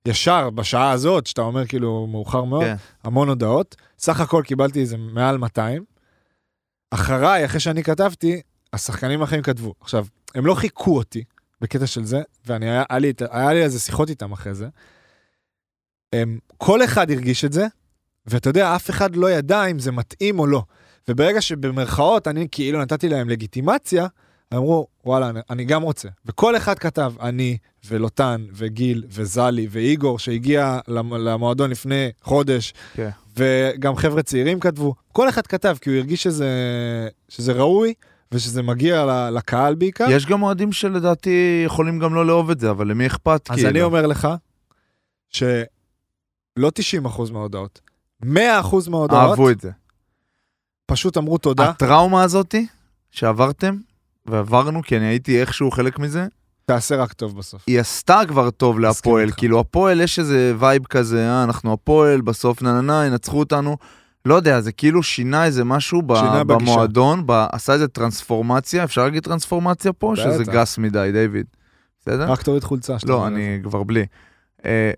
ישר 0.09 0.51
בשעה 0.51 0.91
הזאת, 0.91 1.27
שאתה 1.27 1.43
אומר 1.43 1.67
כאילו 1.67 2.07
מאוחר 2.07 2.45
מאוד, 2.45 2.63
כן. 2.65 2.77
המון 3.05 3.29
הודעות. 3.29 3.77
סך 3.99 4.21
הכל 4.21 4.43
קיבלתי 4.47 4.81
איזה 4.81 4.97
מעל 4.97 5.39
200. 5.39 5.85
אחריי, 6.91 7.45
אחרי 7.45 7.61
שאני 7.61 7.83
כתבתי, 7.83 8.41
השחקנים 8.73 9.21
האחרים 9.21 9.43
כתבו. 9.43 9.75
עכשיו, 9.81 10.07
הם 10.35 10.47
לא 10.47 10.55
חיכו 10.55 10.97
אותי 10.97 11.25
בקטע 11.61 11.87
של 11.87 12.05
זה, 12.05 12.23
ואני, 12.47 12.71
היה, 12.71 12.83
היה, 12.91 12.99
לי, 12.99 13.13
היה 13.31 13.53
לי 13.53 13.63
איזה 13.63 13.79
שיחות 13.81 14.11
איתם 14.11 14.33
אחרי 14.33 14.55
זה. 14.55 14.69
הם, 16.13 16.39
כל 16.59 16.85
אחד 16.85 17.11
הרגיש 17.11 17.45
את 17.45 17.53
זה, 17.53 17.67
ואתה 18.27 18.51
יודע, 18.51 18.77
אף 18.77 18.91
אחד 18.91 19.17
לא 19.17 19.31
ידע 19.31 19.65
אם 19.65 19.79
זה 19.79 19.93
מתאים 19.93 20.39
או 20.39 20.47
לא. 20.47 20.63
וברגע 21.09 21.41
שבמרכאות 21.41 22.29
אני 22.29 22.47
כאילו 22.51 22.81
נתתי 22.81 23.09
להם 23.09 23.29
לגיטימציה, 23.29 24.07
אמרו, 24.55 24.87
וואלה, 25.05 25.29
אני, 25.31 25.41
אני 25.51 25.65
גם 25.65 25.83
רוצה. 25.83 26.09
וכל 26.27 26.57
אחד 26.57 26.79
כתב, 26.79 27.13
אני 27.21 27.59
ולוטן 27.89 28.47
וגיל 28.53 29.05
וזלי 29.09 29.67
ואיגור, 29.71 30.19
שהגיע 30.19 30.79
למ- 30.89 31.15
למועדון 31.15 31.71
לפני 31.71 32.11
חודש, 32.23 32.75
כן. 32.95 33.11
וגם 33.37 33.97
חבר'ה 33.97 34.23
צעירים 34.23 34.61
כתבו, 34.61 34.95
כל 35.13 35.29
אחד 35.29 35.47
כתב, 35.47 35.77
כי 35.81 35.91
הוא 35.91 35.97
הרגיש 35.99 36.23
שזה, 36.23 36.49
שזה 37.29 37.53
ראוי 37.53 37.95
ושזה 38.35 38.63
מגיע 38.63 39.07
לקהל 39.31 39.75
בעיקר. 39.75 40.07
יש 40.11 40.27
גם 40.27 40.43
אוהדים 40.43 40.73
שלדעתי 40.73 41.63
יכולים 41.67 41.99
גם 41.99 42.15
לא 42.15 42.27
לאהוב 42.27 42.51
את 42.51 42.61
זה, 42.61 42.71
אבל 42.71 42.89
למי 42.89 43.07
אכפת? 43.07 43.51
אז 43.51 43.57
כאילו? 43.57 43.71
אני 43.71 43.83
אומר 43.83 44.07
לך, 44.07 44.29
שלא 45.29 45.69
90% 46.59 47.33
מההודעות, 47.33 47.81
100% 48.25 48.27
מההודעות, 48.89 49.31
אהבו 49.31 49.51
את 49.51 49.61
זה. 49.61 49.71
פשוט 50.87 51.17
אמרו 51.17 51.39
תודה. 51.39 51.69
הטראומה 51.69 52.23
הזאתי 52.23 52.67
שעברתם, 53.11 53.77
ועברנו, 54.27 54.83
כי 54.83 54.97
אני 54.97 55.05
הייתי 55.05 55.41
איכשהו 55.41 55.71
חלק 55.71 55.99
מזה, 55.99 56.27
תעשה 56.67 56.97
רק 56.97 57.13
טוב 57.13 57.39
בסוף. 57.39 57.63
היא 57.67 57.81
עשתה 57.81 58.21
כבר 58.29 58.51
טוב 58.51 58.79
להפועל. 58.79 59.31
כאילו, 59.37 59.61
הפועל 59.61 60.01
יש 60.01 60.19
איזה 60.19 60.55
vibe 60.59 60.85
כזה, 60.85 61.29
אה, 61.29 61.45
אנחנו 61.45 61.73
הפועל, 61.73 62.21
בסוף 62.21 62.63
נה 62.63 62.73
נה 62.73 62.81
נה, 62.81 63.07
ינצחו 63.07 63.39
אותנו. 63.39 63.77
לא 64.25 64.35
יודע, 64.35 64.61
זה 64.61 64.73
כאילו 64.73 65.03
שינה 65.03 65.45
איזה 65.45 65.65
משהו 65.65 66.03
ב- 66.03 66.15
שינה 66.17 66.45
בגישה. 66.45 66.71
במועדון, 66.73 67.27
ב- 67.27 67.47
עשה 67.53 67.73
איזה 67.73 67.89
טרנספורמציה, 67.89 68.85
אפשר 68.85 69.05
להגיד 69.05 69.23
טרנספורמציה 69.23 69.93
פה? 69.93 70.15
בטח. 70.17 70.23
שזה 70.33 70.45
גס 70.45 70.79
מדי, 70.79 71.11
דיוויד. 71.13 71.47
בסדר? 72.01 72.31
רק 72.33 72.43
תוריד 72.43 72.65
חולצה. 72.65 72.99
שאתה 72.99 73.13
לא, 73.13 73.17
אומר 73.17 73.27
אני 73.27 73.57
את 73.61 73.65
כבר 73.65 73.83
בלי. 73.83 74.05
אה, 74.65 74.91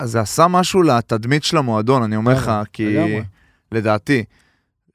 אז 0.00 0.10
זה 0.10 0.20
עשה 0.20 0.48
משהו 0.48 0.82
לתדמית 0.82 1.44
של 1.44 1.56
המועדון, 1.56 2.02
אני 2.02 2.16
אומר 2.16 2.32
לך, 2.34 2.52
כי 2.72 2.86
לגמרי. 2.96 3.22
לדעתי, 3.72 4.24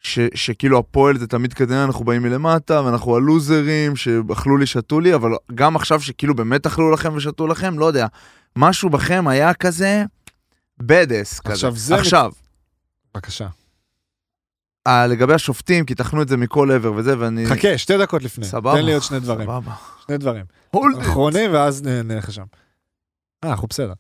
ש, 0.02 0.20
שכאילו 0.36 0.78
הפועל 0.80 1.18
זה 1.18 1.28
תמיד 1.28 1.54
כזה, 1.54 1.84
אנחנו 1.84 2.06
באים 2.06 2.22
מלמטה, 2.22 2.82
ואנחנו 2.86 3.16
הלוזרים, 3.16 3.96
שאכלו 3.96 4.58
לי, 4.58 4.66
שתו 4.66 5.00
לי, 5.00 5.16
אבל 5.16 5.32
גם 5.56 5.76
עכשיו 5.76 6.02
שכאילו 6.02 6.36
באמת 6.36 6.66
אכלו 6.66 6.92
לכם 6.92 7.14
ושתו 7.16 7.48
לכם, 7.48 7.80
לא 7.80 7.86
יודע, 7.86 8.08
משהו 8.56 8.90
בכם 8.90 9.28
היה 9.28 9.54
כזה 9.54 10.04
בדס 10.80 11.40
כזה. 11.40 11.54
עכשיו, 11.54 11.76
זה- 11.76 11.96
עכשיו, 11.96 12.32
זה. 12.34 12.49
בבקשה. 13.14 13.48
אה, 14.88 15.08
לגבי 15.08 15.34
השופטים, 15.34 15.86
כי 15.86 15.96
תחנו 15.96 16.22
את 16.22 16.28
זה 16.28 16.38
מכל 16.38 16.72
עבר 16.72 16.94
וזה, 16.94 17.20
ואני... 17.20 17.46
חכה, 17.48 17.78
שתי 17.78 17.98
דקות 17.98 18.24
לפני. 18.24 18.46
סבבה. 18.46 18.80
תן 18.80 18.86
לי 18.86 18.94
עוד 18.94 19.04
שני 19.04 19.20
דברים. 19.20 19.48
סבבה. 19.48 19.74
שני 20.08 20.18
דברים. 20.18 20.46
אחרונים, 21.02 21.54
ואז 21.54 21.84
נלך 21.84 22.30
לשם. 22.30 22.46
אה, 23.44 23.50
אנחנו 23.50 23.68
בסדר. 23.68 23.94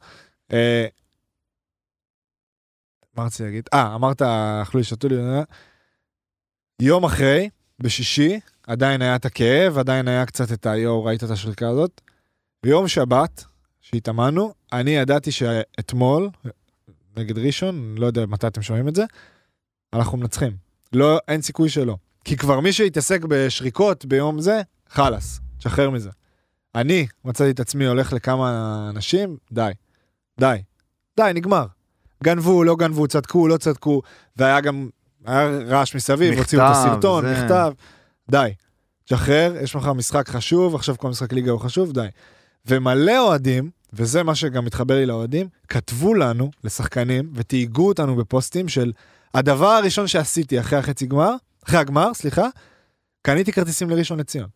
אה, 0.53 0.85
מה 3.15 3.25
רציתי 3.25 3.43
להגיד? 3.43 3.69
אה, 3.73 3.95
אמרת, 3.95 4.21
אכלו 4.61 4.77
לי, 4.77 4.83
שתו 4.83 5.07
לי. 5.07 5.17
אה, 5.17 5.43
יום 6.81 7.03
אחרי, 7.03 7.49
בשישי, 7.79 8.39
עדיין 8.67 9.01
היה 9.01 9.15
את 9.15 9.25
הכאב, 9.25 9.77
עדיין 9.77 10.07
היה 10.07 10.25
קצת 10.25 10.51
את 10.51 10.65
היואו, 10.65 11.03
ראית 11.03 11.23
את 11.23 11.29
השריקה 11.29 11.69
הזאת? 11.69 12.01
ביום 12.63 12.87
שבת, 12.87 13.43
שהתאמנו, 13.81 14.53
אני 14.73 14.91
ידעתי 14.91 15.31
שאתמול, 15.31 16.29
נגד 17.19 17.37
ראשון, 17.37 17.95
לא 17.97 18.05
יודע 18.05 18.25
מתי 18.25 18.47
אתם 18.47 18.61
שומעים 18.61 18.87
את 18.87 18.95
זה, 18.95 19.03
אנחנו 19.93 20.17
מנצחים. 20.17 20.51
לא, 20.93 21.19
אין 21.27 21.41
סיכוי 21.41 21.69
שלא. 21.69 21.95
כי 22.23 22.37
כבר 22.37 22.59
מי 22.59 22.73
שהתעסק 22.73 23.21
בשריקות 23.27 24.05
ביום 24.05 24.41
זה, 24.41 24.61
חלאס, 24.89 25.39
תשחרר 25.57 25.89
מזה. 25.89 26.09
אני 26.75 27.07
מצאתי 27.25 27.51
את 27.51 27.59
עצמי 27.59 27.85
הולך 27.85 28.13
לכמה 28.13 28.87
אנשים, 28.89 29.37
די. 29.51 29.71
די. 30.39 30.61
די, 31.17 31.31
נגמר. 31.35 31.65
גנבו, 32.23 32.63
לא 32.63 32.75
גנבו, 32.75 33.07
צדקו, 33.07 33.47
לא 33.47 33.57
צדקו, 33.57 34.01
והיה 34.37 34.61
גם, 34.61 34.89
היה 35.25 35.47
רעש 35.47 35.95
מסביב, 35.95 36.31
מכתב, 36.31 36.39
הוציאו 36.39 36.61
את 36.61 36.67
הסרטון, 36.71 37.25
זה. 37.25 37.43
מכתב. 37.43 37.73
די. 38.31 38.53
תשחרר, 39.05 39.55
יש 39.61 39.75
לך 39.75 39.87
משחק 39.87 40.29
חשוב, 40.29 40.75
עכשיו 40.75 40.97
כל 40.97 41.09
משחק 41.09 41.33
ליגה 41.33 41.51
הוא 41.51 41.59
חשוב, 41.59 41.91
די. 41.91 42.07
ומלא 42.65 43.27
אוהדים, 43.27 43.69
וזה 43.93 44.23
מה 44.23 44.35
שגם 44.35 44.65
מתחבר 44.65 44.95
לי 44.95 45.05
לאוהדים, 45.05 45.47
כתבו 45.67 46.13
לנו, 46.13 46.51
לשחקנים, 46.63 47.31
ותהיגו 47.35 47.87
אותנו 47.87 48.15
בפוסטים 48.15 48.67
של 48.67 48.91
הדבר 49.33 49.67
הראשון 49.67 50.07
שעשיתי 50.07 50.59
אחרי 50.59 50.79
החצי 50.79 51.05
גמר, 51.05 51.33
אחרי 51.65 51.79
הגמר, 51.79 52.13
סליחה, 52.13 52.47
קניתי 53.21 53.51
כרטיסים 53.51 53.89
לראשון 53.89 54.19
לציון. 54.19 54.47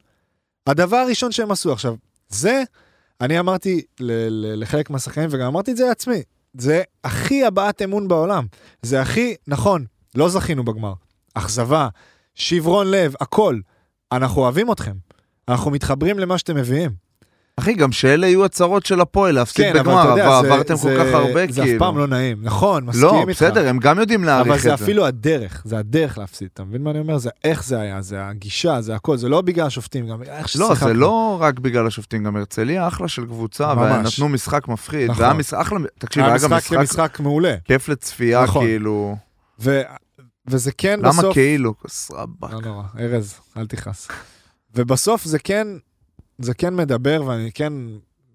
הדבר 0.67 0.97
הראשון 0.97 1.31
שהם 1.31 1.51
עשו 1.51 1.71
עכשיו, 1.71 1.95
זה, 2.29 2.63
אני 3.21 3.39
אמרתי 3.39 3.81
ל- 3.99 4.11
ל- 4.11 4.61
לחלק 4.61 4.89
מהשחקנים, 4.89 5.29
וגם 5.31 5.47
אמרתי 5.47 5.71
את 5.71 5.77
זה 5.77 5.85
לעצמי, 5.85 6.21
זה 6.57 6.81
הכי 7.03 7.45
הבעת 7.45 7.81
אמון 7.81 8.07
בעולם. 8.07 8.45
זה 8.81 9.01
הכי, 9.01 9.35
נכון, 9.47 9.85
לא 10.15 10.29
זכינו 10.29 10.63
בגמר. 10.65 10.93
אכזבה, 11.33 11.87
שברון 12.35 12.91
לב, 12.91 13.13
הכל. 13.21 13.59
אנחנו 14.11 14.41
אוהבים 14.41 14.71
אתכם. 14.71 14.95
אנחנו 15.47 15.71
מתחברים 15.71 16.19
למה 16.19 16.37
שאתם 16.37 16.55
מביאים. 16.55 17.02
אחי, 17.59 17.73
גם 17.73 17.91
שאלה 17.91 18.27
יהיו 18.27 18.45
הצהרות 18.45 18.85
של 18.85 19.01
הפועל, 19.01 19.35
להפסיד 19.35 19.65
כן, 19.65 19.71
אבל 19.71 19.79
בגמר, 19.79 20.09
יודע, 20.09 20.27
אבל 20.37 20.47
זה- 20.47 20.53
עברתם 20.53 20.73
כל 20.77 20.81
זה- 20.89 20.95
כך 20.99 21.13
הרבה, 21.13 21.45
זה 21.49 21.61
כאילו. 21.61 21.75
אף 21.75 21.79
פעם 21.79 21.97
לא 21.97 22.07
נעים. 22.07 22.37
נכון, 22.41 22.83
מסכים 22.85 23.03
לא, 23.03 23.19
איתך. 23.19 23.29
בסדר, 23.29 23.67
הם 23.67 23.77
גם 23.79 23.99
יודעים 23.99 24.23
להעריך 24.23 24.47
אבל 24.47 24.57
את 24.57 24.61
זה 24.61 24.69
זה. 24.69 24.73
אפילו 24.83 25.05
הדרך, 25.05 25.61
זה 25.65 25.77
הדרך 25.77 26.17
להפסיד, 26.17 26.49
אתה 26.53 26.63
מבין 26.63 26.81
מה 26.83 26.91
אני 26.91 26.99
אומר? 26.99 27.17
זה 27.17 27.29
איך 27.43 27.63
זה 27.63 27.79
היה, 27.79 28.01
זה 28.01 28.25
הגישה, 28.27 28.81
זה 28.81 28.95
הכל, 28.95 29.17
זה 29.17 29.29
לא 29.29 29.41
בגלל 29.41 29.65
השופטים, 29.67 30.07
גם 30.07 30.23
איך 30.23 30.47
ששיחקנו. 30.47 30.69
לא, 30.69 30.75
זה 30.75 30.93
לא 30.93 31.37
רק 31.41 31.59
בגלל 31.59 31.87
השופטים, 31.87 32.23
גם 32.23 32.35
הרצליה 32.35 32.87
אחלה 32.87 33.07
של 33.07 33.25
קבוצה. 33.25 33.73
ונתנו 33.79 34.29
משחק 34.29 34.67
מפחיד, 34.67 35.09
נכון. 35.11 35.21
והיה 35.23 35.33
משחק, 35.33 35.59
אחלה, 35.59 35.79
תקשיב, 35.99 36.23
היה 36.23 36.33
היה 36.33 36.43
גם 36.43 36.53
משחק 36.53 36.77
משחק 36.77 37.19
מעולה. 37.19 37.55
כיף 37.65 37.89
לצפייה, 37.89 38.43
נכון. 38.43 38.65
כאילו, 38.65 39.15
ו- 39.59 39.81
וזה 40.47 40.71
כן 40.71 40.99
למה 40.99 41.09
בסוף... 41.09 41.33
כאילו, 41.33 41.73
כסרבק. 41.79 42.51
לא 42.53 42.61
נורא, 42.61 42.83
ארז, 42.99 43.35
אל 43.57 43.65
תכעס. 43.67 44.07
ובסוף 44.75 45.23
זה 45.25 45.39
כן, 45.39 45.67
זה 46.37 46.53
כן 46.53 46.75
מדבר, 46.75 47.23
ואני 47.25 47.51
כן 47.51 47.73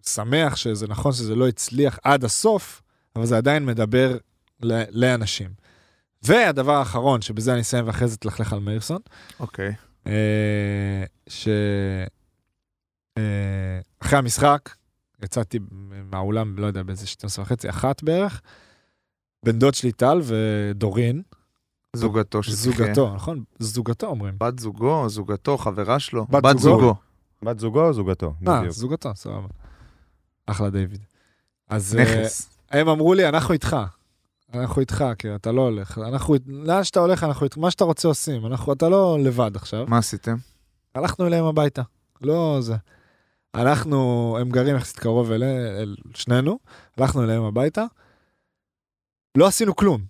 שמח 0.06 0.56
שזה 0.56 0.86
נכון 0.86 1.12
שזה 1.12 1.34
לא 1.34 1.48
הצליח 1.48 1.98
עד 2.04 2.24
הסוף, 2.24 2.82
אבל 3.16 3.26
זה 3.26 3.36
עדיין 3.36 3.66
מדבר 3.66 4.16
ל- 4.62 5.02
לאנשים. 5.02 5.50
והדבר 6.22 6.72
האחרון, 6.72 7.22
שבזה 7.22 7.52
אני 7.52 7.60
אסיים 7.60 7.86
ואחרי 7.86 8.08
זה 8.08 8.16
תלכלך 8.16 8.52
על 8.52 8.58
מאירסון, 8.58 9.00
אוקיי. 9.40 9.74
אה, 10.06 11.04
ש... 11.28 11.48
אה, 13.18 13.80
אחרי 14.00 14.18
המשחק, 14.18 14.74
יצאתי 15.24 15.58
מהאולם, 16.10 16.58
לא 16.58 16.66
יודע, 16.66 16.82
באיזה 16.82 17.06
12 17.06 17.44
וחצי, 17.44 17.68
אחת 17.70 18.02
בערך, 18.02 18.40
בן 19.44 19.58
דוד 19.58 19.74
שלי 19.74 19.92
טל 19.92 20.20
ודורין, 20.24 21.22
זוגתו 21.96 22.42
שתחיה. 22.42 22.56
זוגתו, 22.56 23.14
נכון? 23.14 23.44
זוגתו 23.58 24.06
אומרים. 24.06 24.34
בת 24.40 24.58
זוגו, 24.58 25.08
זוגתו, 25.08 25.58
חברה 25.58 25.98
שלו. 25.98 26.24
בת 26.24 26.42
בת 26.42 26.58
זוגו. 26.58 26.80
זוגו. 26.80 26.94
בת 27.42 27.58
זוגו 27.58 27.86
או 27.86 27.92
זוגתו? 27.92 28.34
אה. 28.48 28.70
זוגתו, 28.70 29.14
סבבה. 29.14 29.48
אחלה 30.46 30.70
דיוויד. 30.70 31.04
אז 31.68 31.96
אה, 31.96 32.02
נכס. 32.02 32.48
הם 32.70 32.88
אמרו 32.88 33.14
לי, 33.14 33.28
אנחנו 33.28 33.54
איתך. 33.54 33.76
אנחנו 34.54 34.80
איתך, 34.80 35.04
כי 35.18 35.34
אתה 35.34 35.52
לא 35.52 35.62
הולך. 35.62 35.98
אנחנו, 35.98 36.34
לאן 36.46 36.84
שאתה 36.84 37.00
הולך, 37.00 37.24
אנחנו 37.24 37.44
איתך. 37.44 37.58
מה 37.58 37.70
שאתה 37.70 37.84
רוצה 37.84 38.08
עושים. 38.08 38.46
אנחנו, 38.46 38.72
אתה 38.72 38.88
לא 38.88 39.18
לבד 39.20 39.50
עכשיו. 39.56 39.84
מה 39.88 39.98
עשיתם? 39.98 40.36
הלכנו 40.94 41.26
אליהם 41.26 41.44
הביתה. 41.44 41.82
לא 42.22 42.58
זה. 42.60 42.76
אנחנו, 43.54 44.36
הם 44.40 44.50
גרים 44.50 44.76
יחסית 44.76 44.98
קרוב 44.98 45.32
אל, 45.32 45.42
אל 45.42 45.96
שנינו, 46.14 46.58
הלכנו 46.98 47.24
אליהם 47.24 47.42
הביתה. 47.42 47.84
לא 49.36 49.46
עשינו 49.46 49.76
כלום. 49.76 50.00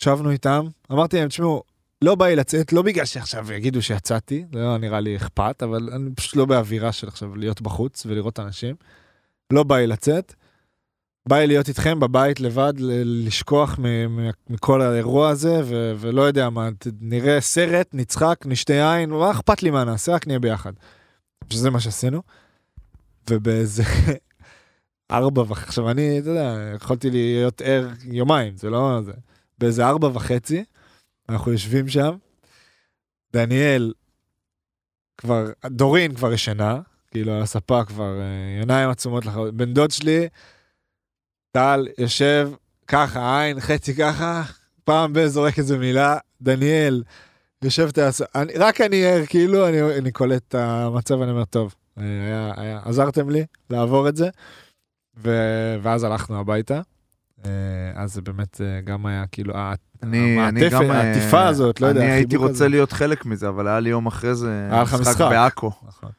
ישבנו 0.00 0.30
איתם, 0.30 0.66
אמרתי 0.92 1.16
להם, 1.16 1.28
תשמעו, 1.28 1.62
לא 2.02 2.14
בא 2.14 2.26
לי 2.26 2.36
לצאת, 2.36 2.72
לא 2.72 2.82
בגלל 2.82 3.04
שעכשיו 3.04 3.52
יגידו 3.52 3.82
שיצאתי, 3.82 4.44
זה 4.52 4.58
לא 4.58 4.78
נראה 4.78 5.00
לי 5.00 5.16
אכפת, 5.16 5.62
אבל 5.62 5.90
אני 5.92 6.10
פשוט 6.14 6.36
לא 6.36 6.44
באווירה 6.44 6.92
של 6.92 7.08
עכשיו 7.08 7.36
להיות 7.36 7.60
בחוץ 7.60 8.06
ולראות 8.06 8.40
אנשים. 8.40 8.76
לא 9.52 9.62
בא 9.62 9.76
לי 9.76 9.86
לצאת. 9.86 10.34
בא 11.28 11.38
לי 11.38 11.46
להיות 11.46 11.68
איתכם 11.68 12.00
בבית 12.00 12.40
לבד, 12.40 12.72
לשכוח 13.04 13.78
מכל 14.50 14.82
האירוע 14.82 15.28
הזה, 15.28 15.60
ו- 15.64 15.94
ולא 15.98 16.22
יודע 16.22 16.50
מה, 16.50 16.68
נראה 17.00 17.40
סרט, 17.40 17.88
נצחק, 17.92 18.44
נשתה 18.46 18.72
יין, 18.72 19.10
מה 19.10 19.30
אכפת 19.30 19.62
לי 19.62 19.70
מה 19.70 19.84
נעשה, 19.84 20.14
רק 20.14 20.26
נהיה 20.26 20.38
ביחד. 20.38 20.72
שזה 21.50 21.70
מה 21.70 21.80
שעשינו. 21.80 22.22
ובאיזה 23.30 23.82
ארבע 25.10 25.42
וחצי, 25.42 25.66
עכשיו 25.66 25.90
אני, 25.90 26.18
אתה 26.18 26.30
יודע, 26.30 26.72
יכולתי 26.76 27.10
להיות 27.10 27.60
ער 27.60 27.88
יומיים, 28.04 28.56
זה 28.56 28.70
לא 28.70 29.00
זה. 29.04 29.12
באיזה 29.58 29.86
ארבע 29.86 30.08
וחצי, 30.14 30.64
אנחנו 31.28 31.52
יושבים 31.52 31.88
שם, 31.88 32.16
דניאל 33.32 33.92
כבר, 35.18 35.46
דורין 35.66 36.14
כבר 36.14 36.32
ישנה, 36.32 36.80
כאילו 37.10 37.32
על 37.32 37.42
הספה 37.42 37.84
כבר 37.84 38.20
אה, 38.20 38.60
עיניים 38.60 38.90
עצומות 38.90 39.26
לחלוטין. 39.26 39.56
בן 39.56 39.74
דוד 39.74 39.90
שלי, 39.90 40.28
טל, 41.52 41.88
יושב 41.98 42.50
ככה, 42.86 43.42
עין, 43.42 43.60
חצי 43.60 43.94
ככה, 43.94 44.42
פעם 44.84 45.12
ב- 45.12 45.26
זורק 45.26 45.58
איזה 45.58 45.78
מילה, 45.78 46.18
דניאל, 46.42 47.02
יושב, 47.62 47.90
תעש... 47.90 48.22
אני, 48.34 48.52
רק 48.52 48.80
אני 48.80 49.04
ער, 49.04 49.26
כאילו, 49.26 49.68
אני, 49.68 49.98
אני 49.98 50.12
קולט 50.12 50.42
את 50.48 50.54
המצב, 50.54 51.22
אני 51.22 51.30
אומר, 51.30 51.44
טוב, 51.44 51.74
אה, 51.98 52.04
היה, 52.04 52.52
היה, 52.56 52.80
עזרתם 52.84 53.30
לי 53.30 53.46
לעבור 53.70 54.08
את 54.08 54.16
זה, 54.16 54.28
ו... 55.16 55.30
ואז 55.82 56.04
הלכנו 56.04 56.40
הביתה. 56.40 56.80
אה, 57.44 57.50
אז 57.94 58.14
זה 58.14 58.22
באמת 58.22 58.60
אה, 58.60 58.80
גם 58.80 59.06
היה 59.06 59.24
כאילו, 59.32 59.56
ה- 59.56 59.74
אני, 60.02 60.40
המעטפת. 60.40 60.72
אה, 60.82 61.00
העטיפה 61.00 61.46
הזאת, 61.46 61.80
לא 61.80 61.86
יודע, 61.86 62.00
אני 62.00 62.10
הייתי 62.10 62.36
רוצה 62.36 62.52
הזה. 62.52 62.68
להיות 62.68 62.92
חלק 62.92 63.26
מזה, 63.26 63.48
אבל 63.48 63.68
היה 63.68 63.80
לי 63.80 63.90
יום 63.90 64.06
אחרי 64.06 64.34
זה 64.34 64.68
משחק. 65.00 65.20
בעכו. 65.20 65.72
נכון. 65.88 66.10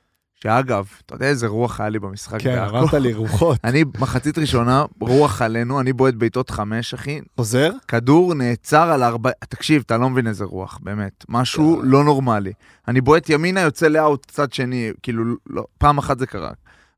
שאגב, 0.43 0.85
אתה 1.05 1.15
יודע 1.15 1.25
איזה 1.25 1.47
רוח 1.47 1.79
היה 1.81 1.89
לי 1.89 1.99
במשחק 1.99 2.41
כן, 2.41 2.55
בעכו? 2.55 2.77
אמרת 2.79 2.93
לי 2.93 3.13
רוחות. 3.13 3.57
אני 3.63 3.83
מחצית 3.99 4.37
ראשונה, 4.37 4.85
רוח 5.01 5.41
עלינו, 5.41 5.79
אני 5.79 5.93
בועט 5.93 6.13
בעיטות 6.13 6.49
חמש, 6.49 6.93
אחי. 6.93 7.21
חוזר? 7.37 7.71
כדור 7.87 8.33
נעצר 8.33 8.91
על 8.91 9.03
ארבע... 9.03 9.29
תקשיב, 9.49 9.83
אתה 9.85 9.97
לא 9.97 10.09
מבין 10.09 10.27
איזה 10.27 10.43
רוח, 10.45 10.79
באמת. 10.83 11.25
משהו 11.29 11.81
לא 11.83 12.03
נורמלי. 12.03 12.51
אני 12.87 13.01
בועט 13.01 13.29
ימינה, 13.29 13.61
יוצא 13.61 13.87
לאאוט 13.87 14.25
צד 14.31 14.53
שני, 14.53 14.91
כאילו, 15.03 15.23
לא, 15.49 15.65
פעם 15.77 15.97
אחת 15.97 16.19
זה 16.19 16.25
קרה. 16.27 16.51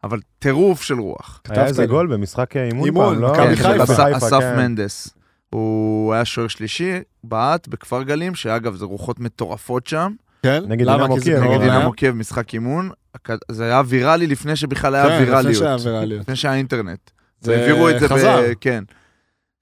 אבל 0.04 0.20
טירוף 0.40 0.82
של 0.82 1.00
רוח. 1.00 1.42
היה 1.50 1.66
איזה. 1.66 1.86
גול 1.86 2.08
במשחק 2.08 2.58
אימון 2.58 2.86
אימון, 2.86 3.14
פעם, 3.16 3.22
לא? 3.22 3.32
מכבי 3.34 3.56
כן, 3.56 3.56
חיפה. 3.56 3.86
של 3.86 3.96
חיפה, 3.96 4.18
אס- 4.18 4.24
אסף 4.24 4.40
כן. 4.40 4.58
מנדס. 4.58 5.10
הוא 5.50 6.14
היה 6.14 6.26
שוער 6.26 6.48
שלישי, 6.48 6.92
בעט 7.24 7.68
בכפר 7.68 8.04
גלים, 8.04 8.36
שאגב, 8.36 8.76
זה 8.76 8.86
רוחות 8.86 9.20
מטורפות 9.20 9.88
שם. 9.88 10.14
כן? 10.44 10.64
נגד? 10.68 10.86
דינמו 10.88 11.18
קייב, 11.22 11.40
קרוב 11.40 11.52
נגד? 11.54 11.62
לים? 11.64 11.72
דינמו 11.74 11.92
קייב, 11.92 12.16
משחק 12.16 12.54
אימון. 12.54 12.90
זה 13.52 13.64
היה 13.66 13.82
ויראלי 13.86 14.28
לפני 14.28 14.56
שבכלל 14.56 14.96
היה 14.96 15.04
כן, 15.08 15.14
לפני 15.16 15.26
ויראליות. 15.26 15.56
שהיה 15.58 15.76
ויראליות. 15.84 16.22
לפני 16.22 16.36
שהיה 16.36 16.56
אינטרנט. 16.56 17.12
זה 17.42 17.56
העבירו 17.56 17.90
את 17.90 18.00
זה 18.00 18.10
חזר. 18.10 18.42
ב... 18.42 18.54
כן. 18.62 18.84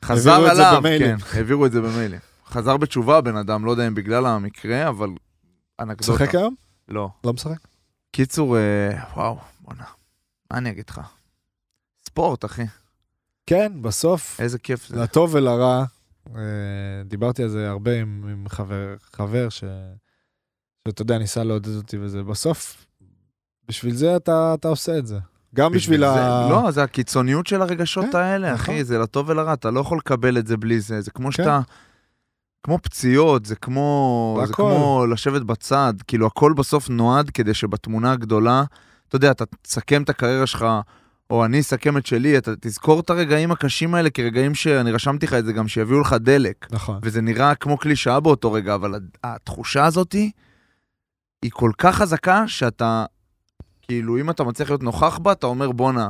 חזר 0.05 0.31
העבירו 0.31 0.51
את 0.51 0.55
זה 0.55 0.67
עליו. 0.69 0.81
כן, 0.99 1.15
העבירו 1.37 1.65
את 1.65 1.71
זה 1.71 1.81
במיילים. 1.81 2.19
חזר 2.47 2.77
בתשובה 2.77 3.21
בן 3.21 3.35
אדם, 3.35 3.65
לא 3.65 3.71
יודע 3.71 3.87
אם 3.87 3.95
בגלל 3.95 4.25
המקרה, 4.25 4.87
אבל 4.89 5.09
אנקדוטה. 5.79 6.11
משחק 6.23 6.35
היום? 6.35 6.55
לא. 6.89 7.09
לא 7.23 7.33
משחק? 7.33 7.57
קיצור, 8.11 8.57
אה, 8.57 8.61
וואו, 9.15 9.37
בואנה. 9.61 9.83
מה 10.51 10.57
אני 10.57 10.69
אגיד 10.69 10.85
לך? 10.89 11.01
ספורט, 12.05 12.45
אחי. 12.45 12.63
כן, 13.45 13.71
בסוף, 13.81 14.39
איזה 14.41 14.59
כיף 14.59 14.87
זה. 14.87 14.95
לטוב 14.95 15.35
ולרע, 15.35 15.85
אה, 16.35 16.41
דיברתי 17.05 17.43
על 17.43 17.49
זה 17.49 17.69
הרבה 17.69 17.99
עם, 18.01 18.25
עם 18.31 18.45
חבר, 18.49 18.95
חבר 19.13 19.49
ש, 19.49 19.63
שאתה 20.87 21.01
יודע, 21.01 21.17
ניסה 21.17 21.43
לעודד 21.43 21.75
אותי 21.75 21.97
וזה. 21.97 22.23
בסוף, 22.23 22.85
בשביל 23.67 23.95
זה 23.95 24.15
אתה, 24.15 24.53
אתה 24.53 24.67
עושה 24.67 24.97
את 24.97 25.07
זה. 25.07 25.17
גם 25.55 25.71
בשביל 25.71 25.99
זה- 25.99 26.09
ה... 26.09 26.49
לא, 26.49 26.71
זה 26.71 26.83
הקיצוניות 26.83 27.47
של 27.47 27.61
הרגשות 27.61 28.05
כן, 28.11 28.17
האלה, 28.17 28.53
נכון. 28.53 28.61
אחי, 28.65 28.83
זה 28.83 28.97
לטוב 28.99 29.29
ולרע, 29.29 29.53
אתה 29.53 29.71
לא 29.71 29.79
יכול 29.79 29.97
לקבל 29.97 30.37
את 30.37 30.47
זה 30.47 30.57
בלי 30.57 30.79
זה, 30.79 31.01
זה 31.01 31.11
כמו 31.11 31.31
שאתה... 31.31 31.59
כמו 32.63 32.79
פציעות, 32.79 33.45
זה 33.45 33.55
כמו, 33.55 34.33
זה 34.41 34.49
והכל. 34.49 34.63
כמו 34.63 35.05
לשבת 35.11 35.41
בצד, 35.41 35.93
כאילו 36.07 36.27
הכל 36.27 36.53
בסוף 36.53 36.89
נועד 36.89 37.29
כדי 37.29 37.53
שבתמונה 37.53 38.11
הגדולה, 38.11 38.63
אתה 39.09 39.15
יודע, 39.15 39.31
אתה 39.31 39.43
תסכם 39.61 40.03
את 40.03 40.09
הקריירה 40.09 40.47
שלך, 40.47 40.65
או 41.29 41.45
אני 41.45 41.59
אסכם 41.59 41.97
את 41.97 42.05
שלי, 42.05 42.37
אתה 42.37 42.51
תזכור 42.61 42.99
את 42.99 43.09
הרגעים 43.09 43.51
הקשים 43.51 43.95
האלה 43.95 44.09
כרגעים 44.09 44.55
שאני 44.55 44.91
רשמתי 44.91 45.25
לך 45.25 45.33
את 45.33 45.45
זה 45.45 45.53
גם, 45.53 45.67
שיביאו 45.67 45.99
לך 45.99 46.13
דלק. 46.19 46.67
נכון. 46.71 46.99
וזה 47.01 47.21
נראה 47.21 47.55
כמו 47.55 47.77
קלישאה 47.77 48.19
באותו 48.19 48.51
רגע, 48.51 48.75
אבל 48.75 48.99
התחושה 49.23 49.85
הזאת 49.85 50.11
היא 51.41 51.51
כל 51.51 51.71
כך 51.77 51.95
חזקה 51.95 52.47
שאתה, 52.47 53.05
כאילו, 53.81 54.19
אם 54.19 54.29
אתה 54.29 54.43
מצליח 54.43 54.69
להיות 54.69 54.83
נוכח 54.83 55.17
בה, 55.17 55.31
אתה 55.31 55.47
אומר, 55.47 55.71
בואנה, 55.71 56.09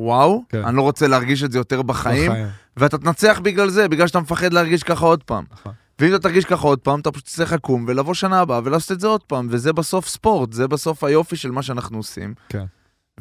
וואו, 0.00 0.42
כן. 0.48 0.64
אני 0.64 0.76
לא 0.76 0.82
רוצה 0.82 1.08
להרגיש 1.08 1.42
את 1.42 1.52
זה 1.52 1.58
יותר 1.58 1.82
בחיים, 1.82 2.30
בחיים. 2.30 2.46
ואתה 2.76 2.98
תנצח 2.98 3.40
בגלל 3.42 3.70
זה, 3.70 3.88
בגלל 3.88 4.06
שאתה 4.06 4.20
מפחד 4.20 4.52
להרגיש 4.52 4.82
ככה 4.82 5.06
עוד 5.06 5.22
פעם. 5.22 5.44
נכון. 5.52 5.72
ואם 6.00 6.14
אתה 6.14 6.18
תרגיש 6.18 6.44
ככה 6.44 6.66
עוד 6.66 6.78
פעם, 6.78 7.00
אתה 7.00 7.12
פשוט 7.12 7.26
צריך 7.26 7.52
לקום 7.52 7.84
ולבוא 7.88 8.14
שנה 8.14 8.40
הבאה 8.40 8.60
ולעשות 8.64 8.92
את 8.92 9.00
זה 9.00 9.06
עוד 9.06 9.22
פעם, 9.22 9.46
וזה 9.50 9.72
בסוף 9.72 10.08
ספורט, 10.08 10.52
זה 10.52 10.68
בסוף 10.68 11.04
היופי 11.04 11.36
של 11.36 11.50
מה 11.50 11.62
שאנחנו 11.62 11.96
עושים. 11.98 12.34
כן. 12.48 12.64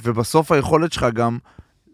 ובסוף 0.03 0.51
היכולת 0.51 0.93
שלך 0.93 1.05
גם 1.13 1.37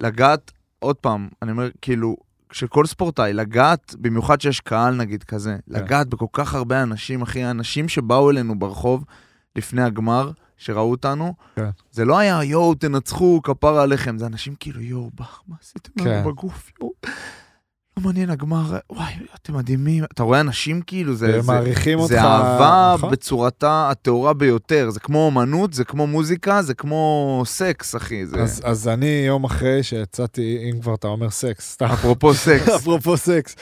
לגעת, 0.01 0.51
עוד 0.79 0.95
פעם, 0.95 1.29
אני 1.41 1.51
אומר, 1.51 1.69
כאילו, 1.81 2.15
של 2.51 2.67
כל 2.67 2.86
ספורטאי, 2.86 3.33
לגעת, 3.33 3.95
במיוחד 3.99 4.41
שיש 4.41 4.59
קהל 4.59 4.95
נגיד 4.95 5.23
כזה, 5.23 5.57
כן. 5.69 5.79
לגעת 5.79 6.07
בכל 6.07 6.25
כך 6.33 6.55
הרבה 6.55 6.83
אנשים, 6.83 7.21
אחי, 7.21 7.45
אנשים 7.45 7.89
שבאו 7.89 8.31
אלינו 8.31 8.59
ברחוב 8.59 9.05
לפני 9.55 9.81
הגמר, 9.81 10.31
שראו 10.57 10.91
אותנו, 10.91 11.33
כן. 11.55 11.69
זה 11.91 12.05
לא 12.05 12.17
היה 12.17 12.43
יואו, 12.43 12.75
תנצחו, 12.75 13.41
כפרה 13.43 13.83
עליכם, 13.83 14.17
זה 14.17 14.25
אנשים 14.25 14.55
כאילו, 14.59 14.81
יואו, 14.81 15.09
בא, 15.13 15.25
מה 15.47 15.55
עשיתם 15.61 16.03
כן. 16.03 16.09
לנו 16.09 16.29
בגוף, 16.29 16.71
יואו. 16.79 16.91
לא 17.97 18.03
מעניין 18.03 18.29
הגמר, 18.29 18.79
וואי, 18.89 19.13
אתם 19.35 19.53
מדהימים. 19.53 20.03
אתה 20.03 20.23
רואה 20.23 20.39
אנשים 20.39 20.81
כאילו, 20.81 21.15
זה, 21.15 21.41
זה, 21.41 21.51
אותך. 21.95 22.07
זה 22.13 22.21
אהבה 22.21 22.93
נכון? 22.97 23.11
בצורתה 23.11 23.89
הטהורה 23.91 24.33
ביותר. 24.33 24.89
זה 24.89 24.99
כמו 24.99 25.25
אומנות, 25.25 25.73
זה 25.73 25.83
כמו 25.85 26.07
מוזיקה, 26.07 26.61
זה 26.61 26.73
כמו 26.73 27.43
סקס, 27.45 27.95
אחי. 27.95 28.25
זה... 28.25 28.41
אז, 28.41 28.61
אז 28.63 28.87
אני 28.87 29.23
יום 29.27 29.43
אחרי 29.43 29.83
שיצאתי, 29.83 30.71
אם 30.71 30.81
כבר 30.81 30.95
אתה 30.95 31.07
אומר 31.07 31.29
סקס, 31.29 31.71
סתם. 31.71 31.85
אפרופו 31.85 32.33
סקס. 32.33 32.69
אפרופו 32.79 33.17
סקס. 33.17 33.55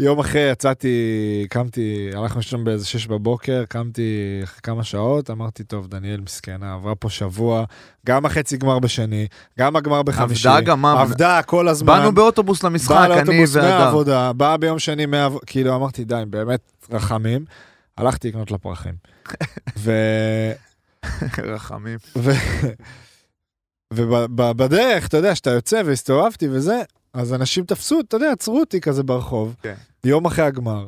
יום 0.00 0.18
אחרי 0.18 0.40
יצאתי, 0.40 1.46
קמתי, 1.50 2.10
הלכנו 2.14 2.42
שם 2.42 2.64
באיזה 2.64 2.86
שש 2.86 3.06
בבוקר, 3.06 3.64
קמתי 3.68 4.40
כמה 4.62 4.84
שעות, 4.84 5.30
אמרתי, 5.30 5.64
טוב, 5.64 5.88
דניאל 5.88 6.20
מסכנה, 6.20 6.74
עברה 6.74 6.94
פה 6.94 7.10
שבוע, 7.10 7.64
גם 8.06 8.26
החצי 8.26 8.56
גמר 8.56 8.78
בשני, 8.78 9.26
גם 9.58 9.76
הגמר 9.76 10.02
בחמישי. 10.02 10.48
עבדה 10.48 10.60
גם, 10.60 10.82
מה? 10.82 11.00
עבדה 11.00 11.42
כל 11.42 11.68
הזמן. 11.68 11.86
באנו 11.98 12.12
באוטובוס 12.12 12.62
למשחק, 12.62 12.90
באה 12.90 13.06
אני 13.06 13.14
לאוטובוס 13.14 13.56
ואדם. 13.56 13.68
מהעבודה, 13.68 14.32
באה 14.32 14.56
ביום 14.56 14.78
שני 14.78 15.06
מהעבודה, 15.06 15.46
כאילו 15.46 15.76
אמרתי, 15.76 16.04
די, 16.04 16.22
באמת 16.30 16.60
רחמים. 16.90 17.44
הלכתי 17.98 18.28
לקנות 18.28 18.50
לה 18.50 18.58
פרחים. 18.58 18.94
ו... 19.78 19.92
רחמים. 21.38 21.98
ובדרך, 23.94 25.06
אתה 25.06 25.16
יודע, 25.16 25.34
שאתה 25.34 25.50
יוצא 25.50 25.82
והסתובבתי 25.86 26.48
וזה, 26.48 26.82
אז 27.14 27.34
אנשים 27.34 27.64
תפסו, 27.64 28.00
אתה 28.00 28.16
יודע, 28.16 28.32
עצרו 28.32 28.60
אותי 28.60 28.80
כזה 28.80 29.02
ברחוב, 29.02 29.56
כן. 29.62 29.74
יום 30.04 30.26
אחרי 30.26 30.44
הגמר, 30.44 30.86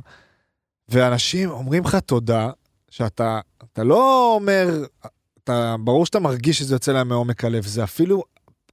ואנשים 0.88 1.50
אומרים 1.50 1.84
לך 1.84 1.94
תודה, 1.94 2.50
שאתה 2.90 3.40
אתה 3.72 3.84
לא 3.84 4.32
אומר, 4.34 4.84
אתה, 5.44 5.76
ברור 5.84 6.06
שאתה 6.06 6.20
מרגיש 6.20 6.58
שזה 6.58 6.74
יוצא 6.74 6.92
להם 6.92 7.08
מעומק 7.08 7.44
הלב, 7.44 7.66
זה 7.66 7.84
אפילו 7.84 8.22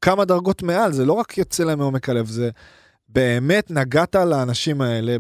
כמה 0.01 0.25
דרגות 0.25 0.63
מעל, 0.63 0.91
זה 0.91 1.05
לא 1.05 1.13
רק 1.13 1.37
יוצא 1.37 1.63
להם 1.63 1.79
מעומק 1.79 2.09
הלב, 2.09 2.27
זה 2.27 2.49
באמת 3.09 3.71
נגעת 3.71 4.15
לאנשים 4.15 4.81
האלה 4.81 5.17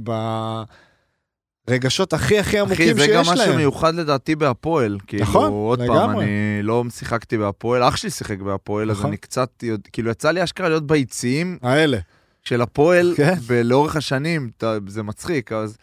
ברגשות 1.67 2.13
הכי 2.13 2.39
הכי 2.39 2.59
עמוקים 2.59 2.95
אחי, 2.97 3.05
שיש 3.05 3.07
זה 3.07 3.13
להם. 3.13 3.25
גם 3.25 3.33
משהו 3.33 3.55
מיוחד 3.55 3.95
לדעתי 3.95 4.35
בהפועל. 4.35 4.97
כאילו, 5.07 5.23
נכון, 5.23 5.51
עוד 5.51 5.81
פעם. 5.87 6.19
אני 6.19 6.59
לא 6.61 6.83
שיחקתי 6.89 7.37
בהפועל, 7.37 7.83
אח 7.83 7.95
שלי 7.95 8.09
שיחק 8.09 8.39
בהפועל, 8.39 8.91
אז 8.91 8.97
נכון. 8.97 9.09
אני 9.09 9.17
קצת, 9.17 9.63
כאילו, 9.91 10.11
יצא 10.11 10.31
לי 10.31 10.43
אשכרה 10.43 10.69
להיות 10.69 10.87
ביציעים 10.87 11.57
האלה. 11.61 11.97
של 12.43 12.61
הפועל, 12.61 13.13
כן. 13.17 13.33
ולאורך 13.47 13.95
השנים, 13.95 14.51
אתה- 14.57 14.77
זה 14.87 15.03
מצחיק, 15.03 15.51
אז 15.51 15.77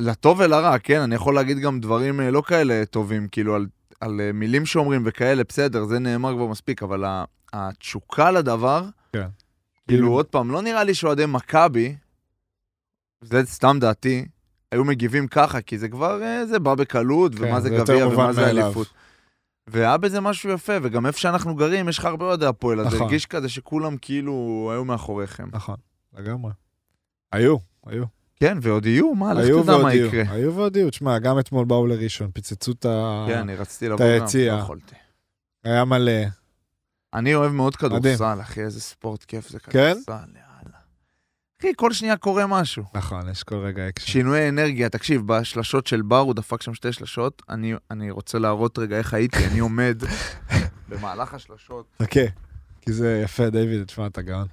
לטוב 0.00 0.40
ולרע, 0.40 0.78
כן, 0.78 1.00
אני 1.00 1.14
יכול 1.14 1.34
להגיד 1.34 1.58
גם 1.58 1.80
דברים 1.80 2.20
אה, 2.20 2.30
לא 2.30 2.42
כאלה 2.46 2.82
טובים, 2.90 3.28
כאילו 3.28 3.54
על, 3.54 3.66
על 4.00 4.20
אה, 4.20 4.32
מילים 4.32 4.66
שאומרים 4.66 5.02
וכאלה, 5.06 5.42
בסדר, 5.48 5.84
זה 5.84 5.98
נאמר 5.98 6.34
כבר 6.34 6.46
מספיק, 6.46 6.82
אבל 6.82 7.04
התשוקה 7.52 8.30
לדבר, 8.30 8.84
כן. 9.12 9.26
כאילו, 9.88 10.12
עוד 10.12 10.26
פעם, 10.26 10.50
לא 10.50 10.62
נראה 10.62 10.84
לי 10.84 10.94
שאוהדי 10.94 11.24
מכבי, 11.28 11.96
זה 13.20 13.42
סתם 13.44 13.76
דעתי, 13.80 14.24
היו 14.72 14.84
מגיבים 14.84 15.26
ככה, 15.28 15.60
כי 15.60 15.78
זה 15.78 15.88
כבר, 15.88 16.22
אה, 16.22 16.46
זה 16.46 16.58
בא 16.58 16.74
בקלות, 16.74 17.34
כן, 17.34 17.44
ומה 17.44 17.60
זה 17.60 17.70
גביע 17.70 18.06
ומה 18.08 18.32
זה. 18.32 18.50
אליפות. 18.50 18.88
והיה 19.70 19.96
בזה 19.96 20.20
משהו 20.20 20.50
יפה, 20.50 20.72
וגם 20.82 21.06
איפה 21.06 21.18
שאנחנו 21.18 21.54
גרים, 21.54 21.88
יש 21.88 21.98
לך 21.98 22.04
הרבה 22.04 22.24
אוהדי 22.24 22.46
הפועל, 22.46 22.80
אז 22.80 22.86
זה 22.86 22.94
נכון. 22.94 23.06
הרגיש 23.06 23.26
כזה 23.26 23.48
שכולם 23.48 23.96
כאילו 23.96 24.68
היו 24.72 24.84
מאחוריכם. 24.84 25.48
נכון, 25.52 25.76
לגמרי. 26.18 26.52
היו, 27.32 27.56
היו. 27.86 28.04
כן, 28.36 28.58
ועוד 28.62 28.86
יהיו, 28.86 29.14
מה, 29.14 29.34
לך 29.34 29.62
תדע 29.62 29.78
מה. 29.78 29.94
יקרה. 29.94 30.22
היו 30.28 30.54
ועוד 30.54 30.76
יהיו. 30.76 30.90
תשמע, 30.90 31.18
גם 31.18 31.38
אתמול 31.38 31.64
באו 31.64 31.86
לראשון, 31.86 32.30
פיצצו 32.30 32.72
את. 32.72 32.86
כן, 33.28 33.38
אני 33.38 33.56
רציתי 33.56 33.88
לבוא 33.88 34.06
גם, 34.06 34.12
היציע. 34.12 34.54
לא 34.54 34.58
יכולתי. 34.60 34.94
היה 35.64 35.84
מלא. 35.84 36.12
אני 37.14 37.34
אוהב 37.34 37.52
מאוד. 37.52 37.76
כדורסל, 37.76 38.38
אחי, 38.40 38.60
איזה 38.60 38.80
ספורט 38.80 39.24
כיף 39.24 39.48
זה 39.48 39.58
כן? 39.60 39.70
כדורסל, 39.70 40.12
יאללה. 40.12 40.47
אחי, 41.60 41.72
כל 41.76 41.92
שנייה 41.92 42.16
קורה 42.16 42.46
משהו. 42.46 42.84
נכון, 42.94 43.30
יש 43.30 43.42
כל 43.42 43.54
רגע 43.56 43.88
אקשן. 43.88 44.06
שינויי 44.06 44.48
אנרגיה, 44.48 44.88
תקשיב, 44.88 45.22
בשלשות 45.26 45.86
של 45.86 46.02
בר, 46.02 46.18
הוא 46.18 46.34
דפק 46.34 46.62
שם 46.62 46.74
שתי 46.74 46.92
שלשות, 46.92 47.42
אני, 47.48 47.74
אני 47.90 48.10
רוצה 48.10 48.38
להראות 48.38 48.78
רגע 48.78 48.98
איך 48.98 49.14
הייתי, 49.14 49.46
אני 49.46 49.58
עומד 49.58 50.02
במהלך 50.88 51.34
השלשות. 51.34 51.86
חכה, 52.02 52.20
כי 52.80 52.92
זה 52.92 53.20
יפה, 53.24 53.50
דיוויד, 53.50 53.84
תשמע, 53.84 54.06
אתה 54.06 54.22
גאון. 54.22 54.46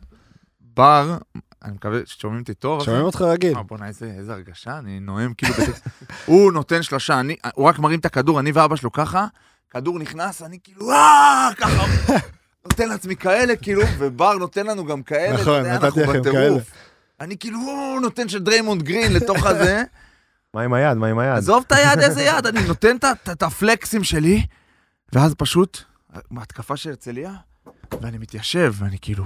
בר, 0.62 1.18
אני 1.64 1.74
מקווה 1.74 1.99
ששומעים 2.06 2.41
אותי 2.41 2.53
טוב. 2.53 2.84
שומעים 2.84 3.06
אותך 3.06 3.22
רגיל. 3.22 3.58
אה, 3.58 3.64
בוא'נה, 3.64 3.88
איזה, 3.88 4.06
איזה 4.18 4.34
הרגשה, 4.34 4.78
אני 4.78 4.99
נואם 4.99 5.34
כאילו... 5.34 5.53
הוא 6.26 6.51
נותן 6.51 6.84
שלושה, 6.84 7.20
אני, 7.20 7.36
הוא 7.56 7.66
רק 7.66 7.80
מרים 7.80 7.99
את 7.99 8.06
הכדור, 8.06 8.39
אני 8.39 8.51
ואבא 8.51 8.76
שלו 8.76 8.91
ככה, 8.91 9.28
כדור 9.70 9.99
נכנס, 9.99 10.41
אני 10.41 10.58
כאילו, 10.64 10.91
אה, 10.91 11.49
ככה, 11.58 11.86
נותן 12.66 12.89
לעצמי 12.89 13.16
כאלה, 13.16 13.56
כאילו, 13.56 13.82
ובר 13.97 14.34
נותן 14.34 14.66
לנו 14.66 14.86
גם 14.86 15.03
כאלה, 15.03 15.41
נכון, 15.41 15.62
נתתי 15.66 15.99
לכם 15.99 16.22
בטירוף. 16.22 16.72
אני 17.20 17.38
כאילו, 17.38 17.59
נותן 18.01 18.30
של 18.30 18.43
דריימונד 18.43 18.84
גרין 18.84 19.13
לתוך 19.13 19.45
הזה, 19.45 19.84
מה 20.53 20.61
עם 20.61 20.74
היד? 20.74 20.97
מה 20.97 21.07
עם 21.07 21.20
היד? 21.20 21.38
עזוב 21.38 21.63
את 21.68 21.72
היד, 21.72 21.99
איזה 21.99 22.22
יד, 22.22 22.45
אני 22.45 22.68
נותן 22.68 22.95
את 23.32 23.43
הפלקסים 23.43 24.03
שלי, 24.03 24.45
ואז 25.13 25.34
פשוט, 25.38 25.82
בהתקפה 26.32 26.78
של 26.78 26.89
הרצליה, 26.89 27.34
ואני 28.01 28.18
מתיישב, 28.18 28.74
ואני 28.78 28.97
כאילו, 29.01 29.24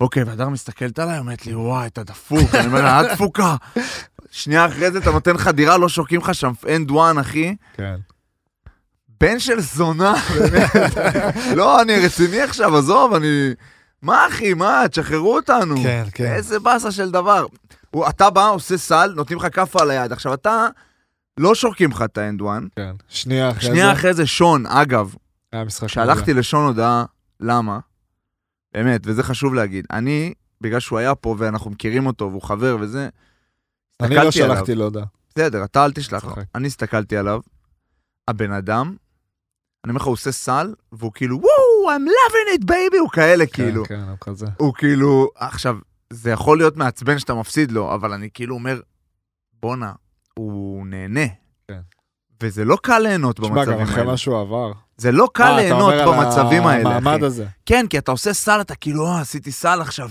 אוקיי, 0.00 0.22
והדר 0.22 0.48
מסתכלת 0.48 0.98
עליי, 0.98 1.18
אומרת 1.18 1.46
לי, 1.46 1.54
וואי, 1.54 1.86
אתה 1.86 2.02
דפוק, 2.02 2.54
אני 2.54 2.66
אומר 2.66 2.82
לה, 2.82 3.00
את 3.00 3.06
דפוקה. 3.12 3.56
שנייה 4.30 4.66
אחרי 4.66 4.90
זה 4.90 4.98
אתה 4.98 5.10
נותן 5.10 5.38
חדירה, 5.38 5.78
לא 5.78 5.88
שורקים 5.88 6.20
לך 6.20 6.34
שם 6.34 6.52
and 6.68 6.90
one, 6.90 7.18
אחי. 7.18 7.56
כן. 7.74 7.96
בן 9.20 9.38
של 9.38 9.60
זונה, 9.60 10.14
באמת. 10.38 10.70
לא, 11.56 11.82
אני 11.82 12.06
רציני 12.06 12.40
עכשיו, 12.40 12.76
עזוב, 12.76 13.14
אני... 13.14 13.54
מה, 14.02 14.28
אחי, 14.28 14.54
מה, 14.54 14.82
תשחררו 14.90 15.36
אותנו. 15.36 15.76
כן, 15.82 16.04
כן. 16.14 16.32
איזה 16.32 16.60
באסה 16.60 16.92
של 16.92 17.10
דבר. 17.10 17.46
הוא, 17.90 18.08
אתה 18.08 18.30
בא, 18.30 18.48
עושה 18.48 18.78
סל, 18.78 19.12
נותנים 19.16 19.38
לך 19.38 19.46
כאפה 19.54 19.82
על 19.82 19.90
היד. 19.90 20.12
עכשיו, 20.12 20.34
אתה, 20.34 20.66
לא 21.38 21.54
שורקים 21.54 21.90
לך 21.90 22.02
את 22.02 22.18
האנד 22.18 22.42
וואן. 22.42 22.66
כן. 22.76 22.92
שנייה 23.08 23.50
אחרי 23.50 23.60
זה. 23.60 23.66
שנייה 23.66 23.92
אחרי 23.92 24.14
זה, 24.14 24.26
שון, 24.26 24.66
אגב, 24.66 25.14
היה 25.52 25.64
משחק 25.64 25.86
שלחתי 25.86 26.34
לשון 26.34 26.66
הודעה, 26.66 27.04
למה? 27.40 27.78
באמת, 28.74 29.00
וזה 29.04 29.22
חשוב 29.22 29.54
להגיד. 29.54 29.86
אני, 29.90 30.34
בגלל 30.60 30.80
שהוא 30.80 30.98
היה 30.98 31.14
פה 31.14 31.34
ואנחנו 31.38 31.70
מכירים 31.70 32.06
אותו 32.06 32.28
והוא 32.30 32.42
חבר 32.42 32.76
וזה, 32.80 33.08
אני 34.02 34.14
לא. 34.14 34.30
שלחתי 34.30 34.74
לו 34.74 34.84
הודעה. 34.84 35.04
בסדר, 35.34 35.64
אתה 35.64 35.84
אל 35.84 35.92
תשלח 35.92 36.24
לו. 36.24 36.34
אני 36.54 36.66
הסתכלתי 36.66 37.16
עליו, 37.16 37.40
הבן 38.28 38.52
אדם, 38.52 38.96
אני 39.84 39.90
אומר 39.90 40.00
לך, 40.00 40.06
הוא 40.06 40.12
עושה 40.12 40.32
סל, 40.32 40.74
והוא 40.92 41.12
כאילו, 41.14 41.36
וואו, 41.36 41.71
I'm 41.90 42.04
loving 42.08 42.60
it, 42.60 42.64
baby, 42.70 42.98
הוא 43.00 43.10
כאלה, 43.10 43.46
כאילו. 43.46 43.84
כן, 43.84 44.00
כן, 44.00 44.08
הוא 44.08 44.16
כזה. 44.20 44.46
הוא 44.56 44.74
כאילו, 44.74 45.28
עכשיו, 45.36 45.76
זה 46.10 46.30
יכול 46.30 46.58
להיות 46.58 46.76
מעצבן 46.76 47.18
שאתה 47.18 47.34
מפסיד 47.34 47.72
לו, 47.72 47.94
אבל 47.94 48.12
אני 48.12 48.28
כאילו 48.34 48.54
אומר, 48.54 48.80
בואנה, 49.52 49.92
הוא 50.34 50.86
נהנה. 50.86 51.26
כן. 51.68 51.80
וזה 52.42 52.64
לא 52.64 52.78
קל 52.82 52.98
ליהנות 52.98 53.36
תשמע, 53.36 53.48
במצבים 53.48 53.74
גם 53.78 53.82
אחרי 53.82 54.00
האלה. 54.00 54.10
מה 54.10 54.16
שהוא 54.16 54.40
עבר. 54.40 54.72
זה 54.96 55.12
לא 55.12 55.28
קל 55.32 55.44
אה, 55.44 55.56
ליהנות 55.56 55.94
במצבים 56.06 56.66
האלה, 56.66 56.88
אחי. 56.88 56.96
המעמד 56.98 57.22
הזה. 57.22 57.46
כן, 57.66 57.86
כי 57.90 57.98
אתה 57.98 58.10
עושה 58.10 58.32
סל, 58.32 58.60
אתה 58.60 58.74
כאילו, 58.74 59.06
אה, 59.06 59.20
עשיתי 59.20 59.52
סל 59.52 59.80
עכשיו. 59.80 60.08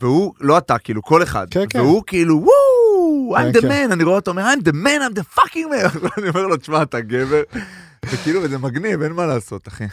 והוא, 0.00 0.34
לא 0.40 0.58
אתה, 0.58 0.78
כאילו, 0.78 1.02
כל 1.02 1.22
אחד. 1.22 1.46
כן, 1.50 1.64
כן. 1.70 1.80
והוא 1.80 2.02
כאילו, 2.06 2.36
וואו, 2.36 3.36
I'm 3.36 3.40
כן, 3.52 3.58
the 3.58 3.62
כן. 3.62 3.88
man, 3.88 3.92
אני 3.92 4.04
רואה 4.04 4.16
אותו 4.16 4.30
אומר, 4.30 4.42
I'm 4.52 4.62
the 4.62 4.72
man, 4.72 5.10
I'm 5.10 5.20
the 5.20 5.38
fucking 5.38 5.66
man. 5.66 5.98
אני 6.18 6.28
אומר 6.28 6.46
לו, 6.46 6.56
תשמע, 6.56 6.82
אתה 6.82 7.00
גבר. 7.00 7.42
וכאילו, 8.12 8.40
וזה 8.42 8.58
מגניב, 8.58 9.02
אין 9.02 9.12
מה 9.12 9.26
לעשות, 9.26 9.68
אחי. 9.68 9.84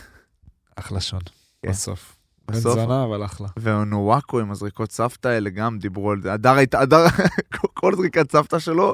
אחלה 0.76 1.02
שון. 1.02 1.20
כן. 1.64 1.70
בסוף. 1.70 2.16
בן 2.48 2.54
בסוף, 2.58 2.74
זונה, 2.80 3.04
אבל 3.04 3.26
אחלה. 3.26 3.48
ואונואקו 3.58 4.40
עם 4.40 4.52
הזריקות 4.52 4.92
סבתא 4.92 5.28
האלה 5.28 5.50
גם 5.50 5.80
דיברו 5.80 6.12
על 6.12 6.22
זה. 6.22 6.34
הדר 6.34 6.54
הייתה, 6.54 6.80
הדר, 6.80 7.06
כל 7.80 7.96
זריקת 7.96 8.32
סבתא 8.32 8.60
שלו, 8.60 8.94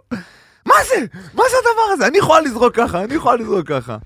מה 0.66 0.76
זה? 0.90 1.06
מה 1.34 1.44
זה 1.52 1.58
הדבר 1.60 1.94
הזה? 1.94 2.08
אני 2.08 2.18
יכולה 2.18 2.42
לזרוק 2.42 2.76
ככה, 2.76 3.04
אני 3.04 3.14
יכולה 3.14 3.36
לזרוק 3.36 3.68
ככה. 3.68 3.98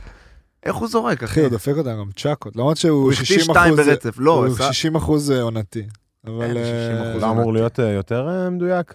איך 0.64 0.76
הוא 0.76 0.88
זורק, 0.88 1.24
אחי, 1.24 1.26
אחי? 1.34 1.42
הוא 1.42 1.50
דופק 1.50 1.74
אותה 1.78 1.90
גם 1.94 2.10
צ'אקות. 2.16 2.56
למרות 2.56 2.78
שהוא 2.78 3.02
הוא 3.04 3.12
החטיא 3.12 3.26
60 3.26 3.40
שתיים 3.40 3.74
אחוז... 3.74 3.88
ברצף, 3.88 4.16
לא, 4.18 4.32
הוא 4.32 4.54
עשה- 4.54 4.74
60 4.74 4.96
אחוז 4.96 5.32
עונתי. 5.32 5.84
אבל... 6.28 6.58
אה, 6.58 7.14
60% 7.16 7.20
זה 7.20 7.30
אמור 7.30 7.54
להיות 7.54 7.80
אה, 7.80 7.90
יותר 7.90 8.28
אה, 8.30 8.50
מדויק? 8.50 8.94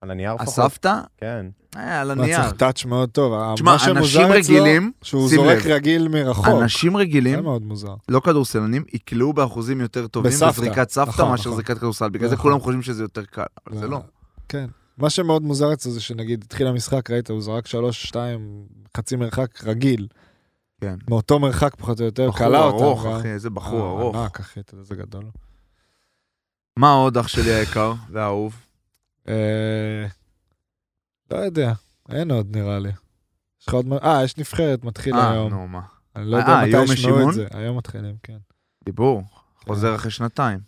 על 0.00 0.10
הנייר 0.10 0.34
לפחות? 0.34 0.48
הסבתא? 0.48 1.00
כן. 1.16 1.46
אה, 1.76 2.00
על 2.00 2.14
מה, 2.14 2.22
הנייר. 2.22 2.42
צריך 2.42 2.52
טאץ' 2.52 2.84
מאוד 2.84 3.10
טוב. 3.10 3.54
תשמע, 3.54 3.76
אנשים 3.90 4.26
רגילים, 4.32 4.92
שהוא 5.02 5.28
זורק. 5.28 5.66
רגיל 5.66 6.08
מרחוק. 6.08 6.46
אנשים 6.62 6.92
זה 6.92 6.98
רגילים, 6.98 7.42
מאוד 7.42 7.62
מוזר. 7.62 7.94
לא 8.08 8.20
כדורסלנים, 8.20 8.84
יקלעו 8.92 9.32
באחוזים 9.32 9.80
יותר 9.80 10.06
טובים 10.06 10.32
בסבתא. 10.32 10.52
בזריקת 10.52 10.90
סבתא 10.90 11.10
נכון, 11.10 11.30
מאשר 11.30 11.40
נכון. 11.40 11.54
זריקת 11.54 11.78
כדורסל. 11.78 12.08
בגלל 12.08 12.28
זה 12.28 12.34
נכון. 12.34 12.50
כולם 12.50 12.60
חושבים 12.60 12.82
שזה 12.82 13.02
יותר 13.02 13.24
קל, 13.24 13.42
אבל 13.66 13.78
זה 13.78 13.86
לא. 13.86 14.00
כן. 14.48 14.66
מה 14.98 15.10
שמאוד 15.10 15.42
מוזר 15.42 15.72
אצלו 15.72 15.92
זה 15.92 16.00
שנגיד 16.00 16.44
התחיל 16.44 16.66
המשחק, 16.66 17.10
ראית, 17.10 17.30
הוא 17.30 17.40
זרק 17.40 17.66
שלוש, 17.66 18.06
שתיים, 18.06 18.66
חצי 18.96 19.16
מרחק 19.16 19.64
רגיל. 19.64 20.06
כן. 20.80 20.94
מאותו 21.10 21.38
מרחק 21.38 21.74
פחות 21.78 22.00
או 22.00 22.04
יותר, 22.04 22.28
בחור 22.28 22.38
קלע 22.38 22.60
אותם. 22.60 22.84
ארוך, 22.84 23.06
גם. 23.06 23.12
אחי, 23.12 23.28
איזה 23.28 23.50
בחור 23.50 23.80
אה, 23.80 24.02
ארוך. 24.02 24.16
ענק, 24.16 24.40
אחי, 24.40 24.60
אתה 24.60 24.74
יודע 24.74 24.82
איזה 24.82 24.94
גדול. 24.94 25.24
מה 26.78 26.92
עוד 26.92 27.18
אח 27.18 27.28
שלי 27.28 27.50
היקר 27.50 27.92
והאהוב? 28.10 28.67
אה, 29.28 30.06
לא 31.30 31.36
יודע, 31.36 31.72
אין 32.08 32.30
עוד 32.30 32.56
נראה 32.56 32.78
לי. 32.78 32.88
יש 33.60 33.68
לך 33.68 33.74
עוד... 33.74 33.86
מה- 33.86 33.96
אה, 34.02 34.24
יש 34.24 34.36
נבחרת, 34.36 34.84
מתחיל 34.84 35.14
אה, 35.14 35.30
היום. 35.32 35.50
נו, 35.50 35.68
מה. 35.68 35.80
אני 36.16 36.24
לא 36.30 36.36
אה, 36.36 36.40
יודע 36.42 36.58
היום 36.58 36.82
מתי 36.84 36.92
יש 36.92 36.98
ישמעו? 36.98 37.28
את 37.28 37.34
זה. 37.34 37.46
היום 37.50 37.78
מתחילים, 37.78 38.14
כן. 38.22 38.36
דיבור, 38.84 39.22
כן. 39.22 39.66
חוזר 39.66 39.94
אחרי 39.94 40.10
שנתיים. 40.10 40.58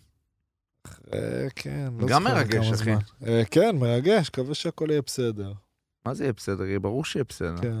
אה, 1.13 1.47
כן, 1.55 1.87
לא 1.99 2.07
גם 2.07 2.23
זוכר 2.23 2.35
מרגש, 2.35 2.65
כמה 2.65 2.75
אחי. 2.75 2.83
זמן. 2.83 2.97
אה, 3.27 3.41
כן, 3.51 3.75
מרגש, 3.79 4.29
מקווה 4.29 4.53
שהכל 4.53 4.87
יהיה 4.89 5.01
בסדר. 5.01 5.53
מה 6.05 6.13
זה 6.13 6.23
יהיה 6.23 6.33
בסדר? 6.33 6.63
יהיה 6.65 6.79
ברור 6.79 7.05
שיהיה 7.05 7.23
בסדר. 7.29 7.61
כן. 7.61 7.77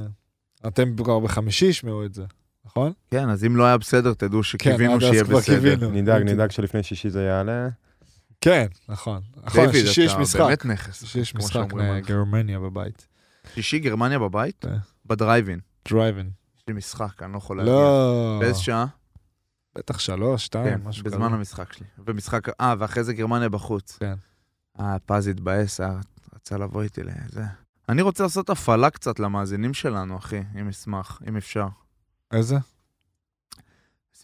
אתם 0.67 0.95
כבר 0.95 1.19
בחמישי 1.19 1.65
ישמעו 1.65 2.05
את 2.05 2.13
זה, 2.13 2.23
נכון? 2.65 2.91
כן, 3.11 3.29
אז 3.29 3.45
אם 3.45 3.55
לא 3.55 3.63
היה 3.65 3.77
בסדר, 3.77 4.13
תדעו 4.13 4.39
כן, 4.39 4.43
שקיווינו 4.43 4.95
אז 4.95 5.01
שיהיה 5.01 5.23
בסדר. 5.23 5.89
נדאג, 5.89 6.21
נדאג 6.23 6.51
שלפני 6.51 6.83
שישי 6.83 7.09
זה 7.09 7.23
יעלה. 7.23 7.67
כן, 8.41 8.67
נכון. 8.89 9.21
נכון, 9.43 9.71
שישי 9.71 10.01
יש 10.01 10.13
משחק. 10.13 10.39
באמת 10.39 10.65
נכס. 10.65 10.99
שישי 10.99 11.19
יש 11.19 11.35
משחק. 11.35 11.73
לגרמניה 11.73 12.59
בבית. 12.59 13.07
שישי 13.53 13.79
גרמניה 13.79 14.19
בבית? 14.19 14.55
כן. 14.61 14.77
בדרייב 15.05 15.37
אין. 15.37 15.59
דרייב 15.89 16.10
אין. 16.10 16.27
יש 16.57 16.63
לי 16.67 16.73
משחק, 16.73 17.23
אני 17.23 17.33
לא 17.33 17.37
יכול 17.37 17.57
להגיע. 17.57 17.73
לא, 17.73 18.37
באיזה 18.39 18.59
שעה? 18.59 18.85
בטח 19.75 19.99
שלוש, 19.99 20.45
שתיים, 20.45 20.77
כן, 20.77 20.87
משהו 20.87 21.03
בזמן 21.03 21.25
כזה. 21.27 21.35
המשחק 21.35 21.73
שלי. 21.73 21.85
ומשחק, 22.05 22.49
אה, 22.61 22.75
ואחרי 22.79 23.03
זה 23.03 23.13
גרמניה 23.13 23.49
בחוץ. 23.49 23.97
כן. 23.99 24.13
אה, 24.79 24.97
פז 25.05 25.27
התבאס, 25.27 25.81
אה, 25.81 25.99
רצה 26.35 26.57
לבוא 26.57 26.83
איתי 26.83 27.01
לזה. 27.03 27.43
אני 27.89 28.01
רוצה 28.01 28.23
לעשות 28.23 28.49
הפעלה 28.49 28.89
קצת 28.89 29.19
למאזינים 29.19 29.73
שלנו, 29.73 30.17
אחי, 30.17 30.41
אם 30.59 30.67
אשמח, 30.67 31.21
אם 31.27 31.37
אפשר. 31.37 31.67
איזה? 32.33 32.57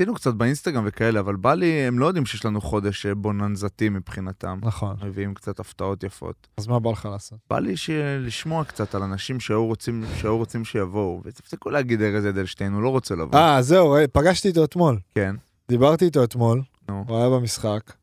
עשינו 0.01 0.13
קצת 0.13 0.33
באינסטגרם 0.33 0.83
וכאלה, 0.87 1.19
אבל 1.19 1.35
בא 1.35 1.53
לי, 1.53 1.71
הם 1.71 1.99
לא 1.99 2.05
יודעים 2.05 2.25
שיש 2.25 2.45
לנו 2.45 2.61
חודש 2.61 3.05
אה, 3.05 3.15
בוננזתי 3.15 3.89
מבחינתם. 3.89 4.59
נכון. 4.61 4.95
מביאים 5.03 5.33
קצת 5.33 5.59
הפתעות 5.59 6.03
יפות. 6.03 6.47
אז 6.57 6.67
מה 6.67 6.79
בא 6.79 6.91
לך 6.91 7.05
לעשות? 7.11 7.39
בא 7.49 7.59
לי 7.59 7.77
ש... 7.77 7.89
לשמוע 8.19 8.63
קצת 8.63 8.95
על 8.95 9.03
אנשים 9.03 9.39
שהיו 9.39 9.65
רוצים, 9.65 10.03
שהיו 10.17 10.37
רוצים 10.37 10.65
שיבואו, 10.65 11.21
ותפסיקו 11.25 11.69
להגיד 11.69 12.01
ארז 12.01 12.25
אדלשטיין, 12.25 12.73
הוא 12.73 12.81
לא 12.81 12.89
רוצה 12.89 13.15
לבוא. 13.15 13.39
אה, 13.39 13.61
זהו, 13.61 13.91
ראי, 13.91 14.07
פגשתי 14.07 14.47
איתו 14.47 14.63
אתמול. 14.63 14.99
כן, 15.15 15.35
דיברתי 15.69 16.05
איתו 16.05 16.23
אתמול, 16.23 16.61
נו. 16.89 17.05
הוא 17.07 17.17
היה 17.17 17.29
במשחק, 17.29 17.93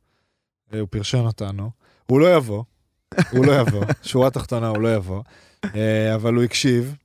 אה, 0.75 0.81
הוא 0.81 0.89
פרשן 0.91 1.27
אותנו. 1.27 1.71
הוא 2.07 2.21
לא 2.21 2.37
יבוא, 2.37 2.65
הוא 3.31 3.47
לא 3.47 3.53
יבוא, 3.61 3.85
שורה 4.03 4.31
תחתונה 4.31 4.69
הוא 4.69 4.79
לא 4.79 4.95
יבוא, 4.95 5.23
אה, 5.65 6.15
אבל 6.15 6.35
הוא 6.35 6.43
הקשיב. 6.43 6.97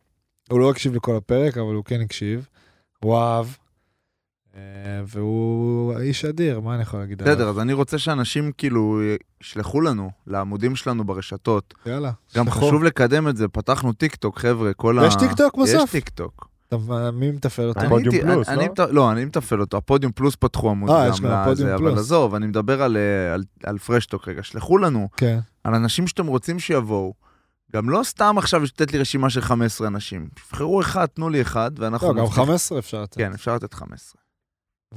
הוא 0.52 0.60
לא 0.60 0.72
הקשיב 0.72 0.96
לכל 0.96 1.16
הפרק, 1.16 1.58
אבל 1.58 1.74
הוא 1.76 1.84
כן 1.84 2.02
הקשיב. 2.02 2.48
הוא 3.04 3.18
אהב. 3.18 3.46
אה, 4.86 5.02
והוא 5.08 5.98
איש 6.00 6.26
אדיר, 6.26 6.60
מה 6.60 6.74
אני 6.76 6.82
יכול 6.82 7.00
להגיד 7.00 7.22
עליו? 7.22 7.36
בסדר, 7.36 7.50
אז 7.50 7.60
אני 7.60 7.74
רוצה 7.74 7.98
שאנשים 7.98 8.52
כאילו 8.58 9.00
ישלחו 9.42 9.82
לנו, 9.82 10.12
לעמודים 10.28 10.76
שלנו 10.76 11.04
ברשתות. 11.04 11.74
יאללה. 11.86 12.12
גם 12.36 12.46
שלחו. 12.46 12.68
חשוב 12.68 12.84
לקדם 12.84 13.28
את 13.28 13.38
זה, 13.38 13.48
פתחנו 13.48 13.94
טיק 13.94 14.16
טוק, 14.16 14.40
חבר'ה, 14.40 14.74
כל 14.74 15.00
ה... 15.00 15.06
יש 15.06 15.16
טיק 15.16 15.32
טוק 15.34 15.58
יש 15.68 15.76
בסוף? 15.76 15.92
טיק 15.92 16.10
טוק. 16.10 16.48
טוב, 16.70 16.92
מי 17.14 17.32
מתפעל 17.32 17.68
אותו? 17.70 17.80
אני 17.80 17.88
הפודיום 17.88 18.16
פלוס, 18.22 18.50
לא? 18.78 18.86
לא, 18.92 19.12
אני 19.12 19.26
מתפעל 19.26 19.62
אותו. 19.62 19.78
הפודיום 19.78 20.12
פלוס 20.12 20.36
פתחו 20.36 20.70
עמוד 20.70 20.90
אה, 20.90 21.08
גם 21.08 21.14
יש 21.14 21.20
לזה, 21.52 21.76
אבל. 21.76 21.98
עזוב, 21.98 22.36
אני 22.36 22.48
מדבר 22.48 22.82
על, 22.84 22.98
אה, 22.98 23.34
על- 23.34 23.44
על 23.64 23.78
פרשטוק 23.78 24.28
רגע. 24.28 24.44
שלחו 24.44 24.78
לנו 24.78 25.10
כן. 25.18 25.40
על 25.64 25.76
אנשים 25.76 26.08
שאתם 26.08 26.28
רוצים 26.28 26.60
שיבואו. 26.60 27.14
גם 27.76 27.90
לא 27.90 28.02
סתם 28.04 28.36
עכשיו 28.38 28.64
לתת 28.64 28.94
לי 28.94 29.00
רשימה 29.00 29.30
של 29.30 29.42
15 29.42 29.88
אנשים. 29.88 30.28
תבחרו 30.36 30.82
אחד, 30.82 31.06
תנו 31.06 31.30
לי 31.30 31.42
אחד, 31.42 31.72
ואנחנו... 31.78 32.08
לא, 32.08 32.14
גם 32.14 32.20
נבטיח- 32.24 32.36
15 32.36 32.80
אפשר 32.80 33.02
לתת. 33.02 33.18
כן, 33.18 33.34
אפשר 33.34 33.56
לתת 33.56 33.74
15. 33.74 34.22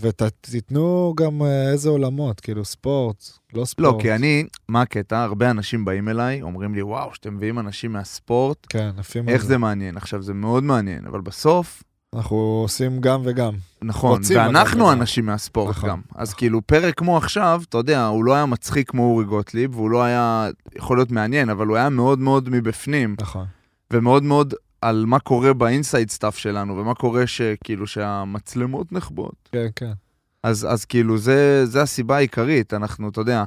ותיתנו 0.00 1.14
גם 1.16 1.42
אה, 1.42 1.70
איזה 1.72 1.88
עולמות, 1.88 2.40
כאילו 2.40 2.64
ספורט, 2.64 3.24
לא 3.54 3.64
ספורט. 3.64 3.94
לא, 3.94 3.98
כי 4.00 4.14
אני, 4.14 4.44
מה 4.68 4.82
הקטע? 4.82 5.22
הרבה 5.22 5.50
אנשים 5.50 5.84
באים 5.84 6.08
אליי, 6.08 6.42
אומרים 6.42 6.74
לי, 6.74 6.82
וואו, 6.82 7.14
שאתם 7.14 7.34
מביאים 7.36 7.58
אנשים 7.58 7.92
מהספורט, 7.92 8.66
כן, 8.68 8.90
עפים 8.98 9.28
איך 9.28 9.44
זה 9.44 9.58
מעניין? 9.58 9.96
עכשיו, 9.96 10.22
זה 10.22 10.34
מאוד 10.34 10.64
מעניין, 10.64 11.06
אבל 11.06 11.20
בסוף, 11.20 11.82
אנחנו 12.16 12.36
עושים 12.36 13.00
גם 13.00 13.22
וגם. 13.24 13.54
נכון, 13.82 14.20
ואנחנו. 14.36 14.92
אנשים 14.92 15.26
מהספורט 15.26 15.70
נכון, 15.70 15.90
גם. 15.90 16.00
אז 16.14 16.28
נכון. 16.28 16.38
כאילו, 16.38 16.62
פרק 16.66 16.98
כמו 16.98 17.16
עכשיו, 17.16 17.62
אתה 17.68 17.78
יודע, 17.78 18.06
הוא 18.06 18.24
לא 18.24 18.34
היה 18.34 18.46
מצחיק 18.46 18.90
כמו 18.90 19.02
אורי 19.02 19.24
גוטליב, 19.24 19.76
והוא 19.76 19.90
לא 19.90 20.02
היה 20.02 20.48
יכול 20.76 20.96
להיות 20.96 21.10
מעניין, 21.10 21.50
אבל 21.50 21.66
הוא 21.66 21.76
היה 21.76 21.88
מאוד 21.88 22.18
מאוד 22.18 22.48
מבפנים, 22.48 23.16
נכון. 23.20 23.46
ומאוד 23.92 24.22
מאוד 24.22 24.54
על 24.82 25.04
מה 25.06 25.18
קורה 25.18 25.52
ב 25.52 25.60
inside 25.60 26.10
stuff 26.10 26.38
שלנו, 26.38 26.76
ומה 26.76 26.94
קורה 26.94 27.26
שכאילו 27.26 27.86
שהמצלמות 27.86 28.92
נחבאות. 28.92 29.48
כן, 29.52 29.66
כן. 29.76 29.92
אז, 30.42 30.66
אז 30.70 30.84
כאילו, 30.84 31.18
זה, 31.18 31.66
זה 31.66 31.82
הסיבה 31.82 32.16
העיקרית, 32.16 32.74
אנחנו, 32.74 33.08
אתה 33.08 33.20
יודע, 33.20 33.44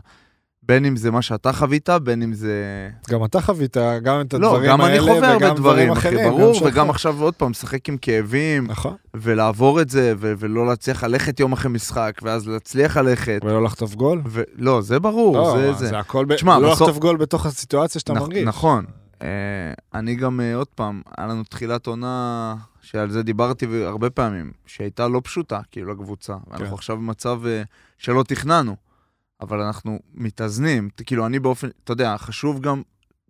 בין 0.64 0.86
אם 0.86 0.96
זה 0.96 1.12
מה 1.12 1.22
שאתה 1.22 1.54
חווית, 1.54 1.90
בין 2.04 2.22
אם 2.22 2.34
זה... 2.34 2.90
גם 3.10 3.24
אתה 3.26 3.42
חווית 3.42 3.78
גם 4.04 4.22
את 4.22 4.34
לא, 4.34 4.48
הדברים 4.48 4.70
גם 4.72 4.82
האלה, 4.82 4.94
אני 4.94 5.02
חווה 5.02 5.32
הרבה 5.32 5.46
וגם 5.48 5.56
דברים, 5.56 5.92
אחרים. 5.92 6.30
ברור, 6.30 6.60
גם. 6.62 6.68
וגם 6.68 6.90
עכשיו 6.90 7.22
עוד 7.22 7.34
פעם, 7.34 7.52
לשחק 7.52 7.90
עם 7.90 7.98
כאבים, 7.98 8.68
נכון. 8.68 8.96
ולעבור 9.16 9.82
את 9.82 9.90
זה, 9.90 10.14
ו- 10.18 10.34
ולא 10.38 10.68
להצליח 10.68 11.04
ללכת 11.04 11.40
יום 11.40 11.54
אחרי 11.54 11.72
משחק, 11.72 12.14
ואז 12.24 12.48
להצליח 12.48 12.98
ללכת. 12.98 13.40
ולא 13.44 13.64
לחטוף 13.64 13.96
גול? 13.96 14.22
ולא, 14.26 14.82
זה 14.82 15.00
ברור, 15.00 15.38
לא, 15.38 15.58
זה 15.58 15.68
מה, 15.68 15.74
זה. 15.74 15.88
זה 15.88 16.00
הכל, 16.00 16.26
ב- 16.26 16.36
תשמע, 16.36 16.60
לא 16.60 16.70
בסוף- 16.72 16.82
לחטוף 16.82 16.98
גול 17.02 17.18
בתוך 17.18 17.46
הסיטואציה 17.46 18.00
שאתה 18.00 18.14
נכ- 18.14 18.20
מרגיש. 18.20 18.44
נכון. 18.48 18.86
אה, 19.22 19.74
אני 19.94 20.16
גם, 20.16 20.42
אה, 20.42 20.56
עוד 20.56 20.68
פעם, 20.68 21.02
היה 21.18 21.28
לנו 21.28 21.44
תחילת 21.44 21.88
עונה, 21.88 22.56
שעל 22.82 23.10
זה 23.10 23.24
דיברתי 23.24 23.84
הרבה 23.84 24.10
פעמים, 24.10 24.52
שהייתה 24.66 25.08
לא 25.08 25.22
פשוטה, 25.24 25.60
כאילו, 25.72 25.92
לקבוצה. 25.92 26.36
כן. 26.58 26.66
עכשיו 26.66 26.98
במצב 26.98 27.42
אה, 27.46 27.64
שלא 27.98 28.24
תכננו, 28.24 28.76
אבל 29.42 29.62
אנחנו 29.62 30.00
מתאזנים. 30.14 30.90
כאילו, 31.06 31.26
אני 31.26 31.40
באופן, 31.40 31.68
אתה 31.84 31.92
יודע, 31.92 32.18
חשוב 32.18 32.62
גם 32.62 32.82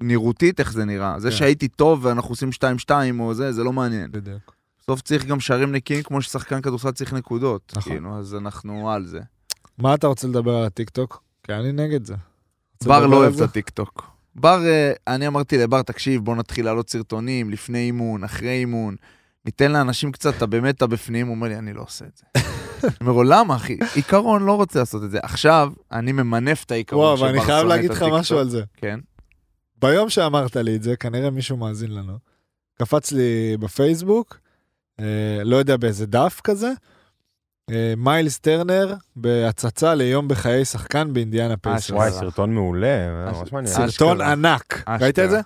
נראותית 0.02 0.60
איך 0.60 0.74
זה 0.74 0.86
נראה. 0.86 1.20
זה 1.20 1.30
כן. 1.30 1.36
שהייתי 1.36 1.68
טוב 1.68 2.06
ואנחנו 2.06 2.30
עושים 2.30 2.50
2-2 2.90 2.92
או 3.20 3.34
זה, 3.34 3.52
זה 3.52 3.64
לא 3.64 3.74
מעניין. 3.74 4.12
בדיוק. 4.12 4.56
בסוף 4.80 5.02
צריך 5.02 5.26
גם 5.26 5.40
שערים 5.40 5.72
נקיים 5.72 6.04
כמו 6.04 6.22
ששחקן 6.22 6.62
כדורסל 6.62 6.92
צריך 6.92 7.14
נקודות. 7.14 7.74
נכון. 7.78 7.94
כאילו, 7.94 8.18
אז 8.20 8.36
אנחנו 8.36 8.92
על 8.92 9.06
זה. 9.06 9.20
מה 9.78 9.94
אתה 9.94 10.08
רוצה 10.08 10.28
לדבר 10.28 10.56
על 10.56 10.66
הטיקטוק? 10.66 11.24
כי 11.44 11.54
אני 11.54 11.72
נגד 11.72 12.06
זה. 12.06 12.16
בר 12.84 13.08
לא 13.08 13.16
אוהב 13.16 13.34
את? 13.34 13.42
הטיקטוק. 13.42 14.15
בר, 14.36 14.66
אה, 14.66 14.94
אני 15.08 15.28
אמרתי 15.28 15.58
לבר, 15.58 15.82
תקשיב, 15.82 16.26
בוא 16.26 16.36
נתחיל 16.36 16.66
לעלות 16.66 16.90
סרטונים 16.90 17.50
לפני 17.50 17.80
אימון, 17.80 18.24
אחרי 18.24 18.50
אימון. 18.50 18.96
ניתן 19.46 19.72
לאנשים 19.72 20.12
קצת, 20.12 20.38
אתה 20.38 20.46
באמת, 20.46 20.76
אתה 20.76 20.88
בפנים, 20.88 21.28
הוא 21.28 21.36
אומר 21.36 21.48
לי, 21.48 21.58
אני 21.58 21.74
לא 21.74 21.82
עושה 21.82 22.06
את 22.06 22.18
זה. 22.18 22.24
אני 22.84 22.92
אומר 23.02 23.12
לו, 23.12 23.24
למה, 23.24 23.56
אחי? 23.56 23.78
עיקרון 23.96 24.46
לא 24.46 24.56
רוצה 24.56 24.80
לעשות 24.80 25.04
את 25.04 25.12
זה. 25.12 25.20
עכשיו, 25.24 25.74
אני 25.92 26.12
ממנף 26.12 26.64
את 26.64 26.72
העיקרון 26.72 27.06
וואו, 27.06 27.18
שבר 27.18 27.30
אבל 27.30 27.38
אני 27.38 27.46
חייב 27.46 27.68
להגיד 27.68 27.92
לך. 27.92 28.06
משהו 28.12 28.40
על 28.40 28.50
זה. 28.50 28.64
כן. 28.78 29.00
ביום 29.82 30.10
שאמרת 30.10 30.56
לי 30.56 30.76
את 30.76 30.84
זה, 30.84 30.96
כנראה 30.96 31.30
מישהו 31.30 31.58
מאזין 31.58 31.94
לנו, 31.94 32.18
קפץ 32.80 33.12
לי 33.12 33.58
בפייסבוק, 33.60 34.40
אה, 35.00 35.44
לא 35.44 35.56
יודע 35.56 35.78
באיזה 35.78 36.06
דף 36.06 36.42
כזה, 36.44 36.72
מיילס 37.98 38.40
טרנר 38.40 38.94
בהצצה 39.16 39.94
ליום 39.96 40.28
בחיי 40.28 40.66
שחקן 40.66 41.14
באינדיאנה 41.14 41.58
פייסרס. 41.58 41.90
וואי, 41.92 42.12
סרטון 42.12 42.54
מעולה, 42.54 43.08
ממש 43.32 43.52
מעניין. 43.54 43.76
סרט- 43.76 43.90
סרטון. 43.90 44.22
ענק. 44.22 44.84
ראית 45.02 45.20
את 45.20 45.30
זה? 45.30 45.40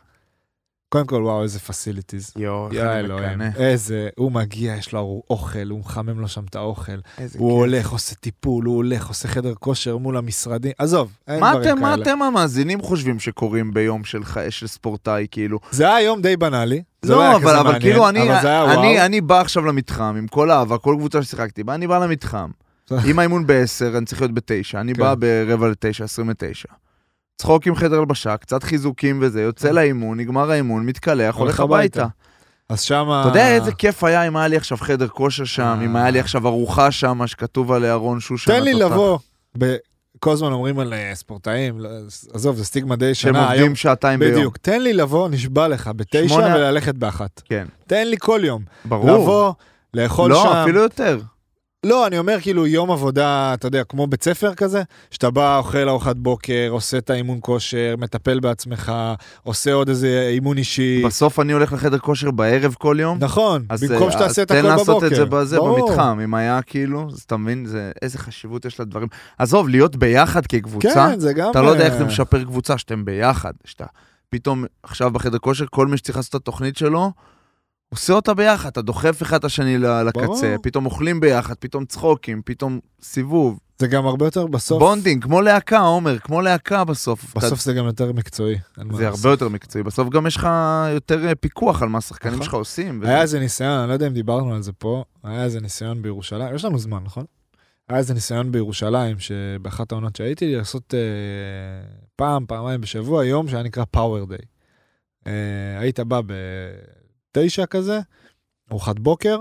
קודם 0.90 1.06
כל, 1.06 1.22
וואו, 1.24 1.44
איזה 1.44 1.60
facilities. 1.60 2.34
יואו, 2.38 2.70
יא 2.72 2.84
אני 2.84 3.00
אלוהים, 3.00 3.40
מקנא. 3.40 3.64
איזה, 3.64 4.10
הוא 4.18 4.32
מגיע, 4.32 4.76
יש 4.76 4.94
לו 4.94 5.22
אוכל, 5.30 5.70
הוא 5.70 5.80
מחמם 5.80 6.20
לו 6.20 6.28
שם 6.28 6.44
את 6.50 6.56
האוכל, 6.56 6.92
איזה 7.18 7.40
הוא 7.40 7.50
כיף. 7.50 7.58
הולך, 7.58 7.90
עושה 7.90 8.16
טיפול, 8.16 8.66
הוא 8.66 8.76
הולך, 8.76 9.08
עושה 9.08 9.28
חדר 9.28 9.54
כושר 9.54 9.98
מול 9.98 10.18
המשרדים, 10.18 10.72
עזוב, 10.78 11.12
אין 11.28 11.40
דברים 11.40 11.62
אתם, 11.62 11.82
מה 11.82 11.92
כאלה. 11.92 12.04
אתם 12.04 12.22
המאזינים 12.22 12.82
חושבים 12.82 13.20
שקורים 13.20 13.74
ביום 13.74 14.04
של 14.04 14.22
של 14.50 14.68
ספורטאי, 14.68 15.28
כאילו? 15.32 15.60
זה 15.72 15.96
היה 15.96 16.06
יום 16.06 16.22
די 16.22 16.38
בנאלי, 16.38 16.84
זה 17.02 17.14
לא, 17.14 17.22
היה 17.22 17.36
אבל, 17.36 17.42
כזה 17.42 17.60
אבל 17.60 17.64
מעניין, 17.64 17.82
כאילו 17.82 18.10
אני, 18.10 18.24
אבל 18.24 18.42
זה 18.42 18.48
היה 18.48 18.64
אני, 18.64 18.88
וואו. 18.94 19.06
אני 19.06 19.22
בא 19.22 19.42
עכשיו 19.42 19.66
למתחם 19.66 20.16
עם 20.18 20.28
כל 20.28 20.52
אהבה, 20.52 20.78
כל 20.78 20.96
קבוצה 20.98 21.24
ששיחקתי 21.24 21.64
בה, 21.64 21.76
אני 21.76 21.88
בא 21.88 22.00
למתחם. 22.00 22.50
אם 23.10 23.20
האימון 23.20 23.48
ב-10, 23.48 23.98
אני 23.98 24.06
צריך 24.06 24.22
להיות 24.22 24.34
ב-9, 24.34 24.78
אני 24.78 24.94
כן. 24.94 25.00
בא 25.02 25.16
ברבע 25.16 25.68
ל-9, 25.68 26.04
29. 26.04 26.68
צחוק 27.40 27.68
עם 27.68 27.76
חדר 27.76 28.00
הלבשה, 28.00 28.38
קצת 28.38 28.64
חיזוקים 28.64 29.20
וזה, 29.22 29.42
יוצא 29.42 29.72
לאימון, 29.72 30.20
נגמר 30.20 30.52
האימון, 30.52 30.86
מתקלח, 30.86 31.36
כן. 31.36 31.42
הולך 31.42 31.60
הביתה. 31.60 32.06
אז 32.70 32.82
שמה... 32.82 33.22
אתה 33.22 33.30
יודע 33.30 33.56
איזה 33.56 33.72
כיף 33.72 34.04
היה 34.04 34.28
אם 34.28 34.38
היה 34.38 34.48
לי 34.48 34.58
עכשיו 34.58 34.78
חדר 34.78 35.08
כושר 35.08 35.46
שם, 35.46 35.80
אם 35.86 35.96
אה. 35.96 36.02
היה 36.02 36.12
לי 36.12 36.20
עכשיו 36.20 36.48
ארוחה 36.48 36.92
שם 36.92 37.28
שכתוב 37.28 37.72
עליה 37.72 37.94
רון 37.96 38.20
שושן. 38.20 38.52
תן 38.52 38.64
לי 38.64 38.74
לבוא. 38.74 39.18
כל 40.20 40.32
הזמן 40.32 40.52
אומרים 40.52 40.80
על 40.80 40.94
אה, 40.94 41.12
ספורטאים, 41.16 41.80
לא, 41.80 41.90
עזוב, 42.34 42.56
זה 42.56 42.66
סטיגמה 42.66 42.96
די 42.96 43.16
שהם 43.16 43.34
שנה, 43.34 43.52
עובדים 43.52 43.76
שעתיים 43.76 44.20
ביום. 44.20 44.32
בדיוק, 44.32 44.58
תן 44.58 44.82
לי 44.82 44.94
לבוא, 44.94 45.30
נשבע 45.30 45.68
לך, 45.68 45.92
בתשע 45.96 46.36
וללכת 46.36 46.96
באחת. 46.96 47.42
כן, 47.46 47.66
תן 47.88 48.08
לי 48.08 48.16
כל 48.20 48.42
יום. 48.44 48.64
ברור. 48.86 49.10
לבוא, 49.10 49.54
לאכול 49.94 50.30
לא, 50.30 50.44
שם. 50.44 50.50
אפילו 50.50 50.82
יותר. 50.82 51.20
לא, 51.86 52.08
אני 52.08 52.18
אומר 52.18 52.38
כאילו 52.42 52.68
יום 52.68 52.92
עבודה, 52.92 53.54
אתה 53.54 53.68
יודע, 53.68 53.84
כמו 53.84 54.08
בית 54.08 54.24
ספר 54.24 54.54
כזה, 54.54 54.84
שאתה 55.12 55.32
בא, 55.32 55.58
אוכל 55.58 55.90
ארוחת 55.90 56.16
בוקר, 56.16 56.68
עושה 56.70 56.98
את 56.98 57.10
האימון 57.10 57.38
כושר, 57.42 57.96
מטפל 57.98 58.40
בעצמך, 58.40 58.92
עושה 59.44 59.74
עוד 59.74 59.90
איזה 59.90 60.30
אימון 60.34 60.58
אישי. 60.58 61.04
בסוף 61.06 61.40
אני 61.40 61.54
הולך 61.54 61.74
לחדר 61.74 61.98
כושר 61.98 62.32
בערב 62.32 62.76
כל 62.80 62.98
יום. 63.00 63.18
נכון, 63.22 63.66
אז 63.70 63.84
במקום 63.84 64.08
אה, 64.08 64.12
שתעשה 64.12 64.42
את 64.42 64.48
תן 64.48 64.58
הכל 64.58 64.68
בבוקר. 64.68 64.78
לעשות 64.78 65.04
את 65.04 65.16
זה 65.16 65.26
בזה, 65.26 65.58
ברור. 65.58 65.88
במתחם, 65.88 66.20
אם 66.24 66.34
היה 66.34 66.62
כאילו, 66.62 67.08
אז 67.14 67.22
אתה 67.26 67.38
מבין, 67.38 67.66
זה, 67.66 67.92
איזה 68.02 68.18
חשיבות 68.18 68.66
יש 68.66 68.80
לדברים. 68.80 69.08
עזוב, 69.38 69.70
להיות 69.70 69.96
ביחד 69.96 70.46
כקבוצה, 70.46 70.94
כן, 71.12 71.20
זה 71.20 71.34
גם... 71.34 71.52
אתה 71.52 71.62
לא 71.62 71.70
יודע 71.70 71.86
איך 71.86 71.94
אה, 71.94 71.98
זה 71.98 72.06
משפר 72.06 72.44
קבוצה, 72.44 72.78
שאתם 72.78 73.06
ביחד, 73.06 73.54
שאתה 73.66 73.86
פתאום 74.30 74.66
עכשיו 74.84 75.12
בחדר 75.12 75.38
כושר, 75.38 75.66
כל 75.70 75.88
מי 75.88 75.98
שצריך 75.98 76.18
לעשות 76.18 76.30
את 76.30 76.36
התוכנית 76.36 76.78
שלו, 76.78 77.12
עושה 77.90 78.14
אותה 78.14 78.34
ביחד, 78.34 78.70
אתה 78.70 78.82
דוחף 78.82 79.22
אחד 79.24 79.38
את 79.38 79.46
השני 79.46 79.78
לקצה, 79.78 80.22
ברור. 80.26 80.42
פתאום 80.64 80.86
אוכלים 80.86 81.20
ביחד, 81.20 81.54
פתאום 81.60 81.86
צחוקים, 81.86 82.42
פתאום 82.46 82.80
סיבוב, 83.02 83.60
זה 83.80 83.88
גם 83.88 84.06
הרבה 84.06 84.26
יותר 84.26 84.48
בסוף. 84.48 84.80
bonding, 84.80 85.24
כמו 85.24 85.42
להקה, 85.42 85.80
עומר, 85.80 86.20
כמו 86.20 86.42
להקה 86.42 86.84
בסוף. 86.84 87.32
אתה- 87.32 87.40
בסוף 87.40 87.62
זה 87.62 87.74
גם 87.74 87.86
יותר 87.86 88.12
מקצועי. 88.14 88.56
זה. 88.92 89.08
הרבה 89.08 89.30
יותר 89.30 89.50
מקצועי, 89.50 89.84
בסוף 89.84 90.10
גם 90.10 90.28
יש 90.28 90.36
לך 90.38 90.50
יותר 90.94 91.28
אה, 91.28 91.36
פיקוח 91.36 91.82
על 91.82 91.90
מה 91.90 91.98
השחקנים 91.98 92.34
נכון. 92.34 92.46
שלך 92.46 92.54
עושים. 92.54 93.00
וזה- 93.02 93.10
היה 93.10 93.22
איזה 93.22 93.40
ניסיון, 93.40 93.80
אני 93.80 93.88
לא 93.88 93.94
יודע 93.94 94.08
אם 94.08 94.14
דיברנו 94.14 94.54
על 94.54 94.62
זה 94.62 94.72
פה, 94.74 95.04
היה 95.24 95.44
איזה 95.44 95.62
ניסיון 95.62 96.02
בירושלים, 96.02 96.56
יש 96.56 96.66
לנו 96.66 96.80
זמן, 96.80 97.00
נכון? 97.04 97.24
היה 97.90 97.98
איזה 97.98 98.14
ניסיון 98.14 98.52
בירושלים, 98.52 99.20
שבאחת 99.20 99.92
העונות 99.92 100.16
שהייתי, 100.16 100.56
לעשות 100.56 100.94
אה, 100.94 101.00
פעם, 102.16 102.46
פעמיים 102.48 102.82
בשבוע, 102.82 103.26
יום 103.26 103.48
שהיה 103.48 103.64
נקרא 103.64 103.84
power 103.92 104.26
day. 104.26 104.38
אה, 105.28 105.32
היית 105.80 106.00
בא 106.00 106.22
בתשע 107.40 107.66
כזה, 107.66 108.00
ארוחת 108.72 109.00
בוקר, 109.00 109.40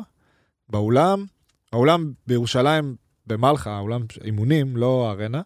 באולם, 0.69 1.25
האולם 1.73 2.13
בירושלים, 2.27 2.97
במלחה, 3.27 3.71
האולם 3.71 4.03
אימונים, 4.25 4.77
לא 4.77 5.11
ארנה, 5.11 5.43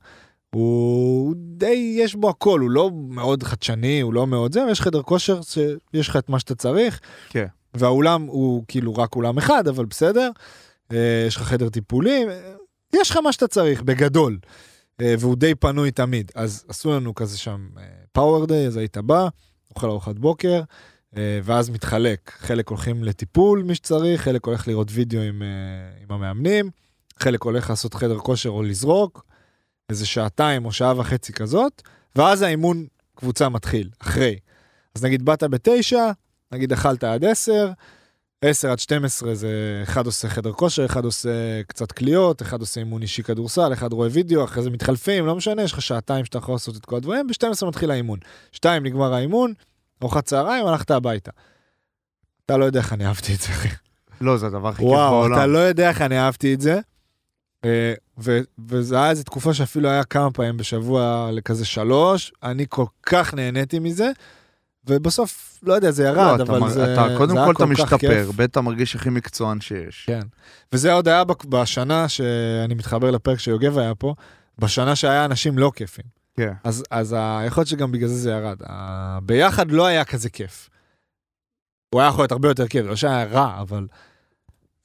הוא 0.55 1.35
די, 1.37 1.97
יש 1.99 2.15
בו 2.15 2.31
הכל, 2.31 2.61
הוא 2.61 2.71
לא 2.71 2.91
מאוד 3.09 3.43
חדשני, 3.43 4.01
הוא 4.01 4.15
לא 4.15 4.27
מאוד 4.27 4.53
זה, 4.53 4.63
אבל 4.63 4.71
יש 4.71 4.81
חדר 4.81 5.03
כושר 5.03 5.41
שיש 5.43 6.09
לך 6.09 6.17
את 6.17 6.29
מה 6.29 6.39
שאתה 6.39 6.55
צריך. 6.55 7.01
כן. 7.29 7.47
והאולם 7.75 8.23
הוא 8.23 8.65
כאילו 8.69 8.95
רק 8.95 9.17
אולם 9.17 9.39
אחד, 9.39 9.69
אבל 9.69 9.85
בסדר. 9.85 10.31
אה, 10.93 11.25
יש 11.27 11.37
לך 11.37 11.43
חדר 11.43 11.69
טיפולים, 11.69 12.31
אה, 12.31 12.55
יש 12.95 13.11
לך 13.11 13.17
מה 13.17 13.33
שאתה 13.33 13.49
צריך, 13.49 13.83
בגדול. 13.83 14.39
אה, 15.01 15.15
והוא 15.19 15.37
די 15.37 15.55
פנוי 15.55 15.91
תמיד. 15.91 16.33
אז 16.35 16.65
עשו 16.69 16.93
לנו 16.93 17.15
כזה 17.15 17.39
שם 17.39 17.69
פאוור 18.13 18.47
דיי, 18.47 18.67
אז 18.67 18.77
היית 18.77 18.99
בא, 18.99 19.29
אוכל 19.75 19.91
ארוחת 19.91 20.19
בוקר, 20.19 20.63
ואז 21.15 21.71
מתחלק. 21.71 22.33
חלק 22.39 22.69
הולכים 22.69 23.05
לטיפול, 23.05 23.63
מי 23.63 23.75
שצריך, 23.75 24.23
חלק 24.23 24.47
הולך 24.47 24.69
לראות 24.69 24.89
וידאו 24.91 25.21
עם, 25.21 25.43
אה, 25.43 25.49
עם 26.03 26.13
המאמנים, 26.13 26.71
חלק 27.19 27.43
הולך 27.43 27.71
לעשות 27.71 27.95
חדר 27.95 28.19
כושר 28.19 28.49
או 28.49 28.63
לזרוק, 28.63 29.25
איזה 29.91 30.07
שעתיים 30.07 30.65
או 30.65 30.73
שעה 30.73 30.99
וחצי 31.01 31.33
כזאת, 31.33 31.83
ואז 32.17 32.43
האימון 32.43 32.87
קבוצה 33.15 33.49
מתחיל, 33.49 33.91
אחרי. 33.99 34.39
אז 34.95 35.05
נגיד 35.05 35.25
באת 35.25 35.43
בתשע, 35.43 36.11
נגיד 36.53 36.73
אכלת 36.73 37.05
עד 37.05 37.25
עשר, 37.25 37.71
10 38.45 38.71
עד 38.71 38.79
12 38.79 39.35
זה 39.35 39.81
אחד 39.83 40.07
עושה 40.07 40.29
חדר 40.29 40.53
כושר, 40.53 40.85
אחד 40.85 41.05
עושה 41.05 41.63
קצת 41.67 41.93
קליעות, 41.93 42.43
אחד 42.43 42.61
עושה 42.61 42.81
אימון 42.81 43.03
אישי 43.03 43.23
כדורסל, 43.23 43.73
אחד 43.73 43.93
רואה 43.93 44.09
וידאו, 44.13 44.45
אחרי 44.45 44.63
זה 44.63 44.71
מתחלפים, 44.71 45.27
לא 45.27 45.37
משנה, 45.37 45.63
יש 45.63 45.73
לך 45.73 45.83
שעתיים 45.83 46.25
שאתה 46.25 46.39
יכול 46.39 46.55
לעשות 46.55 46.77
את 46.77 46.85
כל 46.85 46.97
הדברים, 46.97 47.27
ב-12 47.27 47.67
מתחיל 47.67 47.91
האימון. 47.91 48.19
2 48.53 48.83
נגמר 48.87 49.15
האימון, 49.15 49.53
ארוחת 50.03 50.25
צהריים, 50.25 50.67
הלכת 50.67 50.91
הביתה. 50.91 51.31
אתה 52.47 52.57
לא 52.57 52.65
יודע 52.65 52.79
איך 52.81 52.93
אני 52.93 53.07
אהבתי 53.07 53.35
את 53.35 53.41
זה, 53.41 53.49
אחי. 53.49 53.69
לא, 54.21 54.37
זה 54.37 54.47
הדבר 54.47 54.69
הכי 54.69 54.79
כיף 54.79 54.87
וואו, 54.87 55.11
בעולם. 55.11 55.35
אתה 55.35 55.47
לא 55.47 55.59
יודע 55.59 55.89
איך 55.89 56.01
אני 56.03 56.19
אהבתי 56.19 56.55
את 56.55 56.61
זה. 56.61 56.81
אה, 57.65 57.95
ו- 58.19 58.39
וזה 58.69 58.97
היה 58.97 59.11
איזו 59.11 59.23
תקופה 59.23 59.55
שאפילו 59.55 59.89
היה 59.89 60.05
כמה 60.05 60.31
פעמים 60.31 60.57
בשבוע 60.57 61.31
לכזה 61.33 61.65
שלוש, 61.65 62.33
אני 62.43 62.67
כל 62.69 62.85
כך 63.07 63.35
נהניתי 63.35 63.79
מזה, 63.79 64.11
ובסוף, 64.87 65.59
לא 65.63 65.75
יודע, 65.75 65.91
זה 65.91 66.03
לא, 66.05 66.09
ירד, 66.21 66.41
אתה 66.41 66.53
אבל 66.53 66.59
מר- 66.61 66.69
זה 66.69 66.93
אתה, 66.93 67.07
קודם 67.19 67.31
זה 67.31 67.41
כל 67.45 67.51
אתה 67.51 67.59
כל 67.59 67.65
כך 67.65 67.71
משתפר, 67.71 67.99
כיף. 67.99 68.37
ב' 68.37 68.41
אתה 68.41 68.61
מרגיש 68.61 68.97
הכי 68.97 69.11
מקצוען 69.11 69.61
שיש. 69.61 70.05
כן. 70.07 70.21
וזה 70.73 70.93
עוד 70.93 71.09
היה 71.09 71.23
בשנה 71.49 72.09
שאני 72.09 72.75
מתחבר 72.75 73.11
לפרק 73.11 73.39
שיוגב 73.39 73.79
היה 73.79 73.95
פה, 73.95 74.15
בשנה 74.59 74.97
שהיה 74.97 75.25
אנשים 75.25 75.59
לא 75.59 75.73
כיפים. 75.77 76.05
כן. 76.37 76.53
אז, 76.65 76.85
אז 76.91 77.13
ה- 77.13 77.43
יכול 77.47 77.61
להיות 77.61 77.69
שגם 77.69 77.93
בגלל 77.93 78.09
זה 78.09 78.15
זה 78.17 78.31
ירד. 78.31 78.57
ה- 78.67 79.19
ביחד 79.23 79.71
לא 79.71 79.87
היה 79.87 80.05
כזה 80.05 80.31
כיף. 80.31 80.69
הוא 81.95 82.01
היה 82.01 82.09
יכול 82.09 82.23
להיות 82.23 82.33
הרבה 82.33 82.49
יותר 82.49 82.67
כיף, 82.69 82.87
לא 82.87 82.97
שהיה 82.97 83.25
רע, 83.25 83.61
אבל 83.61 83.87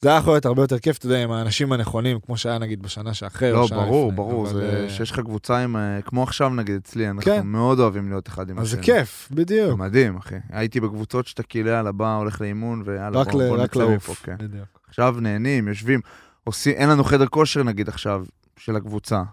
זה 0.02 0.10
היה 0.10 0.18
יכול 0.18 0.34
להיות 0.34 0.45
הרבה 0.45 0.62
יותר 0.62 0.80
כיף, 0.80 0.98
אתה 0.98 1.06
יודע, 1.06 1.24
עם 1.24 1.32
האנשים 1.32 1.72
הנכונים, 1.72 2.20
כמו 2.20 2.38
שהיה 2.38 2.58
נגיד 2.58 2.82
בשנה 2.84 3.14
שאחרי, 3.14 3.52
לא, 3.52 3.68
ברור, 3.72 4.06
לפני, 4.08 4.16
ברור, 4.16 4.45
אבל, 4.50 4.54
זה 4.54 4.84
אה, 4.84 4.89
שיש 4.89 5.12
לך 5.12 5.20
קבוצה 5.20 5.58
עם, 5.64 5.76
אה, 5.78 6.00
כמו 6.06 6.24
עכשיו 6.24 6.50
נגיד 6.50 6.76
אצלי, 6.76 7.08
אנחנו 7.10 7.22
כן. 7.32 7.45
מאוד 7.48 7.80
אוהבים 7.80 8.10
להיות 8.10 8.28
אחד 8.28 8.50
עם 8.50 8.60
אז 8.60 8.68
השני. 8.68 8.78
זה 8.78 8.84
כיף, 8.84 9.28
זה 9.30 9.36
בדיוק. 9.36 9.80
מדהים, 9.80 10.18
אחי. 10.18 10.36
הייתי 10.50 10.80
בקבוצות 10.80 11.28
שאתה 11.28 11.43
כאילו, 11.43 11.70
יאללה, 11.70 11.91
בא, 11.91 12.16
הולך 12.16 12.41
לאימון, 12.41 12.82
ויאללה, 12.86 13.20
רק 13.20 13.28
בוא, 13.32 13.43
ל- 13.43 13.48
בוא 13.50 13.58
נצא. 13.58 13.95
מפה, 13.95 14.14
כן. 14.24 14.36
בדיוק. 14.39 14.80
עכשיו 14.88 15.16
נהנים, 15.22 15.68
יושבים, 15.68 16.00
עושים, 16.43 16.74
אין 16.76 16.89
לנו 16.89 17.04
חדר 17.04 17.28
כושר 17.28 17.64
נגיד 17.64 17.88
עכשיו, 17.89 18.26
של 18.60 18.76
הקבוצה. 18.76 19.24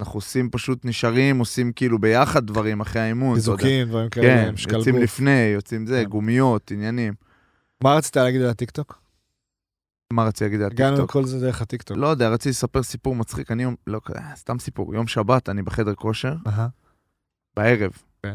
אנחנו 0.00 0.16
עושים 0.18 0.50
פשוט 0.50 0.84
נשארים, 0.84 1.38
עושים 1.38 1.72
כאילו 1.72 1.98
ביחד 1.98 2.46
דברים 2.46 2.80
אחרי 2.80 3.02
האימון. 3.02 3.34
חיזוקים, 3.34 3.88
דברים 3.88 4.08
כאלה, 4.08 4.26
כן, 4.26 4.50
משקל 4.54 4.74
יוצאים 4.76 4.94
גוף. 4.94 5.04
לפני, 5.04 5.50
יוצאים 5.54 5.86
זה, 5.86 6.00
כן. 6.04 6.08
גומיות, 6.10 6.70
עניינים. 6.70 7.14
מה 7.84 7.94
רצית 7.94 8.16
להגיד 8.16 8.40
על 8.42 8.48
הטיקטוק? 8.50 9.02
מה 10.12 10.24
רציתי 10.24 10.44
להגיד 10.44 10.60
על 10.60 10.66
הגענו 10.72 10.96
טיקטוק? 10.96 11.10
לכל 11.10 11.24
זה 11.24 11.40
דרך 11.40 11.62
הטיקטוק. 11.62 11.96
לא 11.96 12.06
יודע, 12.06 12.28
רציתי 12.28 12.48
לספר 12.48 12.82
סיפור 12.82 13.14
מצחיק, 13.16 13.50
אני 13.50 13.62
יום, 13.62 13.74
לא, 13.86 14.00
אה, 14.16 14.36
סתם 14.36 14.58
סיפור, 14.58 14.94
יום 14.94 15.06
שבת 15.06 15.48
אני 15.48 15.62
בחדר 15.62 15.94
כושר, 15.94 16.34
אהה. 16.46 16.68
בערב. 17.56 17.90
כן. 18.22 18.32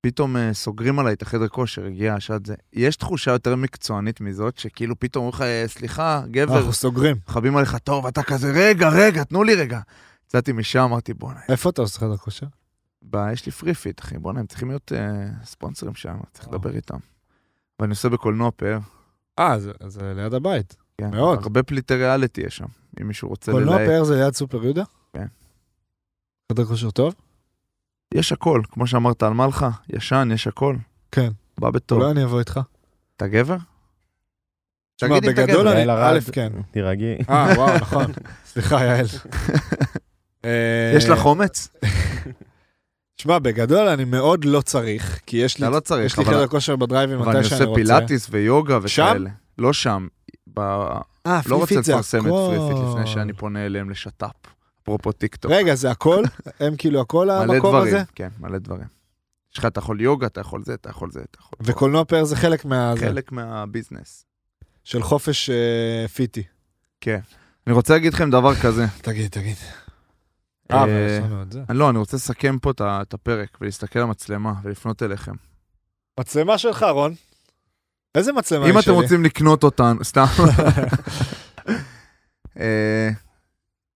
פתאום 0.00 0.36
אה, 0.36 0.54
סוגרים 0.54 0.98
עליי 0.98 1.12
את 1.12 1.22
החדר 1.22 1.48
כושר, 1.48 1.84
הגיע 1.86 2.14
השעת 2.14 2.46
זה. 2.46 2.54
יש 2.72 2.96
תחושה 2.96 3.30
יותר 3.30 3.56
מקצוענית 3.56 4.20
מזאת, 4.20 4.58
שכאילו 4.58 4.98
פתאום 4.98 5.24
אומרים 5.24 5.34
לך, 5.34 5.42
"אה, 5.42 5.64
סליחה, 5.66 6.22
גבר, 6.30 6.56
אנחנו 6.58 6.72
סוגרים. 6.72 7.16
מכבים 7.28 7.56
עליך, 7.56 7.76
טוב, 7.76 8.06
אתה 8.06 8.22
כזה, 8.22 8.52
רגע, 8.54 8.88
רגע, 8.88 9.24
תנו 9.24 9.44
לי 9.44 9.54
רגע. 9.54 9.80
יצאתי 10.28 10.52
משם, 10.52 10.78
אמרתי, 10.80 11.14
בואנה, 11.14 11.40
איפה 11.48 11.70
אתה 11.70 11.82
עושה 11.82 11.98
חדר 12.00 12.16
כושר? 12.16 12.46
יש 13.32 13.46
לי 13.46 13.52
פריפיט, 13.52 14.00
אחי, 14.00 14.18
בואנה, 14.18 14.40
הם 14.40 14.46
צריכים 14.46 14.68
להיות 14.68 14.92
אה, 14.92 15.24
ספונסרים 15.44 15.94
שם, 15.94 16.16
צריך. 16.32 16.48
לדבר 16.48 16.76
איתם. 16.76 16.96
ואני 17.80 17.90
עושה 17.90 18.08
בקולנוע 18.08 18.50
פאר. 18.50 18.78
אה, 19.38 19.58
זה- 19.58 19.72
זה 19.86 20.12
ליד 20.16 20.34
הבית. 20.34 20.76
כן, 20.98 21.10
מאוד. 21.10 21.38
הרבה 21.42 21.62
פליטי 21.62 21.94
ריאליטי 21.94 22.40
יש 22.40 22.56
שם, 22.56 22.66
אם 23.00 23.08
מישהו 23.08 23.28
רוצה 23.28 23.52
קולנוע 23.52 23.74
ללהק. 23.76 23.88
פאר 23.88 24.04
זה 24.04 24.14
ליד 24.16 24.34
סופר 24.34 24.64
יהודה? 24.64 24.82
כן. 25.12 25.26
חדר 26.52 26.64
כושר 26.64 26.90
טוב? 26.90 27.14
יש 28.14 28.32
הכל, 28.32 28.62
כמו 28.70 28.86
שאמרת 28.86 29.22
על 29.22 29.32
מלחה, 29.32 29.70
ישן, 29.88 30.28
יש 30.34 30.46
הכל. 30.46 30.76
כן. 31.12 31.28
בא 31.60 31.70
בטוב. 31.70 31.98
אולי 32.00 32.10
אני 32.12 32.24
אבוא 32.24 32.38
איתך. 32.38 32.60
אתה 33.16 33.28
גבר? 33.28 33.56
תגיד 34.96 35.24
אם 35.24 35.30
אתה 35.32 35.42
בגדול 35.42 35.60
גבר. 35.62 35.72
אני- 35.72 35.78
יעל 35.80 35.90
ארד, 35.90 36.16
א', 36.16 36.32
כן. 36.32 36.52
תירגעי. 36.70 37.18
אה, 37.30 37.46
וואו, 37.56 37.76
נכון. 37.76 38.04
סליחה, 38.52 38.84
יעל. 38.84 39.06
אה, 40.44 40.92
יש 40.96 41.08
לך 41.08 41.24
אומץ? 41.26 41.68
שמע, 43.22 43.38
בגדול 43.38 43.88
אני 43.88 44.04
מאוד 44.04 44.44
לא 44.44 44.60
צריך, 44.60 45.20
כי 45.26 45.36
יש 45.36 45.58
לי 45.58 45.66
אתה 45.66 45.74
לא 45.74 45.80
צריך, 45.80 46.06
יש 46.06 46.18
לי 46.18 46.24
אבל- 46.24 46.34
חדר 46.34 46.46
כושר 46.46 46.76
בדרייבים 46.76 47.18
אבל 47.18 47.30
אני 47.30 47.38
מתי 47.38 47.48
שאני 47.48 47.60
עושה 47.60 47.68
רוצה. 47.68 47.80
פילאטיס 47.82 48.26
ויוגה 48.30 48.78
שם? 48.86 49.02
וכאלה. 49.04 49.30
לא 49.58 49.72
שם. 49.72 50.06
ב- 50.54 50.60
אה, 51.26 51.40
לא 51.46 51.56
רוצה 51.56 51.74
לפרסם 51.80 52.26
את. 52.26 52.30
פריפיט 52.32 52.78
לפני 52.90 53.06
שאני 53.06 53.32
פונה 53.32 53.66
אליהם 53.66 53.90
לשת"פ. 53.90 54.26
אפרופו 54.82 55.12
טיקטוק. 55.12 55.50
רגע, 55.52 55.74
זה 55.74 55.90
הכל? 55.90 56.22
הם 56.60 56.74
כאילו 56.76 57.00
הכל 57.00 57.26
מלא 57.26 57.32
המקום 57.54 57.70
דברים. 57.70 57.94
הזה? 57.94 58.02
כן, 58.14 58.28
מלא 58.40 58.58
דברים. 58.58 58.86
יש 59.52 59.58
לך, 59.58 59.66
אתה 59.66 59.78
יכול 59.78 60.00
יוגה, 60.00 60.26
אתה 60.26 60.40
יכול 60.40 60.62
זה, 60.64 60.74
אתה 60.74 60.90
יכול 60.90 61.10
זה, 61.10 61.20
אתה 61.30 61.38
יכול... 61.40 61.58
וקולנוע 61.62 62.04
פאר 62.04 62.24
זה 62.24 62.36
חלק 62.36 62.64
מה... 62.64 62.94
חלק 63.00 63.32
מהביזנס. 63.32 64.24
של 64.84 65.02
חופש 65.02 65.50
אה, 65.50 66.08
פיטי. 66.08 66.42
אני 67.06 67.74
רוצה 67.74 67.94
להגיד 67.94 68.14
לכם 68.14 68.30
דבר 68.30 68.54
כזה. 68.54 68.86
תגיד, 69.02 69.30
תגיד. 69.30 69.56
אה, 70.70 70.76
אה, 70.76 70.82
אבל 70.82 70.90
יש 70.90 71.24
לנו 71.24 71.42
את 71.42 71.52
זה. 71.52 71.62
לא, 71.70 71.90
אני 71.90 71.98
רוצה 71.98 72.16
לסכם 72.16 72.58
פה 72.58 72.70
את 72.80 73.14
הפרק 73.14 73.58
ולהסתכל 73.60 73.98
על 73.98 74.04
המצלמה 74.04 74.52
ולפנות 74.62 75.02
אליכם. 75.02 75.32
מצלמה 76.20 76.58
שלך, 76.58 76.86
רון. 76.90 77.14
איזה 78.14 78.32
מצלמה 78.32 78.64
אם 78.64 78.70
היא 78.70 78.72
אתם 78.72 78.82
שלי? 78.82 78.94
רוצים 78.94 79.24
לקנות 79.24 79.64
אותנו, 79.64 80.04
סתם. 80.10 80.24
אה, 82.60 83.10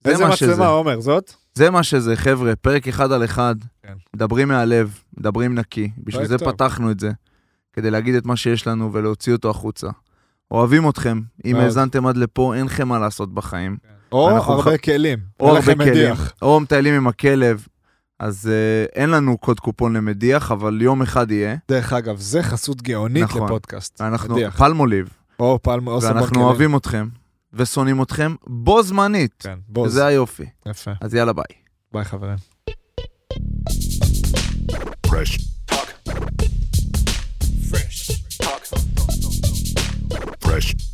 זה 0.04 0.10
איזה. 0.10 0.26
מצלמה, 0.26 0.66
עומר, 0.66 1.00
זאת? 1.00 1.32
זה 1.54 1.70
מה 1.70 1.82
שזה, 1.82 2.16
חבר'ה, 2.16 2.56
פרק 2.56 2.88
אחד 2.88 3.12
על 3.12 3.24
אחד, 3.24 3.54
כן. 3.82 3.94
מדברים 4.16 4.48
מהלב, 4.48 4.98
מדברים 5.18 5.54
נקי, 5.54 5.90
בשביל 5.98 6.26
זה 6.26 6.38
טוב. 6.38 6.50
פתחנו 6.52 6.90
את 6.90 7.00
זה, 7.00 7.10
כדי 7.72 7.90
להגיד 7.90 8.14
את 8.14 8.26
מה 8.26 8.36
שיש 8.36 8.66
לנו 8.66 8.92
ולהוציא 8.92 9.32
אותו 9.32 9.50
החוצה. 9.50 9.88
אוהבים 10.50 10.88
אתכם, 10.88 11.20
אם. 11.44 11.56
האזנתם 11.56 12.06
עד 12.06 12.16
לפה, 12.16 12.54
אין 12.54 12.66
לכם 12.66 12.88
מה 12.88 12.98
לעשות 12.98 13.34
בחיים. 13.34 13.76
או 14.12 14.30
הרבה 14.30 14.76
ח... 14.78 14.80
כלים. 14.84 15.18
או 15.40 15.48
הרבה 15.56 15.74
כלים. 15.74 15.78
מדיח. 15.78 16.32
או 16.42 16.60
מטיילים 16.60 16.94
עם 16.94 17.06
הכלב. 17.08 17.66
אז 18.18 18.50
אה, 18.52 19.00
אין 19.02 19.10
לנו 19.10 19.38
קוד 19.38 19.60
קופון 19.60 19.96
למדיח, 19.96 20.52
אבל 20.52 20.82
יום 20.82 21.02
אחד 21.02 21.30
יהיה. 21.30 21.56
דרך 21.68 21.92
אגב, 21.92 22.18
זה 22.18 22.42
חסות 22.42 22.82
גאונית 22.82 23.22
נכון. 23.22 23.44
לפודקאסט. 23.44 24.00
אנחנו 24.00 24.34
מדיח. 24.34 24.58
פלמוליב. 24.58 25.08
או 25.40 25.58
פלמוליב. 25.62 26.04
ואנחנו 26.04 26.44
אוהבים 26.44 26.76
אתכם, 26.76 27.08
ושונאים 27.52 28.02
אתכם 28.02 28.34
בו 28.46 28.82
זמנית. 28.82 29.34
כן, 29.38 29.58
בו. 29.68 29.80
וזה 29.80 30.06
היופי. 30.06 30.46
יפה. 30.66 30.90
אז 31.00 31.14
יאללה 31.14 31.32
ביי. 31.32 31.44
ביי 31.92 32.04
חברים. 32.04 32.36
Fresh. 35.06 35.38
Fresh. 37.70 38.12
Fresh. 40.44 40.91